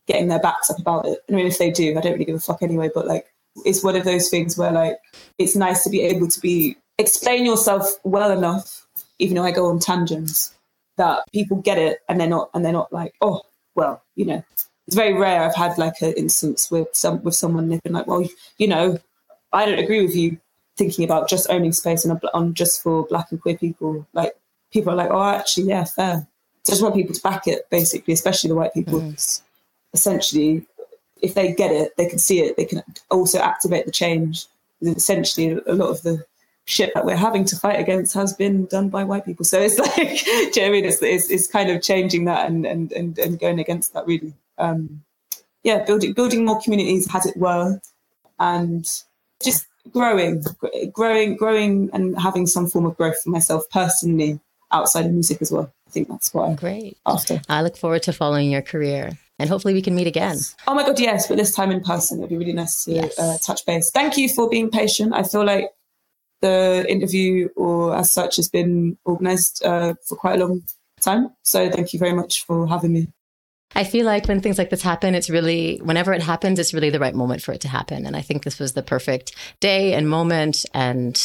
getting 0.07 0.29
their 0.29 0.41
backs 0.41 0.71
up 0.71 0.79
about 0.79 1.07
it. 1.07 1.19
I 1.29 1.33
mean, 1.33 1.47
if 1.47 1.59
they 1.59 1.71
do, 1.71 1.97
I 1.97 2.01
don't 2.01 2.13
really 2.13 2.25
give 2.25 2.35
a 2.35 2.41
fuck 2.41 2.63
anyway, 2.63 2.91
but 2.95 3.07
like, 3.07 3.27
it's 3.65 3.85
one 3.85 3.97
of 3.97 4.05
those 4.05 4.29
things 4.29 4.59
where 4.59 4.73
like, 4.73 4.99
it's 5.39 5.57
nice 5.57 5.85
to 5.85 5.91
be 5.91 6.03
able 6.03 6.29
to 6.29 6.41
be, 6.41 6.77
explain 6.99 7.45
yourself 7.45 7.89
well 8.05 8.31
enough, 8.31 8.87
even 9.19 9.37
though 9.37 9.45
I 9.45 9.51
go 9.51 9.67
on 9.67 9.79
tangents, 9.79 10.55
that 10.97 11.25
people 11.33 11.57
get 11.59 11.79
it 11.79 11.99
and 12.09 12.21
they're 12.21 12.29
not, 12.29 12.51
and 12.55 12.65
they're 12.65 12.73
not 12.73 12.93
like, 12.93 13.15
oh, 13.21 13.43
well, 13.75 14.03
you 14.15 14.25
know, 14.25 14.45
it's 14.87 14.97
very 14.97 15.15
rare. 15.15 15.43
I've 15.43 15.55
had 15.55 15.79
like 15.79 16.01
an 16.03 16.13
instance 16.13 16.71
with 16.71 16.89
some 16.93 17.23
with 17.23 17.35
someone 17.35 17.69
they've 17.69 17.83
been 17.83 17.93
like, 17.93 18.07
well, 18.07 18.27
you 18.59 18.69
know, 18.69 18.99
I 19.53 19.67
don't 19.67 19.79
agree 19.79 20.05
with 20.05 20.15
you, 20.15 20.39
thinking 20.77 21.05
about 21.05 21.29
just 21.29 21.49
owning 21.51 21.73
space 21.73 22.07
on, 22.07 22.17
a, 22.17 22.37
on 22.37 22.55
just 22.55 22.83
for 22.83 23.05
black 23.07 23.31
and 23.31 23.41
queer 23.41 23.57
people. 23.57 24.07
Like 24.13 24.35
people 24.73 24.93
are 24.93 24.97
like, 24.97 25.11
oh, 25.11 25.23
actually, 25.23 25.69
yeah, 25.69 25.85
fair. 25.85 26.27
So 26.65 26.73
I 26.73 26.75
just 26.75 26.83
want 26.83 26.95
people 26.95 27.15
to 27.15 27.23
back 27.23 27.47
it, 27.47 27.69
basically, 27.71 28.15
especially 28.15 28.49
the 28.49 28.57
white 28.57 28.75
people. 28.75 29.01
Mm. 29.01 29.43
Essentially, 29.93 30.67
if 31.23 31.35
they 31.35 31.53
get 31.53 31.71
it, 31.71 31.97
they 31.97 32.07
can 32.07 32.19
see 32.19 32.41
it. 32.41 32.57
They 32.57 32.65
can 32.65 32.83
also 33.11 33.39
activate 33.39 33.87
the 33.87 33.93
change. 33.93 34.47
Essentially, 34.83 35.61
a 35.67 35.75
lot 35.75 35.91
of 35.91 36.03
the 36.03 36.25
shit 36.67 36.93
that 36.95 37.05
we're 37.05 37.17
having 37.17 37.45
to 37.45 37.57
fight 37.57 37.79
against 37.79 38.15
has 38.15 38.33
been 38.33 38.67
done 38.67 38.89
by 38.89 39.05
white 39.05 39.25
people. 39.25 39.45
So 39.45 39.61
it's 39.61 39.79
like, 39.97 40.25
do 40.53 40.61
you 40.61 40.63
know 40.63 40.69
I 40.69 40.71
mean? 40.71 40.85
It's, 40.85 41.03
it's, 41.03 41.31
it's, 41.31 41.47
kind 41.47 41.71
of 41.71 41.83
changing 41.83 42.25
that 42.25 42.49
and, 42.49 42.65
and, 42.65 42.93
and, 42.93 43.19
and 43.19 43.39
going 43.39 43.59
against 43.59 43.93
that 43.95 44.07
really. 44.07 44.33
Um, 44.59 45.03
yeah, 45.63 45.85
building, 45.85 46.13
building 46.13 46.45
more 46.45 46.61
communities 46.61 47.09
as 47.15 47.27
it 47.27 47.37
were, 47.37 47.81
and 48.39 48.87
just 49.43 49.67
growing, 49.91 50.45
growing, 50.93 51.37
growing 51.37 51.91
and 51.93 52.19
having 52.19 52.47
some 52.47 52.67
form 52.67 52.87
of 52.87 52.97
growth 52.97 53.21
for 53.23 53.31
myself 53.31 53.65
personally 53.71 54.41
outside 54.73 55.07
of 55.07 55.13
music 55.13 55.41
as 55.41 55.51
well. 55.51 55.73
I 55.87 55.91
think 55.91 56.09
that's 56.09 56.35
what 56.35 56.49
I'm 56.49 56.57
great 56.57 56.99
after. 57.07 57.41
I 57.49 57.63
look 57.63 57.77
forward 57.77 58.03
to 58.05 58.13
following 58.13 58.51
your 58.51 58.63
career 58.63 59.19
and 59.39 59.49
hopefully 59.49 59.75
we 59.75 59.83
can 59.83 59.95
meet 59.95 60.07
again. 60.07 60.39
Oh 60.67 60.75
my 60.75 60.85
God, 60.85 60.99
yes, 60.99 61.27
but 61.27 61.37
this 61.37 61.55
time 61.55 61.71
in 61.71 61.83
person. 61.83 62.19
It'd 62.19 62.31
be 62.31 62.37
really 62.37 62.53
nice 62.53 62.85
to 62.85 62.93
yes. 62.93 63.19
uh, 63.19 63.39
touch 63.43 63.65
base. 63.67 63.91
Thank 63.91 64.17
you 64.17 64.29
for 64.29 64.49
being 64.49 64.71
patient. 64.71 65.15
I 65.15 65.23
feel 65.23 65.45
like 65.45 65.71
the 66.45 66.85
interview 66.89 67.49
or 67.57 67.97
as 67.97 68.13
such 68.13 68.37
has 68.37 68.49
been 68.49 68.99
organized 69.05 69.65
uh, 69.65 69.95
for 70.07 70.17
quite 70.17 70.41
a 70.41 70.45
long 70.45 70.63
time. 71.01 71.31
So 71.43 71.71
thank 71.71 71.93
you 71.93 71.99
very 71.99 72.13
much 72.13 72.45
for 72.47 72.67
having 72.69 72.93
me. 72.93 73.09
I 73.77 73.85
feel 73.85 74.07
like 74.07 74.29
when 74.29 74.41
things 74.41 74.59
like 74.59 74.71
this 74.71 74.83
happen, 74.83 75.15
it's 75.15 75.29
really, 75.29 75.79
whenever 75.83 76.13
it 76.13 76.23
happens, 76.23 76.59
it's 76.59 76.75
really 76.75 76.91
the 76.91 77.01
right 77.01 77.15
moment 77.15 77.43
for 77.43 77.53
it 77.53 77.61
to 77.63 77.69
happen. 77.69 78.07
And 78.07 78.15
I 78.15 78.21
think 78.21 78.45
this 78.45 78.61
was 78.61 78.75
the 78.75 78.83
perfect 78.83 79.35
day 79.59 79.95
and 79.95 80.09
moment. 80.09 80.65
And 80.73 81.17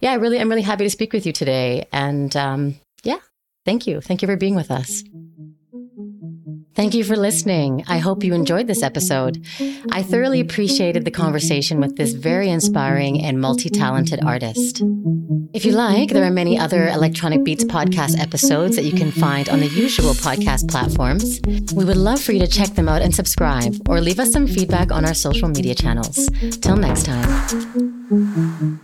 yeah, 0.00 0.12
I 0.12 0.14
really, 0.14 0.38
I'm 0.38 0.48
really 0.48 0.62
happy 0.62 0.84
to 0.84 0.90
speak 0.90 1.12
with 1.12 1.26
you 1.26 1.32
today. 1.32 1.86
And 1.92 2.36
um, 2.36 2.76
yeah, 3.02 3.18
thank 3.64 3.88
you. 3.88 4.00
Thank 4.00 4.22
you 4.22 4.28
for 4.28 4.36
being 4.36 4.54
with 4.54 4.70
us. 4.70 5.02
Thank 6.76 6.92
you 6.92 7.04
for 7.04 7.16
listening. 7.16 7.84
I 7.88 7.96
hope 7.96 8.22
you 8.22 8.34
enjoyed 8.34 8.66
this 8.66 8.82
episode. 8.82 9.42
I 9.92 10.02
thoroughly 10.02 10.40
appreciated 10.40 11.06
the 11.06 11.10
conversation 11.10 11.80
with 11.80 11.96
this 11.96 12.12
very 12.12 12.50
inspiring 12.50 13.24
and 13.24 13.40
multi 13.40 13.70
talented 13.70 14.22
artist. 14.22 14.82
If 15.54 15.64
you 15.64 15.72
like, 15.72 16.10
there 16.10 16.24
are 16.24 16.30
many 16.30 16.58
other 16.58 16.88
Electronic 16.88 17.44
Beats 17.44 17.64
podcast 17.64 18.20
episodes 18.20 18.76
that 18.76 18.84
you 18.84 18.92
can 18.92 19.10
find 19.10 19.48
on 19.48 19.60
the 19.60 19.68
usual 19.68 20.12
podcast 20.12 20.68
platforms. 20.70 21.40
We 21.72 21.86
would 21.86 21.96
love 21.96 22.20
for 22.20 22.32
you 22.32 22.40
to 22.40 22.46
check 22.46 22.74
them 22.74 22.90
out 22.90 23.00
and 23.00 23.14
subscribe, 23.14 23.74
or 23.88 24.02
leave 24.02 24.20
us 24.20 24.30
some 24.30 24.46
feedback 24.46 24.92
on 24.92 25.06
our 25.06 25.14
social 25.14 25.48
media 25.48 25.74
channels. 25.74 26.28
Till 26.60 26.76
next 26.76 27.06
time. 27.06 28.80